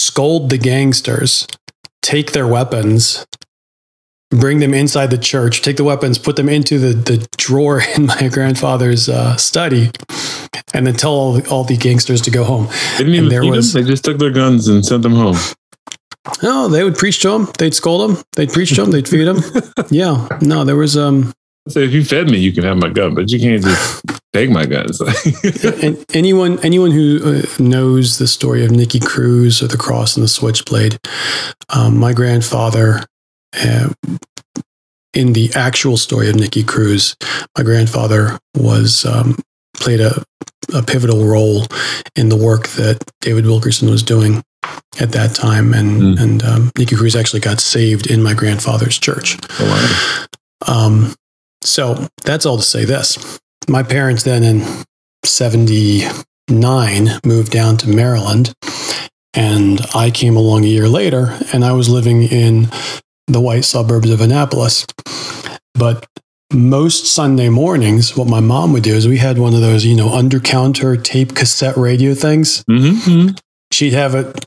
scold 0.09 0.49
the 0.49 0.57
gangsters, 0.57 1.45
take 2.01 2.31
their 2.31 2.47
weapons, 2.47 3.27
bring 4.31 4.57
them 4.57 4.73
inside 4.73 5.11
the 5.11 5.19
church, 5.19 5.61
take 5.61 5.77
the 5.77 5.83
weapons, 5.83 6.17
put 6.17 6.35
them 6.35 6.49
into 6.49 6.79
the, 6.79 6.93
the 6.93 7.27
drawer 7.37 7.81
in 7.95 8.07
my 8.07 8.27
grandfather's 8.27 9.07
uh, 9.07 9.35
study, 9.37 9.91
and 10.73 10.87
then 10.87 10.95
tell 10.95 11.13
all, 11.13 11.47
all 11.49 11.63
the 11.63 11.77
gangsters 11.77 12.21
to 12.21 12.31
go 12.31 12.43
home. 12.43 12.65
They 12.97 13.03
didn't 13.03 13.13
even 13.13 13.29
there 13.29 13.45
was, 13.45 13.71
them. 13.71 13.83
They 13.83 13.89
just 13.89 14.03
took 14.03 14.17
their 14.17 14.31
guns 14.31 14.67
and 14.67 14.83
sent 14.83 15.03
them 15.03 15.13
home. 15.13 15.37
No, 16.41 16.67
they 16.67 16.83
would 16.83 16.95
preach 16.95 17.21
to 17.21 17.29
them. 17.29 17.47
They'd 17.59 17.75
scold 17.75 18.09
them. 18.09 18.23
They'd 18.35 18.51
preach 18.51 18.69
to 18.75 18.81
them. 18.81 18.91
They'd 18.91 19.07
feed 19.07 19.25
them. 19.25 19.41
Yeah. 19.91 20.27
No, 20.41 20.65
there 20.65 20.75
was 20.75 20.97
um 20.97 21.33
So 21.67 21.79
if 21.81 21.91
you 21.91 22.03
fed 22.03 22.29
me, 22.29 22.39
you 22.39 22.51
can 22.51 22.63
have 22.63 22.77
my 22.77 22.89
gun, 22.89 23.13
but 23.13 23.29
you 23.29 23.39
can't 23.39 23.61
just 23.63 24.01
take 24.33 24.49
my 24.49 24.65
guns. 24.65 24.99
and 25.83 26.03
anyone 26.13 26.59
anyone 26.63 26.91
who 26.91 27.19
uh, 27.23 27.41
knows 27.59 28.17
the 28.17 28.27
story 28.27 28.65
of 28.65 28.71
Nicky 28.71 28.99
Cruz 28.99 29.61
or 29.61 29.67
the 29.67 29.77
cross 29.77 30.15
and 30.15 30.23
the 30.23 30.27
switchblade. 30.29 30.97
Um, 31.75 31.97
my 31.97 32.13
grandfather, 32.13 33.01
uh, 33.61 33.89
in 35.13 35.33
the 35.33 35.51
actual 35.55 35.97
story 35.97 36.29
of 36.29 36.35
Nicky 36.35 36.63
Cruz, 36.63 37.15
my 37.57 37.63
grandfather 37.63 38.39
was 38.55 39.05
um, 39.05 39.37
played 39.75 39.99
a, 40.01 40.23
a 40.73 40.81
pivotal 40.83 41.25
role 41.25 41.65
in 42.15 42.29
the 42.29 42.37
work 42.37 42.67
that 42.69 43.03
David 43.21 43.45
Wilkerson 43.45 43.89
was 43.89 44.01
doing 44.03 44.41
at 44.99 45.11
that 45.11 45.35
time, 45.35 45.73
and 45.73 46.01
Mm. 46.01 46.21
and 46.21 46.43
um, 46.43 46.71
Nicky 46.77 46.95
Cruz 46.95 47.15
actually 47.15 47.39
got 47.41 47.59
saved 47.59 48.07
in 48.07 48.23
my 48.23 48.33
grandfather's 48.33 48.97
church. 48.97 49.37
Oh, 49.59 49.65
wow. 50.67 50.85
Um, 50.85 51.15
so 51.61 52.07
that's 52.23 52.45
all 52.45 52.57
to 52.57 52.63
say 52.63 52.85
this. 52.85 53.39
My 53.67 53.83
parents 53.83 54.23
then 54.23 54.43
in 54.43 54.65
79 55.25 57.09
moved 57.25 57.51
down 57.51 57.77
to 57.77 57.89
Maryland, 57.89 58.53
and 59.33 59.81
I 59.93 60.11
came 60.11 60.35
along 60.35 60.63
a 60.63 60.67
year 60.67 60.87
later, 60.87 61.37
and 61.53 61.63
I 61.63 61.73
was 61.73 61.89
living 61.89 62.23
in 62.23 62.69
the 63.27 63.39
white 63.39 63.65
suburbs 63.65 64.09
of 64.09 64.21
Annapolis. 64.21 64.85
But 65.75 66.05
most 66.51 67.05
Sunday 67.05 67.49
mornings, 67.49 68.17
what 68.17 68.27
my 68.27 68.39
mom 68.39 68.73
would 68.73 68.83
do 68.83 68.95
is 68.95 69.07
we 69.07 69.17
had 69.17 69.37
one 69.37 69.53
of 69.53 69.61
those, 69.61 69.85
you 69.85 69.95
know, 69.95 70.09
under 70.09 70.39
counter 70.39 70.97
tape 70.97 71.35
cassette 71.35 71.77
radio 71.77 72.15
things. 72.15 72.63
Mhm, 72.69 72.93
mhm. 72.95 73.39
She'd 73.71 73.93
have 73.93 74.15
it, 74.15 74.45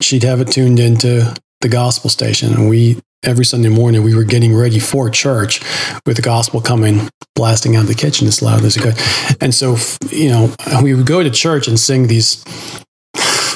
she'd 0.00 0.22
have 0.22 0.40
it 0.40 0.52
tuned 0.52 0.78
into 0.78 1.34
the 1.60 1.68
gospel 1.68 2.10
station, 2.10 2.54
and 2.54 2.68
we 2.68 2.98
every 3.24 3.44
Sunday 3.44 3.68
morning 3.68 4.02
we 4.02 4.14
were 4.14 4.24
getting 4.24 4.54
ready 4.54 4.78
for 4.78 5.08
church 5.08 5.60
with 6.06 6.16
the 6.16 6.22
gospel 6.22 6.60
coming 6.60 7.08
blasting 7.34 7.76
out 7.76 7.82
of 7.82 7.88
the 7.88 7.94
kitchen 7.94 8.26
as 8.26 8.42
loud 8.42 8.64
as 8.64 8.76
it 8.76 8.80
could. 8.80 9.40
And 9.40 9.54
so, 9.54 9.76
you 10.10 10.28
know, 10.28 10.54
we 10.82 10.94
would 10.94 11.06
go 11.06 11.22
to 11.22 11.30
church 11.30 11.68
and 11.68 11.78
sing 11.78 12.08
these 12.08 12.44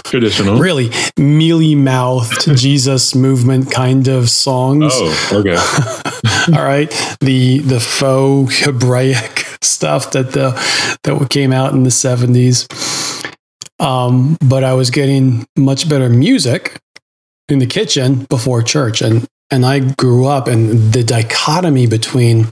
traditional, 0.06 0.58
really 0.58 0.90
mealy 1.18 1.74
mouthed 1.74 2.56
Jesus 2.56 3.14
movement 3.14 3.70
kind 3.70 4.08
of 4.08 4.30
songs. 4.30 4.92
Oh, 4.94 5.40
okay. 5.40 5.56
All 6.56 6.64
right, 6.64 6.90
the 7.20 7.58
the 7.58 7.80
faux 7.80 8.60
Hebraic 8.60 9.38
stuff 9.62 10.12
that 10.12 10.32
the 10.32 10.50
that 11.02 11.30
came 11.30 11.52
out 11.52 11.72
in 11.72 11.82
the 11.82 11.90
seventies. 11.90 12.68
Um, 13.78 14.38
but 14.40 14.64
I 14.64 14.72
was 14.72 14.90
getting 14.90 15.44
much 15.56 15.88
better 15.88 16.08
music 16.08 16.78
in 17.48 17.58
the 17.58 17.66
kitchen 17.66 18.24
before 18.30 18.62
church, 18.62 19.02
and 19.02 19.26
and 19.50 19.64
I 19.64 19.80
grew 19.80 20.26
up, 20.26 20.48
and 20.48 20.92
the 20.92 21.04
dichotomy 21.04 21.86
between 21.86 22.48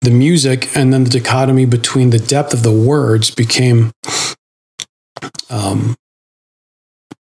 the 0.00 0.10
music 0.10 0.76
and 0.76 0.92
then 0.92 1.04
the 1.04 1.10
dichotomy 1.10 1.64
between 1.66 2.10
the 2.10 2.18
depth 2.18 2.52
of 2.52 2.62
the 2.62 2.72
words 2.72 3.30
became 3.30 3.92
um, 5.50 5.96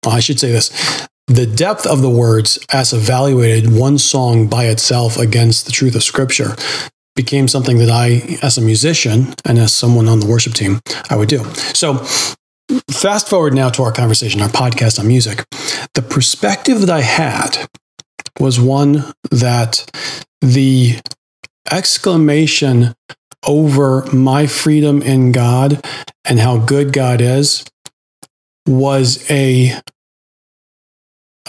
I 0.07 0.19
should 0.19 0.39
say 0.39 0.51
this 0.51 1.07
the 1.27 1.45
depth 1.45 1.85
of 1.85 2.01
the 2.01 2.09
words 2.09 2.59
as 2.71 2.93
evaluated 2.93 3.73
one 3.73 3.97
song 3.97 4.47
by 4.47 4.65
itself 4.65 5.17
against 5.17 5.65
the 5.65 5.71
truth 5.71 5.95
of 5.95 6.03
scripture 6.03 6.55
became 7.15 7.47
something 7.47 7.77
that 7.77 7.89
I, 7.89 8.37
as 8.41 8.57
a 8.57 8.61
musician 8.61 9.33
and 9.45 9.57
as 9.57 9.73
someone 9.73 10.07
on 10.07 10.19
the 10.19 10.25
worship 10.25 10.53
team, 10.53 10.79
I 11.09 11.15
would 11.15 11.29
do. 11.29 11.43
So, 11.73 11.97
fast 12.91 13.29
forward 13.29 13.53
now 13.53 13.69
to 13.69 13.83
our 13.83 13.91
conversation, 13.91 14.41
our 14.41 14.49
podcast 14.49 14.99
on 14.99 15.07
music. 15.07 15.45
The 15.93 16.01
perspective 16.01 16.81
that 16.81 16.89
I 16.89 17.01
had 17.01 17.67
was 18.39 18.59
one 18.59 19.03
that 19.31 19.89
the 20.41 20.99
exclamation 21.71 22.93
over 23.45 24.05
my 24.13 24.47
freedom 24.47 25.01
in 25.01 25.31
God 25.31 25.83
and 26.25 26.39
how 26.39 26.57
good 26.57 26.93
God 26.93 27.21
is 27.21 27.65
was 28.67 29.29
a 29.29 29.79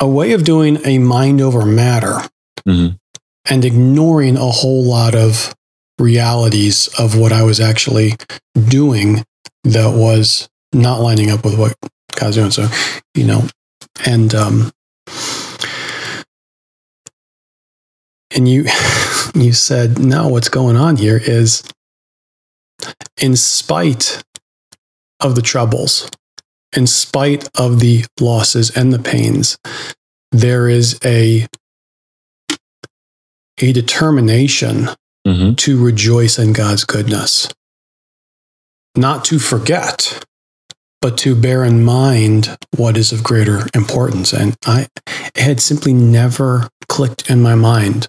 a 0.00 0.08
way 0.08 0.32
of 0.32 0.42
doing 0.44 0.78
a 0.84 0.98
mind 0.98 1.40
over 1.40 1.64
matter 1.64 2.20
Mhm. 2.66 2.98
and 3.48 3.64
ignoring 3.64 4.36
a 4.36 4.50
whole 4.50 4.82
lot 4.84 5.14
of 5.14 5.54
realities 6.00 6.88
of 6.98 7.16
what 7.16 7.32
I 7.32 7.42
was 7.44 7.60
actually 7.60 8.16
doing 8.68 9.24
that 9.62 9.94
was 9.94 10.48
not 10.72 11.00
lining 11.00 11.30
up 11.30 11.44
with 11.44 11.56
what 11.56 11.76
God's 12.16 12.34
doing. 12.36 12.50
So, 12.50 12.68
you 13.14 13.24
know, 13.24 13.46
and 14.04 14.34
um 14.34 14.72
and 18.34 18.48
you 18.48 18.64
you 19.34 19.52
said, 19.52 19.98
no, 19.98 20.28
what's 20.28 20.48
going 20.48 20.76
on 20.76 20.96
here 20.96 21.20
is 21.22 21.62
in 23.20 23.36
spite 23.36 24.22
of 25.20 25.34
the 25.36 25.42
troubles, 25.42 26.10
in 26.76 26.86
spite 26.86 27.48
of 27.58 27.80
the 27.80 28.04
losses 28.20 28.76
and 28.76 28.92
the 28.92 28.98
pains, 28.98 29.56
there 30.32 30.68
is 30.68 30.98
a 31.04 31.46
a 33.60 33.72
determination 33.72 34.88
Mhm. 35.26 35.56
to 35.58 35.82
rejoice 35.82 36.38
in 36.38 36.52
God's 36.52 36.84
goodness. 36.84 37.48
Not 38.96 39.24
to 39.26 39.38
forget, 39.38 40.22
but 41.00 41.16
to 41.18 41.34
bear 41.34 41.64
in 41.64 41.82
mind 41.82 42.56
what 42.76 42.96
is 42.98 43.10
of 43.12 43.22
greater 43.22 43.66
importance. 43.74 44.32
And 44.34 44.54
I 44.66 44.88
had 45.36 45.60
simply 45.60 45.94
never 45.94 46.68
clicked 46.88 47.30
in 47.30 47.40
my 47.40 47.54
mind 47.54 48.06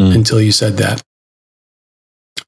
Mm. 0.00 0.14
until 0.14 0.40
you 0.40 0.52
said 0.52 0.76
that. 0.76 1.02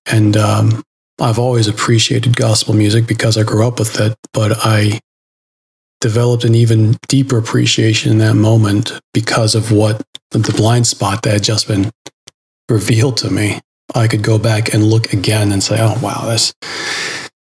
And 0.04 0.36
um, 0.36 0.82
I've 1.18 1.38
always 1.38 1.66
appreciated 1.66 2.36
gospel 2.36 2.74
music 2.74 3.06
because 3.06 3.38
I 3.38 3.42
grew 3.42 3.66
up 3.66 3.78
with 3.78 3.98
it, 4.00 4.14
but 4.34 4.58
I 4.66 5.00
developed 6.00 6.44
an 6.44 6.54
even 6.54 6.96
deeper 7.08 7.38
appreciation 7.38 8.12
in 8.12 8.18
that 8.18 8.34
moment 8.34 8.92
because 9.12 9.54
of 9.54 9.72
what 9.72 10.02
the 10.30 10.54
blind 10.56 10.86
spot 10.86 11.22
that 11.22 11.32
had 11.32 11.42
just 11.42 11.66
been 11.66 11.90
revealed 12.68 13.16
to 13.18 13.30
me. 13.30 13.60
I 13.94 14.06
could 14.06 14.22
go 14.22 14.38
back 14.38 14.74
and 14.74 14.84
look 14.84 15.12
again 15.14 15.50
and 15.50 15.62
say, 15.62 15.78
"Oh, 15.80 15.98
wow, 16.02 16.26
this 16.26 16.52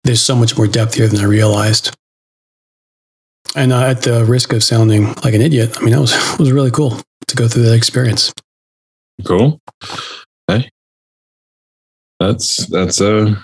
there's 0.04 0.22
so 0.22 0.34
much 0.34 0.56
more 0.56 0.66
depth 0.66 0.94
here 0.94 1.06
than 1.06 1.20
I 1.20 1.24
realized." 1.24 1.94
And 3.54 3.72
uh, 3.72 3.82
at 3.82 4.02
the 4.02 4.24
risk 4.24 4.52
of 4.54 4.64
sounding 4.64 5.14
like 5.22 5.34
an 5.34 5.42
idiot, 5.42 5.76
I 5.76 5.82
mean, 5.82 5.92
that 5.92 6.00
was 6.00 6.14
was 6.38 6.52
really 6.52 6.70
cool 6.70 6.98
to 7.26 7.36
go 7.36 7.46
through 7.46 7.64
that 7.64 7.74
experience. 7.74 8.32
Cool. 9.24 9.60
Okay. 10.50 10.68
That's 12.18 12.66
that's 12.66 13.00
uh 13.00 13.34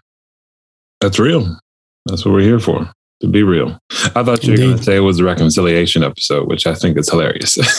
that's 1.00 1.18
real. 1.18 1.58
That's 2.06 2.24
what 2.24 2.32
we're 2.32 2.40
here 2.40 2.60
for. 2.60 2.90
To 3.20 3.28
be 3.28 3.42
real. 3.42 3.78
I 4.14 4.22
thought 4.22 4.44
you 4.44 4.52
were 4.52 4.58
going 4.58 4.76
to 4.76 4.82
say 4.82 4.96
it 4.96 5.00
was 5.00 5.16
the 5.16 5.24
reconciliation 5.24 6.04
episode, 6.04 6.48
which 6.48 6.66
I 6.66 6.74
think 6.74 6.98
is 6.98 7.08
hilarious. 7.08 7.54
Just 7.54 7.78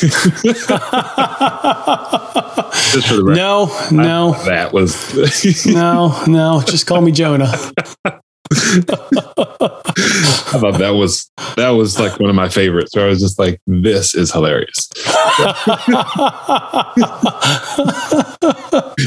for 3.07 3.17
the 3.17 3.23
record. 3.23 3.35
no, 3.37 3.87
no, 3.91 4.33
that 4.45 4.71
was 4.73 5.13
no, 5.67 6.23
no. 6.27 6.63
Just 6.65 6.87
call 6.87 7.01
me 7.01 7.11
Jonah. 7.11 7.53
I 8.51 8.55
thought 10.59 10.77
that 10.79 10.93
was 10.95 11.29
that 11.55 11.69
was 11.69 11.99
like 11.99 12.19
one 12.19 12.29
of 12.29 12.35
my 12.35 12.49
favorites. 12.49 12.95
Where 12.95 13.05
I 13.05 13.09
was 13.09 13.19
just 13.19 13.39
like, 13.39 13.61
this 13.67 14.15
is 14.15 14.31
hilarious. 14.31 14.89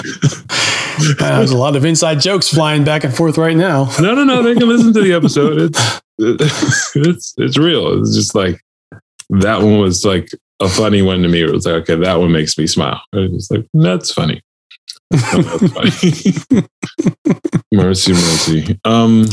Uh, 1.18 1.38
there's 1.38 1.50
a 1.50 1.56
lot 1.56 1.76
of 1.76 1.84
inside 1.86 2.20
jokes 2.20 2.52
flying 2.52 2.84
back 2.84 3.04
and 3.04 3.16
forth 3.16 3.38
right 3.38 3.56
now. 3.56 3.88
No, 4.00 4.14
no, 4.14 4.22
no. 4.22 4.42
They 4.42 4.54
can 4.54 4.68
listen 4.68 4.92
to 4.92 5.00
the 5.00 5.14
episode. 5.14 5.58
It's 5.58 6.02
it's 6.94 7.34
it's 7.38 7.56
real. 7.56 7.98
It's 8.00 8.14
just 8.14 8.34
like 8.34 8.60
that 9.30 9.62
one 9.62 9.78
was 9.78 10.04
like 10.04 10.28
a 10.60 10.68
funny 10.68 11.00
one 11.00 11.22
to 11.22 11.28
me. 11.28 11.42
It 11.42 11.50
was 11.50 11.64
like, 11.64 11.76
okay, 11.82 11.94
that 11.96 12.16
one 12.16 12.32
makes 12.32 12.58
me 12.58 12.66
smile. 12.66 13.00
It's 13.14 13.50
like, 13.50 13.64
that's 13.72 14.12
funny. 14.12 14.42
Mercy, 17.72 18.12
mercy. 18.12 18.80
Um, 18.84 19.26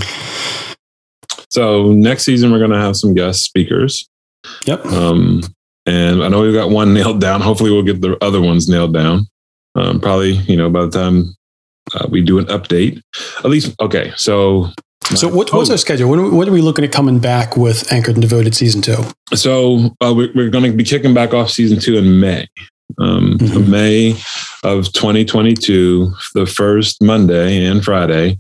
so 1.49 1.91
next 1.91 2.23
season 2.23 2.51
we're 2.51 2.59
gonna 2.59 2.79
have 2.79 2.95
some 2.95 3.13
guest 3.13 3.43
speakers. 3.43 4.07
Yep. 4.65 4.85
Um, 4.85 5.41
and 5.85 6.23
I 6.23 6.27
know 6.27 6.41
we've 6.41 6.53
got 6.53 6.69
one 6.69 6.93
nailed 6.95 7.19
down. 7.21 7.41
Hopefully, 7.41 7.71
we'll 7.71 7.83
get 7.83 8.01
the 8.01 8.17
other 8.23 8.41
ones 8.41 8.67
nailed 8.69 8.93
down. 8.93 9.27
Um, 9.75 9.99
probably, 9.99 10.31
you 10.33 10.55
know, 10.57 10.69
by 10.69 10.85
the 10.85 10.91
time 10.91 11.35
uh, 11.95 12.07
we 12.09 12.21
do 12.21 12.37
an 12.39 12.45
update, 12.45 13.01
at 13.39 13.45
least. 13.45 13.75
Okay, 13.79 14.11
so 14.15 14.69
So, 15.15 15.27
what, 15.29 15.51
what's 15.53 15.69
our 15.69 15.77
schedule? 15.77 16.09
When, 16.09 16.19
are 16.19 16.23
we- 16.23 16.29
when 16.37 16.49
are 16.49 16.51
we 16.51 16.61
looking 16.61 16.83
at 16.85 16.91
coming 16.91 17.19
back 17.19 17.55
with 17.57 17.91
Anchored 17.91 18.15
and 18.15 18.21
Devoted 18.21 18.55
season 18.55 18.81
two? 18.81 18.97
So 19.35 19.95
uh, 20.01 20.13
we're, 20.15 20.31
we're 20.33 20.49
going 20.49 20.63
to 20.65 20.71
be 20.77 20.83
kicking 20.83 21.13
back 21.13 21.33
off 21.33 21.49
season 21.51 21.79
two 21.79 21.95
in 21.97 22.19
May. 22.19 22.47
Um, 22.99 23.37
Mhm. 23.39 23.67
May 23.67 24.15
of 24.63 24.91
2022, 24.93 26.11
the 26.33 26.45
first 26.45 27.01
Monday 27.01 27.65
and 27.65 27.83
Friday, 27.83 28.39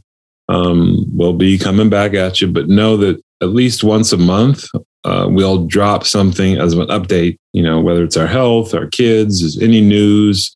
um, 0.49 1.05
we'll 1.13 1.33
be 1.33 1.57
coming 1.57 1.89
back 1.89 2.13
at 2.13 2.39
you. 2.41 2.47
But 2.47 2.69
know 2.69 2.97
that 2.97 3.21
at 3.41 3.49
least 3.49 3.83
once 3.83 4.11
a 4.13 4.17
month, 4.17 4.65
uh, 5.03 5.27
we'll 5.29 5.65
drop 5.65 6.05
something 6.05 6.57
as 6.57 6.73
an 6.73 6.87
update. 6.87 7.37
You 7.53 7.61
know, 7.63 7.79
whether 7.79 8.03
it's 8.03 8.17
our 8.17 8.27
health, 8.27 8.73
our 8.73 8.87
kids, 8.87 9.41
is 9.41 9.61
any 9.61 9.81
news, 9.81 10.55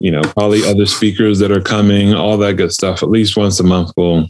you 0.00 0.10
know, 0.10 0.22
probably 0.22 0.64
other 0.64 0.86
speakers 0.86 1.38
that 1.40 1.50
are 1.50 1.60
coming, 1.60 2.14
all 2.14 2.36
that 2.38 2.56
good 2.56 2.72
stuff. 2.72 3.02
At 3.02 3.10
least 3.10 3.36
once 3.36 3.58
a 3.58 3.64
month, 3.64 3.90
we'll 3.96 4.26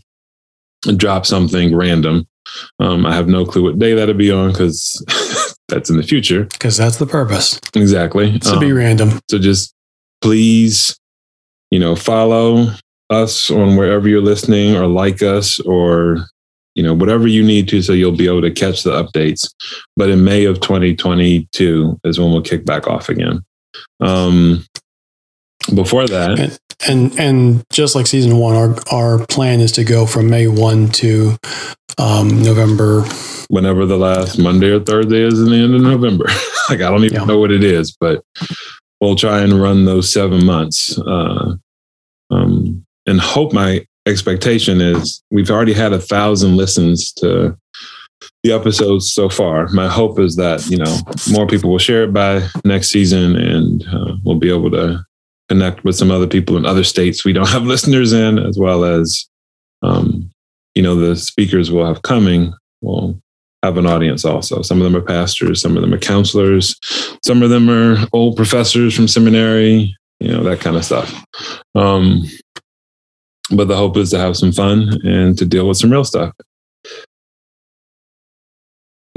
drop 0.97 1.27
something 1.27 1.75
random. 1.75 2.27
Um, 2.81 3.05
I 3.05 3.15
have 3.15 3.29
no 3.29 3.45
clue 3.45 3.65
what 3.65 3.79
day 3.79 3.93
that'll 3.95 4.15
be 4.15 4.31
on 4.31 4.53
because 4.53 5.05
that's 5.69 5.91
in 5.91 5.97
the 5.97 6.03
future. 6.03 6.45
Because 6.45 6.77
that's 6.77 6.97
the 6.97 7.07
purpose. 7.07 7.61
Exactly. 7.75 8.39
To 8.41 8.59
be 8.59 8.71
Um, 8.73 8.77
random. 8.79 9.21
so 9.31 9.39
just 9.39 9.75
please, 10.23 10.97
you 11.71 11.79
know, 11.79 11.95
follow 11.95 12.73
us 13.11 13.51
on 13.51 13.77
wherever 13.77 14.09
you're 14.09 14.21
listening 14.23 14.75
or 14.77 14.87
like 14.87 15.23
us 15.23 15.59
or, 15.61 16.27
you 16.75 16.83
know, 16.83 16.95
whatever 16.95 17.27
you 17.27 17.43
need 17.43 17.69
to 17.69 17.83
so 17.83 17.93
you'll 17.93 18.13
be 18.13 18.27
able 18.27 18.43
to 18.43 18.51
catch 18.51 18.83
the 18.83 18.91
updates. 18.91 19.49
But 19.97 20.11
in 20.11 20.25
May 20.25 20.45
of 20.45 20.61
2022 20.61 22.01
is 22.05 22.19
when 22.19 22.33
we'll 22.33 22.43
kick 22.43 22.65
back 22.65 22.87
off 22.87 23.09
again. 23.09 23.43
Um, 24.01 24.65
before 25.75 26.07
that, 26.09 26.39
And 26.39 26.59
and 26.87 27.19
and 27.19 27.65
just 27.73 27.95
like 27.95 28.07
season 28.07 28.37
one, 28.39 28.55
our 28.55 28.77
our 28.93 29.27
plan 29.27 29.61
is 29.61 29.73
to 29.73 29.85
go 29.85 30.07
from 30.07 30.29
May 30.31 30.47
one 30.47 30.89
to 30.91 31.37
um, 31.99 32.43
November. 32.43 33.03
whenever 33.49 33.87
the 33.87 33.97
last 33.97 34.39
Monday 34.39 34.71
or 34.71 34.79
Thursday 34.81 35.23
is 35.23 35.41
in 35.41 35.47
the 35.51 35.57
end 35.57 35.75
of 35.75 35.81
November. 35.83 36.27
like 36.71 36.81
I 36.81 36.91
don't 36.91 37.05
even 37.05 37.15
Yeah. 37.21 37.25
know 37.25 37.39
what 37.39 37.51
it 37.51 37.65
is, 37.65 37.97
but 37.99 38.23
we'll 39.01 39.17
try 39.17 39.41
and 39.41 39.61
run 39.61 39.85
those 39.87 40.13
seven 40.13 40.45
months. 40.45 40.99
Uh, 40.99 41.55
um, 42.31 42.85
and 43.07 43.21
hope 43.21 43.53
my 43.53 43.85
expectation 44.07 44.81
is 44.81 45.23
we've 45.31 45.51
already 45.51 45.73
had 45.73 45.93
a 45.93 45.99
thousand 46.01 46.57
listens 46.57 47.13
to 47.15 47.57
the 48.45 48.53
episodes 48.53 49.13
so 49.13 49.29
far. 49.29 49.69
My 49.69 49.89
hope 49.89 50.19
is 50.21 50.37
that 50.37 50.65
you 50.69 50.77
know 50.77 50.97
more 51.33 51.47
people 51.47 51.71
will 51.71 51.79
share 51.79 52.05
it 52.05 52.13
by 52.13 52.47
next 52.65 52.89
season, 52.91 53.35
and 53.37 53.85
uh, 53.89 54.15
we'll 54.25 54.39
be 54.39 54.51
able 54.51 54.71
to 54.73 55.05
connect 55.49 55.85
with 55.85 55.97
some 55.97 56.11
other 56.11 56.27
people 56.27 56.57
in 56.57 56.67
other 56.67 56.85
states 56.85 57.25
we 57.25 57.33
don't 57.33 57.49
have 57.51 57.65
listeners 57.65 58.13
in, 58.13 58.39
as 58.39 58.59
well 58.59 58.85
as, 58.85 59.27
um, 59.83 60.31
you 60.75 60.83
know, 60.83 60.95
the 60.95 61.17
speakers 61.17 61.71
we'll 61.71 61.87
have 61.87 62.03
coming 62.03 62.53
will 62.81 63.21
have 63.63 63.77
an 63.77 63.87
audience 63.87 64.25
also. 64.25 64.63
Some 64.63 64.79
of 64.79 64.85
them 64.85 64.97
are 64.97 65.05
pastors, 65.05 65.61
some 65.61 65.77
of 65.77 65.83
them 65.83 65.93
are 65.93 65.99
counselors, 65.99 66.77
some 67.25 67.43
of 67.43 67.51
them 67.51 67.69
are 67.69 68.07
old 68.13 68.37
professors 68.37 68.95
from 68.95 69.09
seminary, 69.09 69.97
you 70.21 70.29
know, 70.31 70.43
that 70.45 70.61
kind 70.61 70.77
of 70.77 70.85
stuff. 70.85 71.25
Um, 71.75 72.25
but 73.51 73.67
the 73.67 73.77
hope 73.77 73.97
is 73.97 74.11
to 74.11 74.19
have 74.19 74.37
some 74.37 74.53
fun 74.53 75.01
and 75.05 75.37
to 75.39 75.47
deal 75.47 75.67
with 75.67 75.79
some 75.79 75.91
real 75.91 76.05
stuff 76.05 76.33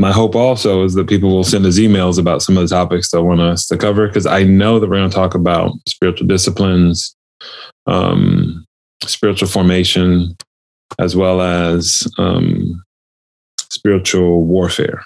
my 0.01 0.11
hope 0.11 0.35
also 0.35 0.83
is 0.83 0.95
that 0.95 1.07
people 1.07 1.29
will 1.29 1.43
send 1.43 1.63
us 1.63 1.77
emails 1.77 2.17
about 2.17 2.41
some 2.41 2.57
of 2.57 2.67
the 2.67 2.75
topics 2.75 3.11
they 3.11 3.19
want 3.19 3.39
us 3.39 3.67
to 3.67 3.77
cover 3.77 4.07
because 4.07 4.25
I 4.25 4.43
know 4.43 4.79
that 4.79 4.89
we're 4.89 4.97
going 4.97 5.09
to 5.09 5.15
talk 5.15 5.35
about 5.35 5.73
spiritual 5.87 6.25
disciplines, 6.25 7.15
um, 7.85 8.65
spiritual 9.03 9.47
formation, 9.47 10.35
as 10.97 11.15
well 11.15 11.39
as 11.39 12.07
um, 12.17 12.83
spiritual 13.69 14.43
warfare. 14.43 15.05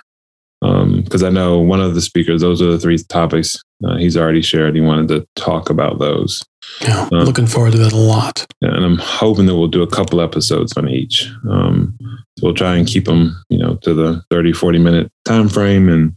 Because 1.04 1.24
um, 1.24 1.28
I 1.28 1.30
know 1.30 1.60
one 1.60 1.82
of 1.82 1.96
the 1.96 2.02
speakers, 2.02 2.42
those 2.42 2.62
are 2.62 2.72
the 2.72 2.80
three 2.80 2.98
topics 2.98 3.62
uh, 3.84 3.98
he's 3.98 4.18
already 4.18 4.42
shared. 4.42 4.76
He 4.76 4.82
wanted 4.82 5.08
to 5.10 5.28
talk 5.36 5.70
about 5.70 6.00
those. 6.00 6.42
Yeah, 6.82 7.08
um, 7.12 7.26
looking 7.26 7.46
forward 7.46 7.74
to 7.74 7.78
that 7.80 7.94
a 7.94 7.98
lot. 7.98 8.46
Yeah, 8.62 8.74
and 8.74 8.84
I'm 8.84 8.98
hoping 8.98 9.46
that 9.46 9.56
we'll 9.56 9.68
do 9.68 9.84
a 9.84 9.88
couple 9.88 10.22
episodes 10.22 10.74
on 10.78 10.90
each. 10.90 11.30
Um, 11.50 11.98
so 12.02 12.48
we'll 12.48 12.54
try 12.54 12.76
and 12.76 12.88
keep 12.88 13.06
them, 13.06 13.42
you 13.50 13.58
know, 13.58 13.76
to 13.84 13.94
the 13.94 14.24
30, 14.32 14.54
40 14.54 14.80
minute 14.80 15.12
time 15.26 15.50
frame 15.50 15.90
and 15.90 16.16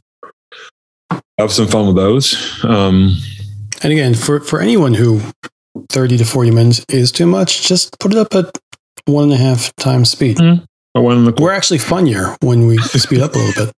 have 1.39 1.53
some 1.53 1.67
fun 1.67 1.89
with 1.89 1.97
those. 1.97 2.65
Um, 2.65 3.17
and 3.83 3.93
again, 3.93 4.15
for, 4.15 4.41
for 4.41 4.61
anyone 4.61 4.95
who 4.95 5.21
30 5.91 6.19
to 6.19 6.25
40 6.25 6.51
minutes 6.51 6.85
is 6.89 7.13
too 7.13 7.27
much, 7.27 7.67
just 7.67 7.99
put 7.99 8.13
it 8.13 8.19
up 8.19 8.35
at 8.35 8.57
one 9.05 9.25
and 9.25 9.33
a 9.33 9.37
half 9.37 9.75
times 9.77 10.11
speed. 10.11 10.39
Mm-hmm. 10.39 10.65
We're 11.41 11.53
actually 11.53 11.79
funnier 11.79 12.37
when 12.41 12.67
we 12.67 12.79
speed 12.79 13.21
up 13.21 13.35
a 13.35 13.39
little 13.39 13.67
bit. 13.67 13.75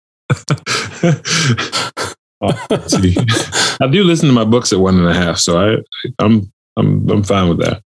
I 3.82 3.88
do 3.92 4.04
listen 4.04 4.28
to 4.28 4.34
my 4.34 4.46
books 4.46 4.72
at 4.72 4.80
one 4.80 4.98
and 4.98 5.08
a 5.08 5.14
half, 5.14 5.38
so 5.38 5.60
I, 5.60 5.78
I'm 6.20 6.52
I'm 6.78 7.10
I'm 7.10 7.24
fine 7.24 7.50
with 7.50 7.60
that. 7.60 7.82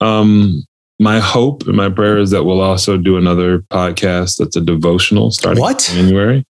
Um, 0.00 0.64
my 1.00 1.20
hope 1.20 1.66
and 1.66 1.76
my 1.76 1.88
prayer 1.88 2.18
is 2.18 2.30
that 2.30 2.44
we'll 2.44 2.60
also 2.60 2.96
do 2.96 3.16
another 3.16 3.60
podcast 3.70 4.36
that's 4.38 4.56
a 4.56 4.60
devotional 4.60 5.30
starting 5.30 5.60
what? 5.60 5.90
January. 5.94 6.44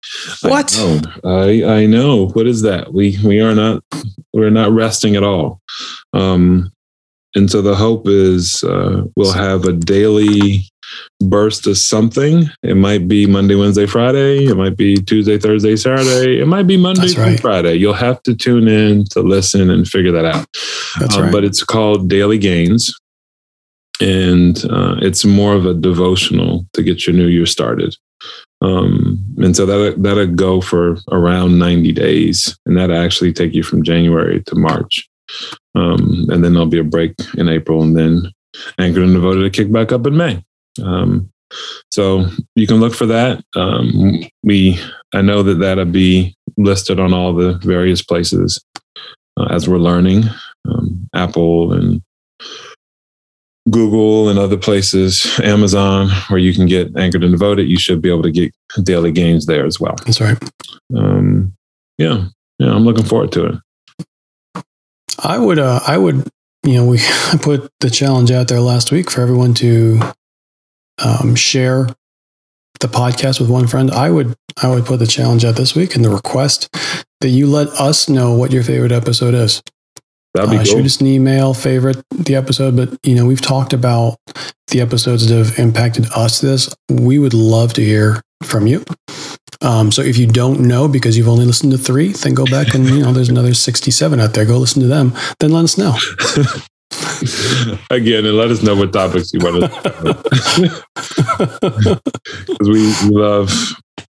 What? 0.43 0.76
I 0.78 0.85
know. 0.85 1.01
I, 1.24 1.64
I 1.80 1.87
know. 1.87 2.28
What 2.28 2.47
is 2.47 2.62
that? 2.62 2.93
We 2.93 3.18
we 3.24 3.41
are 3.41 3.55
not 3.55 3.82
we're 4.32 4.51
not 4.51 4.70
resting 4.72 5.16
at 5.16 5.22
all. 5.22 5.61
Um, 6.12 6.70
and 7.35 7.51
so 7.51 7.62
the 7.62 7.74
hope 7.74 8.07
is 8.07 8.62
uh, 8.62 9.05
we'll 9.16 9.32
have 9.32 9.64
a 9.64 9.72
daily 9.72 10.68
burst 11.20 11.66
of 11.66 11.78
something. 11.78 12.45
It 12.62 12.76
might 12.76 13.09
be 13.09 13.26
Monday, 13.26 13.55
Wednesday, 13.55 13.86
Friday. 13.86 14.47
It 14.47 14.57
might 14.57 14.76
be 14.76 14.97
Tuesday, 14.97 15.38
Thursday, 15.38 15.76
Saturday. 15.76 16.40
It 16.40 16.47
might 16.47 16.66
be 16.66 16.76
Monday 16.76 17.12
right. 17.16 17.38
Friday. 17.40 17.74
You'll 17.74 17.95
have 17.95 18.22
to 18.24 18.34
tune 18.34 18.68
in 18.68 19.05
to 19.11 19.20
listen 19.20 19.70
and 19.70 19.86
figure 19.86 20.12
that 20.12 20.24
out. 20.24 20.47
That's 21.01 21.16
um, 21.16 21.24
right. 21.24 21.32
But 21.32 21.45
it's 21.45 21.62
called 21.62 22.09
Daily 22.09 22.38
Gains 22.38 22.92
and 24.01 24.64
uh, 24.70 24.97
it's 25.01 25.24
more 25.24 25.55
of 25.55 25.66
a 25.66 25.74
devotional 25.74 26.66
to 26.72 26.82
get 26.82 27.07
your 27.07 27.14
new 27.14 27.26
year 27.26 27.47
started. 27.47 27.97
Um, 28.61 29.24
and 29.38 29.55
so 29.55 29.66
that 29.66 30.03
that'll 30.03 30.26
go 30.26 30.61
for 30.61 30.97
around 31.11 31.59
90 31.59 31.92
days, 31.92 32.59
and 32.66 32.76
that'll 32.76 32.97
actually 32.97 33.32
take 33.32 33.55
you 33.55 33.62
from 33.62 33.82
January 33.82 34.42
to 34.45 34.55
March. 34.55 35.09
Um, 35.74 36.26
and 36.30 36.42
then 36.42 36.53
there'll 36.53 36.66
be 36.66 36.78
a 36.78 36.84
break 36.84 37.14
in 37.36 37.49
April, 37.49 37.82
and 37.82 37.97
then 37.97 38.32
Anchored 38.78 39.03
and 39.03 39.14
Devoted 39.14 39.42
to 39.42 39.51
kick 39.51 39.70
back 39.70 39.92
up 39.92 40.07
in 40.07 40.16
May. 40.16 40.42
Um, 40.83 41.31
so 41.91 42.27
you 42.55 42.66
can 42.66 42.81
look 42.81 42.95
for 42.95 43.07
that. 43.07 43.45
Um, 43.55 44.22
we 44.43 44.79
I 45.12 45.22
know 45.22 45.43
that 45.43 45.55
that'll 45.61 45.85
be 45.85 46.37
listed 46.57 46.99
on 46.99 47.12
all 47.12 47.33
the 47.33 47.59
various 47.59 48.03
places 48.03 48.62
uh, 49.37 49.47
as 49.51 49.68
we're 49.68 49.79
learning. 49.79 50.25
Um, 50.68 51.09
Apple 51.14 51.72
and 51.72 52.03
Google 53.70 54.29
and 54.29 54.39
other 54.39 54.57
places, 54.57 55.41
Amazon, 55.43 56.11
where 56.29 56.39
you 56.39 56.53
can 56.53 56.66
get 56.66 56.97
anchored 56.97 57.25
and 57.25 57.33
devoted, 57.33 57.68
you 57.68 57.79
should 57.79 58.03
be 58.03 58.11
able 58.11 58.22
to 58.22 58.31
get 58.31 58.53
daily 58.83 59.11
gains 59.11 59.47
there 59.47 59.64
as 59.64 59.81
well. 59.81 59.95
That's 60.05 60.20
right. 60.20 60.39
Um, 60.95 61.55
yeah, 61.97 62.27
yeah, 62.59 62.75
I'm 62.75 62.85
looking 62.85 63.07
forward 63.07 63.33
to 63.33 63.47
it. 63.47 64.64
I 65.22 65.39
would, 65.39 65.59
uh, 65.59 65.81
I 65.87 65.97
would, 65.97 66.29
you 66.62 66.75
know, 66.75 66.87
we 66.87 66.99
put 67.41 67.70
the 67.81 67.89
challenge 67.89 68.31
out 68.31 68.49
there 68.49 68.61
last 68.61 68.93
week 68.93 69.11
for 69.11 69.22
everyone 69.22 69.55
to 69.55 70.01
um, 71.03 71.34
share 71.34 71.88
the 72.80 72.88
podcast 72.88 73.40
with 73.40 73.51
one 73.51 73.66
friend. 73.66 73.90
I 73.90 74.11
would, 74.11 74.34
I 74.62 74.68
would 74.68 74.84
put 74.84 74.99
the 74.99 75.07
challenge 75.07 75.45
out 75.45 75.57
this 75.57 75.74
week 75.74 75.95
and 75.95 76.05
the 76.05 76.11
request 76.11 76.68
that 77.20 77.28
you 77.28 77.47
let 77.47 77.68
us 77.68 78.09
know 78.09 78.32
what 78.32 78.53
your 78.53 78.62
favorite 78.62 78.92
episode 78.92 79.34
is. 79.34 79.62
That'd 80.34 80.51
be 80.51 80.57
uh, 80.57 80.64
cool. 80.64 80.76
Shoot 80.76 80.84
us 80.84 81.01
an 81.01 81.07
email, 81.07 81.55
favorite 81.55 82.03
the 82.11 82.34
episode. 82.34 82.76
But 82.76 82.99
you 83.05 83.14
know, 83.14 83.24
we've 83.24 83.40
talked 83.40 83.72
about 83.72 84.18
the 84.68 84.80
episodes 84.80 85.28
that 85.28 85.36
have 85.36 85.59
impacted 85.59 86.07
us. 86.14 86.40
This 86.40 86.74
we 86.90 87.18
would 87.18 87.34
love 87.34 87.72
to 87.74 87.84
hear 87.84 88.20
from 88.42 88.66
you. 88.66 88.84
Um, 89.62 89.92
so 89.92 90.03
if 90.03 90.18
you 90.18 90.26
don't 90.26 90.61
know 90.61 90.88
because 90.88 91.16
you've 91.16 91.28
only 91.28 91.47
listened 91.47 91.72
to 91.72 91.78
three, 91.78 92.09
then 92.09 92.34
go 92.34 92.45
back 92.45 92.74
and 92.74 92.84
you 92.86 93.01
know 93.01 93.12
there's 93.12 93.28
another 93.28 93.55
67 93.55 94.20
out 94.20 94.34
there. 94.34 94.45
Go 94.45 94.59
listen 94.59 94.82
to 94.82 94.88
them. 94.88 95.14
Then 95.38 95.53
let 95.53 95.64
us 95.64 95.78
know. 95.78 95.97
Again, 97.90 98.26
and 98.26 98.36
let 98.36 98.51
us 98.51 98.62
know 98.62 98.76
what 98.76 98.92
topics 98.92 99.32
you 99.32 99.40
want 99.40 99.62
to. 99.62 99.68
Talk 99.68 100.01
about. 100.01 100.24
Because 102.47 102.68
we, 102.68 102.95
love, 103.11 103.53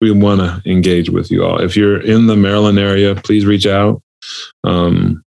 we 0.01 0.11
want 0.11 0.41
to 0.41 0.63
engage 0.71 1.11
with 1.11 1.31
you 1.31 1.45
all. 1.45 1.61
If 1.61 1.77
you're 1.77 2.01
in 2.01 2.27
the 2.27 2.37
Maryland 2.37 2.79
area, 2.79 3.15
please 3.15 3.47
reach 3.47 3.67
out. 3.67 4.03
Um, 4.65 5.23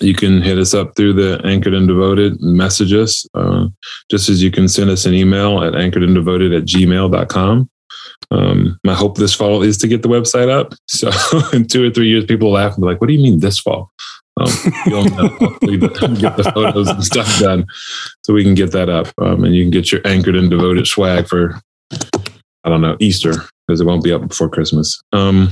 you 0.00 0.14
can 0.14 0.42
hit 0.42 0.58
us 0.58 0.74
up 0.74 0.96
through 0.96 1.14
the 1.14 1.40
Anchored 1.44 1.74
and 1.74 1.86
Devoted 1.86 2.40
message 2.40 2.92
us, 2.92 3.26
uh, 3.34 3.68
just 4.10 4.28
as 4.28 4.42
you 4.42 4.50
can 4.50 4.68
send 4.68 4.90
us 4.90 5.06
an 5.06 5.14
email 5.14 5.62
at 5.62 5.72
anchoredanddevoted 5.72 6.56
at 6.56 6.64
gmail.com. 6.64 7.70
Um, 8.30 8.78
my 8.84 8.94
hope 8.94 9.16
this 9.16 9.34
fall 9.34 9.62
is 9.62 9.78
to 9.78 9.88
get 9.88 10.02
the 10.02 10.08
website 10.08 10.50
up. 10.50 10.74
So 10.88 11.10
in 11.52 11.66
two 11.66 11.86
or 11.86 11.90
three 11.90 12.08
years, 12.08 12.24
people 12.24 12.48
will 12.48 12.54
laugh 12.54 12.74
and 12.74 12.82
be 12.82 12.86
like, 12.86 13.00
what 13.00 13.06
do 13.06 13.12
you 13.14 13.22
mean 13.22 13.40
this 13.40 13.58
fall? 13.58 13.90
Um, 14.40 14.48
you'll 14.86 15.04
get 15.04 16.36
the 16.36 16.50
photos 16.54 16.88
and 16.88 17.04
stuff 17.04 17.38
done 17.38 17.66
so 18.22 18.34
we 18.34 18.42
can 18.42 18.54
get 18.54 18.72
that 18.72 18.88
up. 18.88 19.08
Um, 19.18 19.44
and 19.44 19.54
you 19.54 19.62
can 19.62 19.70
get 19.70 19.92
your 19.92 20.00
Anchored 20.04 20.34
and 20.36 20.50
Devoted 20.50 20.86
swag 20.86 21.28
for, 21.28 21.60
I 22.64 22.68
don't 22.68 22.80
know, 22.80 22.96
Easter, 23.00 23.34
because 23.66 23.80
it 23.80 23.84
won't 23.84 24.02
be 24.02 24.12
up 24.12 24.26
before 24.26 24.48
Christmas. 24.48 25.00
Um, 25.12 25.50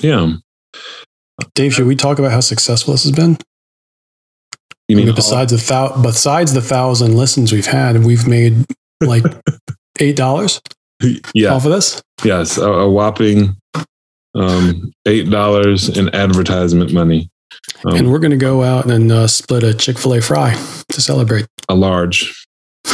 yeah. 0.00 0.34
Dave, 1.54 1.74
should 1.74 1.86
we 1.86 1.96
talk 1.96 2.18
about 2.18 2.32
how 2.32 2.40
successful 2.40 2.92
this 2.92 3.04
has 3.04 3.12
been? 3.12 3.38
You 4.88 4.96
mean 4.96 5.14
besides 5.14 5.52
the 5.52 5.58
thou- 5.58 6.02
besides 6.02 6.52
the 6.52 6.60
thousand 6.60 7.16
listens 7.16 7.52
we've 7.52 7.66
had, 7.66 8.04
we've 8.04 8.26
made 8.26 8.66
like 9.00 9.24
eight 10.00 10.16
dollars. 10.16 10.60
Yeah, 11.34 11.54
off 11.54 11.64
of 11.64 11.72
this. 11.72 12.02
Yes, 12.24 12.58
a, 12.58 12.70
a 12.70 12.90
whopping 12.90 13.56
um, 14.34 14.92
eight 15.06 15.30
dollars 15.30 15.88
in 15.88 16.14
advertisement 16.14 16.92
money. 16.92 17.30
Um, 17.84 17.96
and 17.96 18.12
we're 18.12 18.18
going 18.18 18.32
to 18.32 18.36
go 18.36 18.62
out 18.62 18.90
and 18.90 19.10
uh, 19.10 19.26
split 19.26 19.62
a 19.62 19.74
Chick 19.74 19.98
Fil 19.98 20.14
A 20.14 20.20
fry 20.20 20.54
to 20.88 21.00
celebrate. 21.00 21.46
A 21.68 21.74
large. 21.74 22.46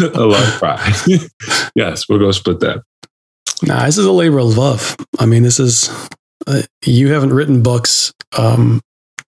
a 0.00 0.26
large 0.26 0.54
fry. 0.54 0.92
yes, 1.74 2.08
we'll 2.08 2.18
go 2.18 2.30
split 2.30 2.60
that. 2.60 2.82
Nah, 3.62 3.86
this 3.86 3.98
is 3.98 4.06
a 4.06 4.12
labor 4.12 4.38
of 4.38 4.56
love. 4.56 4.96
I 5.18 5.26
mean, 5.26 5.42
this 5.42 5.58
is 5.58 5.90
uh, 6.46 6.62
you 6.84 7.12
haven't 7.12 7.32
written 7.32 7.62
books 7.62 8.12
um, 8.36 8.80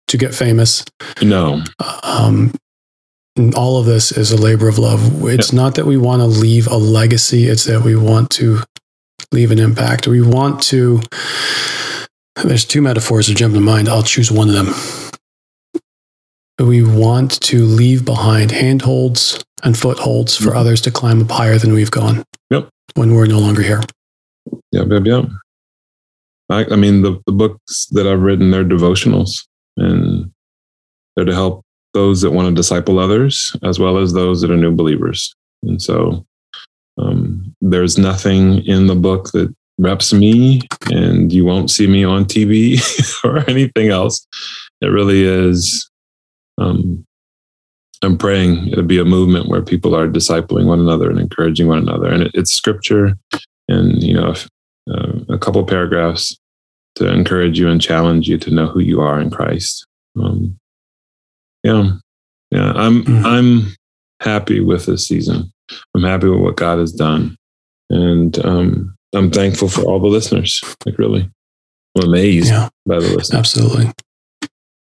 to 0.09 0.17
get 0.17 0.35
famous. 0.35 0.85
No. 1.23 1.63
Um, 2.03 2.53
all 3.57 3.79
of 3.79 3.87
this 3.87 4.13
is 4.13 4.33
a 4.33 4.37
labor 4.37 4.69
of 4.69 4.79
love. 4.79 5.25
It's 5.25 5.53
not 5.53 5.75
that 5.77 5.87
we 5.87 5.97
want 5.97 6.21
to 6.21 6.27
leave 6.27 6.67
a 6.67 6.77
legacy, 6.77 7.47
it's 7.47 7.65
that 7.65 7.83
we 7.83 7.97
want 7.97 8.31
to 8.33 8.61
leave 9.33 9.51
an 9.51 9.59
impact. 9.59 10.07
We 10.07 10.23
want 10.23 10.63
to. 10.65 11.01
There's 12.43 12.65
two 12.65 12.83
metaphors 12.83 13.27
that 13.27 13.37
jump 13.37 13.55
to 13.55 13.61
mind. 13.61 13.89
I'll 13.89 14.03
choose 14.03 14.31
one 14.31 14.49
of 14.49 14.55
them. 14.55 14.75
We 16.59 16.83
want 16.83 17.41
to 17.43 17.65
leave 17.65 18.05
behind 18.05 18.51
handholds 18.51 19.43
and 19.63 19.77
footholds 19.77 20.37
for 20.37 20.51
mm-hmm. 20.51 20.59
others 20.59 20.81
to 20.83 20.91
climb 20.91 21.23
up 21.23 21.31
higher 21.31 21.59
than 21.59 21.73
we've 21.73 21.91
gone. 21.91 22.25
Yep. 22.51 22.69
When 22.95 23.15
we're 23.15 23.27
no 23.27 23.39
longer 23.39 23.63
here. 23.63 23.83
Yep, 24.73 24.89
yep, 24.91 25.03
yep. 25.05 25.25
I, 26.51 26.67
I 26.73 26.77
mean, 26.77 27.03
the, 27.03 27.21
the 27.27 27.33
books 27.33 27.87
that 27.93 28.07
I've 28.07 28.21
written, 28.21 28.51
they're 28.51 28.65
devotionals 28.65 29.47
and 29.77 30.31
they're 31.15 31.25
to 31.25 31.35
help 31.35 31.65
those 31.95 32.21
that 32.23 32.31
want 32.31 32.49
to 32.49 32.55
disciple 32.55 32.99
others 32.99 33.57
as 33.63 33.79
well 33.79 33.99
as 33.99 34.13
those 34.13 34.41
that 34.41 34.51
are 34.51 34.57
new 34.57 34.75
believers. 34.75 35.35
And 35.63 35.81
so 35.81 36.27
um, 37.01 37.55
there's 37.61 37.99
nothing 37.99 38.65
in 38.67 38.87
the 38.87 38.95
book 38.95 39.33
that 39.33 39.55
reps 39.79 40.13
me 40.13 40.61
and 40.91 41.33
you 41.33 41.45
won't 41.45 41.71
see 41.71 41.87
me 41.87 42.05
on 42.05 42.25
TV 42.25 42.79
or 43.25 43.39
anything 43.49 43.89
else. 43.89 44.27
It 44.81 44.87
really 44.87 45.25
is. 45.25 45.91
Um, 46.59 47.07
I'm 48.03 48.17
praying 48.17 48.69
it'll 48.69 48.85
be 48.85 48.99
a 48.99 49.05
movement 49.05 49.49
where 49.49 49.63
people 49.63 49.95
are 49.95 50.09
discipling 50.09 50.67
one 50.67 50.81
another 50.81 51.11
and 51.11 51.19
encouraging 51.19 51.69
one 51.69 51.79
another. 51.79 52.09
And 52.09 52.25
it, 52.25 52.31
it's 52.35 52.53
scripture 52.53 53.17
and, 53.69 54.03
you 54.03 54.15
know, 54.15 54.35
uh, 54.91 55.13
a 55.29 55.39
couple 55.39 55.65
paragraphs 55.65 56.37
to 56.97 57.11
encourage 57.11 57.59
you 57.59 57.69
and 57.69 57.81
challenge 57.81 58.29
you 58.29 58.37
to 58.39 58.51
know 58.51 58.67
who 58.67 58.81
you 58.81 59.01
are 59.01 59.21
in 59.21 59.31
Christ. 59.31 59.87
Um, 60.21 60.59
yeah. 61.63 61.93
Yeah. 62.51 62.73
I'm, 62.73 63.05
mm-hmm. 63.05 63.27
I'm 63.27 63.75
happy 64.21 64.61
with 64.61 64.87
this 64.87 65.07
season. 65.07 65.53
I'm 65.95 66.03
happy 66.03 66.29
with 66.29 66.41
what 66.41 66.57
God 66.57 66.79
has 66.79 66.93
done. 66.93 67.37
And 67.91 68.45
um, 68.45 68.97
I'm 69.15 69.31
thankful 69.31 69.69
for 69.69 69.83
all 69.83 70.01
the 70.01 70.07
listeners. 70.07 70.63
Like, 70.87 70.99
really, 70.99 71.29
I'm 71.97 72.09
amazed 72.09 72.49
yeah, 72.49 72.69
by 72.87 73.01
the 73.01 73.09
listeners. 73.09 73.35
Absolutely. 73.35 73.93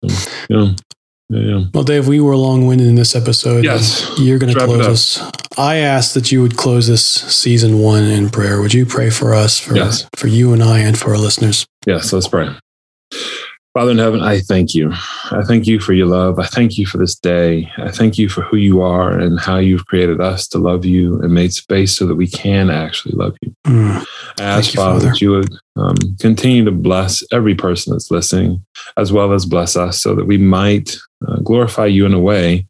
So, 0.08 0.32
yeah. 0.50 0.74
Yeah. 1.30 1.66
Well, 1.74 1.84
Dave, 1.84 2.08
we 2.08 2.22
were 2.22 2.38
long 2.38 2.68
winded 2.68 2.88
in 2.88 2.96
this 2.96 3.14
episode. 3.14 3.66
Yes. 3.66 4.10
You're 4.18 4.40
going 4.40 4.54
to 4.54 4.66
close 4.66 4.88
us. 4.88 5.32
I 5.58 5.76
asked 5.76 6.14
that 6.14 6.32
you 6.32 6.42
would 6.42 6.56
close 6.56 6.88
this 6.88 7.04
season 7.04 7.80
one 7.80 8.04
in 8.04 8.30
prayer. 8.30 8.62
Would 8.62 8.74
you 8.74 8.86
pray 8.86 9.10
for 9.10 9.34
us, 9.34 9.60
for, 9.60 9.76
yes. 9.76 10.08
for 10.16 10.28
you 10.28 10.54
and 10.54 10.64
I, 10.64 10.80
and 10.80 10.98
for 10.98 11.10
our 11.10 11.18
listeners? 11.18 11.68
Yes, 11.86 12.14
let's 12.14 12.30
pray. 12.30 12.56
Father 13.78 13.92
in 13.92 14.00
heaven, 14.00 14.22
I 14.22 14.40
thank 14.40 14.74
you. 14.74 14.92
I 15.30 15.44
thank 15.44 15.68
you 15.68 15.80
for 15.80 15.94
your 15.94 16.08
love. 16.08 16.40
I 16.40 16.48
thank 16.48 16.80
you 16.80 16.88
for 16.88 16.98
this 16.98 17.14
day. 17.14 17.72
I 17.78 17.92
thank 17.92 18.18
you 18.18 18.28
for 18.28 18.42
who 18.42 18.58
you 18.58 18.82
are 18.82 19.12
and 19.12 19.40
how 19.40 19.58
you've 19.58 19.86
created 19.86 20.20
us 20.20 20.48
to 20.48 20.58
love 20.58 20.84
you 20.84 21.22
and 21.22 21.32
made 21.32 21.54
space 21.54 21.96
so 21.96 22.08
that 22.08 22.16
we 22.16 22.26
can 22.26 22.72
actually 22.72 23.14
love 23.14 23.38
you. 23.44 23.54
Mm. 23.68 24.04
I 24.40 24.44
ask, 24.44 24.74
you, 24.74 24.82
Father, 24.82 25.00
Father, 25.00 25.12
that 25.12 25.22
you 25.22 25.30
would 25.30 25.54
um, 25.76 25.96
continue 26.20 26.66
to 26.66 26.72
bless 26.72 27.24
every 27.32 27.54
person 27.54 27.94
that's 27.94 28.10
listening, 28.10 28.66
as 28.98 29.14
well 29.14 29.32
as 29.32 29.46
bless 29.46 29.78
us 29.78 30.02
so 30.02 30.16
that 30.16 30.26
we 30.26 30.40
might 30.40 30.98
uh, 31.28 31.36
glorify 31.42 31.86
you 31.86 32.08
in 32.08 32.16
a 32.16 32.20
way 32.20 32.66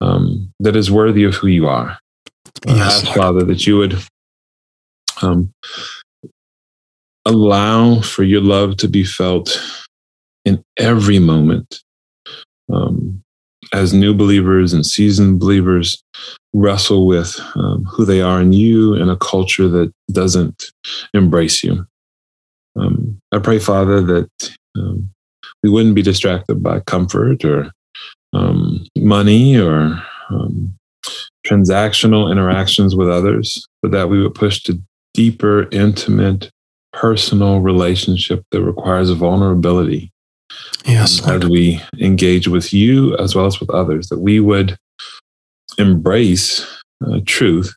um, 0.00 0.50
that 0.60 0.74
is 0.74 0.90
worthy 0.90 1.24
of 1.24 1.34
who 1.34 1.48
you 1.48 1.68
are. 1.68 1.98
Yes, 2.64 2.78
I 2.78 2.80
ask, 2.80 3.04
Lord. 3.04 3.18
Father, 3.18 3.44
that 3.44 3.66
you 3.66 3.76
would 3.76 4.02
um, 5.20 5.52
allow 7.26 8.00
for 8.00 8.22
your 8.22 8.40
love 8.40 8.78
to 8.78 8.88
be 8.88 9.04
felt 9.04 9.60
in 10.46 10.64
every 10.78 11.18
moment. 11.18 11.82
Um, 12.72 13.22
as 13.72 13.92
new 13.92 14.14
believers 14.14 14.72
and 14.72 14.86
seasoned 14.86 15.40
believers 15.40 16.02
wrestle 16.54 17.06
with 17.06 17.38
um, 17.56 17.84
who 17.84 18.04
they 18.04 18.20
are 18.20 18.40
in 18.40 18.52
you 18.52 18.94
in 18.94 19.10
a 19.10 19.16
culture 19.16 19.68
that 19.68 19.92
doesn't 20.10 20.70
embrace 21.12 21.62
you. 21.64 21.84
Um, 22.76 23.18
I 23.32 23.38
pray, 23.38 23.58
Father, 23.58 24.00
that 24.02 24.56
um, 24.76 25.10
we 25.62 25.70
wouldn't 25.70 25.94
be 25.94 26.02
distracted 26.02 26.62
by 26.62 26.80
comfort 26.80 27.44
or 27.44 27.72
um, 28.32 28.86
money 28.96 29.58
or 29.58 30.00
um, 30.30 30.74
transactional 31.46 32.30
interactions 32.30 32.94
with 32.94 33.08
others, 33.08 33.66
but 33.82 33.90
that 33.90 34.08
we 34.08 34.22
would 34.22 34.34
push 34.34 34.62
to 34.64 34.80
deeper, 35.14 35.68
intimate, 35.70 36.50
personal 36.92 37.60
relationship 37.60 38.42
that 38.50 38.62
requires 38.62 39.10
vulnerability 39.10 40.10
Yes. 40.86 41.26
As 41.26 41.44
we 41.44 41.80
engage 41.98 42.48
with 42.48 42.72
you 42.72 43.16
as 43.18 43.34
well 43.34 43.46
as 43.46 43.60
with 43.60 43.70
others, 43.70 44.08
that 44.08 44.20
we 44.20 44.40
would 44.40 44.76
embrace 45.78 46.64
uh, 47.06 47.20
truth, 47.26 47.74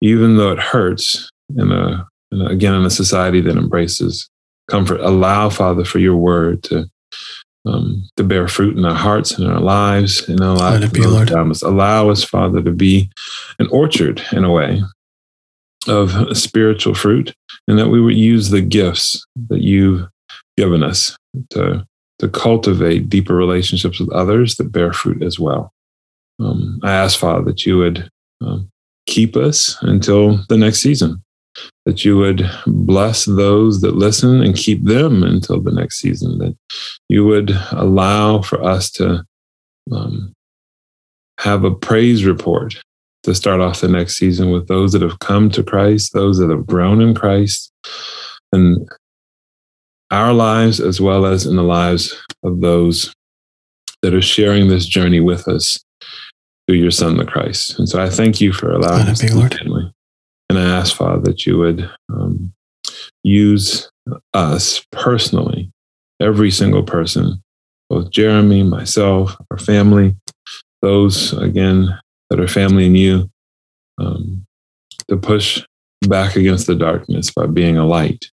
even 0.00 0.36
though 0.36 0.52
it 0.52 0.58
hurts 0.58 1.30
in 1.56 1.72
a, 1.72 2.06
in 2.32 2.42
a, 2.42 2.46
again, 2.46 2.74
in 2.74 2.84
a 2.84 2.90
society 2.90 3.40
that 3.40 3.56
embraces 3.56 4.28
comfort. 4.68 5.00
Allow, 5.00 5.50
Father, 5.50 5.84
for 5.84 5.98
your 5.98 6.16
word 6.16 6.62
to, 6.64 6.90
um, 7.64 8.08
to 8.16 8.24
bear 8.24 8.48
fruit 8.48 8.76
in 8.76 8.84
our 8.84 8.94
hearts 8.94 9.32
and 9.32 9.44
in 9.44 9.50
our 9.50 9.60
lives 9.60 10.28
and 10.28 10.40
in 10.40 10.46
our 10.46 10.56
lives. 10.56 10.90
Be, 10.90 11.02
Lord. 11.06 11.30
Allow 11.30 12.10
us, 12.10 12.24
Father, 12.24 12.62
to 12.62 12.72
be 12.72 13.10
an 13.58 13.68
orchard 13.70 14.22
in 14.32 14.44
a 14.44 14.52
way 14.52 14.82
of 15.86 16.36
spiritual 16.36 16.94
fruit 16.94 17.34
and 17.66 17.78
that 17.78 17.88
we 17.88 18.00
would 18.00 18.16
use 18.16 18.50
the 18.50 18.60
gifts 18.60 19.24
that 19.48 19.62
you've 19.62 20.06
given 20.56 20.82
us 20.82 21.16
to 21.50 21.86
to 22.18 22.28
cultivate 22.28 23.08
deeper 23.08 23.34
relationships 23.34 24.00
with 24.00 24.10
others 24.12 24.56
that 24.56 24.72
bear 24.72 24.92
fruit 24.92 25.22
as 25.22 25.38
well. 25.38 25.72
Um, 26.40 26.80
I 26.82 26.92
ask, 26.92 27.18
Father, 27.18 27.44
that 27.44 27.66
you 27.66 27.78
would 27.78 28.08
um, 28.40 28.70
keep 29.06 29.36
us 29.36 29.76
until 29.82 30.44
the 30.48 30.56
next 30.56 30.80
season, 30.80 31.22
that 31.86 32.04
you 32.04 32.16
would 32.16 32.48
bless 32.66 33.24
those 33.24 33.80
that 33.80 33.96
listen 33.96 34.42
and 34.42 34.54
keep 34.54 34.84
them 34.84 35.22
until 35.22 35.60
the 35.60 35.72
next 35.72 35.98
season, 36.00 36.38
that 36.38 36.56
you 37.08 37.24
would 37.24 37.50
allow 37.72 38.42
for 38.42 38.62
us 38.62 38.90
to 38.92 39.24
um, 39.92 40.32
have 41.38 41.64
a 41.64 41.74
praise 41.74 42.24
report 42.24 42.74
to 43.24 43.34
start 43.34 43.60
off 43.60 43.80
the 43.80 43.88
next 43.88 44.16
season 44.16 44.50
with 44.50 44.68
those 44.68 44.92
that 44.92 45.02
have 45.02 45.18
come 45.18 45.50
to 45.50 45.62
Christ, 45.62 46.12
those 46.12 46.38
that 46.38 46.50
have 46.50 46.66
grown 46.66 47.00
in 47.00 47.14
Christ, 47.14 47.72
and 48.52 48.88
our 50.10 50.32
lives 50.32 50.80
as 50.80 51.00
well 51.00 51.26
as 51.26 51.46
in 51.46 51.56
the 51.56 51.62
lives 51.62 52.16
of 52.42 52.60
those 52.60 53.14
that 54.02 54.14
are 54.14 54.22
sharing 54.22 54.68
this 54.68 54.86
journey 54.86 55.20
with 55.20 55.48
us 55.48 55.78
through 56.66 56.76
your 56.76 56.90
son, 56.90 57.16
the 57.16 57.24
Christ. 57.24 57.78
And 57.78 57.88
so 57.88 58.02
I 58.02 58.08
thank 58.08 58.40
you 58.40 58.52
for 58.52 58.72
allowing 58.72 59.08
us 59.08 59.20
to 59.20 59.26
be 59.26 59.56
family. 59.56 59.92
And 60.48 60.58
I 60.58 60.64
ask, 60.64 60.94
Father, 60.96 61.20
that 61.22 61.46
you 61.46 61.58
would 61.58 61.90
um, 62.10 62.52
use 63.22 63.90
us 64.34 64.84
personally, 64.92 65.70
every 66.20 66.50
single 66.50 66.82
person, 66.82 67.42
both 67.90 68.10
Jeremy, 68.10 68.62
myself, 68.62 69.36
our 69.50 69.58
family, 69.58 70.16
those, 70.82 71.32
again, 71.34 71.98
that 72.30 72.40
are 72.40 72.48
family 72.48 72.86
in 72.86 72.94
you, 72.94 73.30
um, 73.98 74.46
to 75.08 75.16
push 75.16 75.64
back 76.02 76.36
against 76.36 76.66
the 76.66 76.74
darkness 76.74 77.30
by 77.32 77.46
being 77.46 77.76
a 77.76 77.86
light 77.86 78.30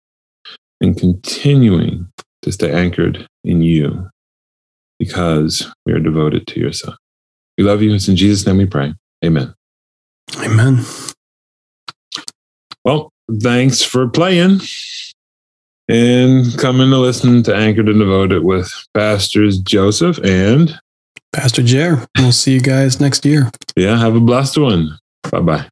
and 0.81 0.97
continuing 0.97 2.11
to 2.41 2.51
stay 2.51 2.71
anchored 2.71 3.27
in 3.43 3.61
you 3.61 4.09
because 4.97 5.71
we 5.85 5.93
are 5.93 5.99
devoted 5.99 6.47
to 6.47 6.59
your 6.59 6.73
son. 6.73 6.95
We 7.57 7.63
love 7.63 7.81
you. 7.81 7.93
It's 7.93 8.07
in 8.07 8.15
Jesus' 8.15 8.45
name 8.45 8.57
we 8.57 8.65
pray. 8.65 8.93
Amen. 9.23 9.53
Amen. 10.37 10.85
Well, 12.85 13.11
thanks 13.41 13.83
for 13.83 14.07
playing 14.07 14.61
and 15.89 16.57
coming 16.57 16.89
to 16.91 16.97
listen 16.97 17.43
to 17.43 17.55
Anchored 17.55 17.89
and 17.89 17.99
Devoted 17.99 18.43
with 18.43 18.71
Pastors 18.93 19.57
Joseph 19.57 20.19
and 20.23 20.79
Pastor 21.33 21.63
Jer. 21.63 22.05
We'll 22.17 22.31
see 22.31 22.53
you 22.53 22.61
guys 22.61 22.99
next 22.99 23.25
year. 23.25 23.51
Yeah, 23.75 23.97
have 23.97 24.15
a 24.15 24.19
blessed 24.19 24.57
one. 24.57 24.97
Bye 25.31 25.41
bye. 25.41 25.69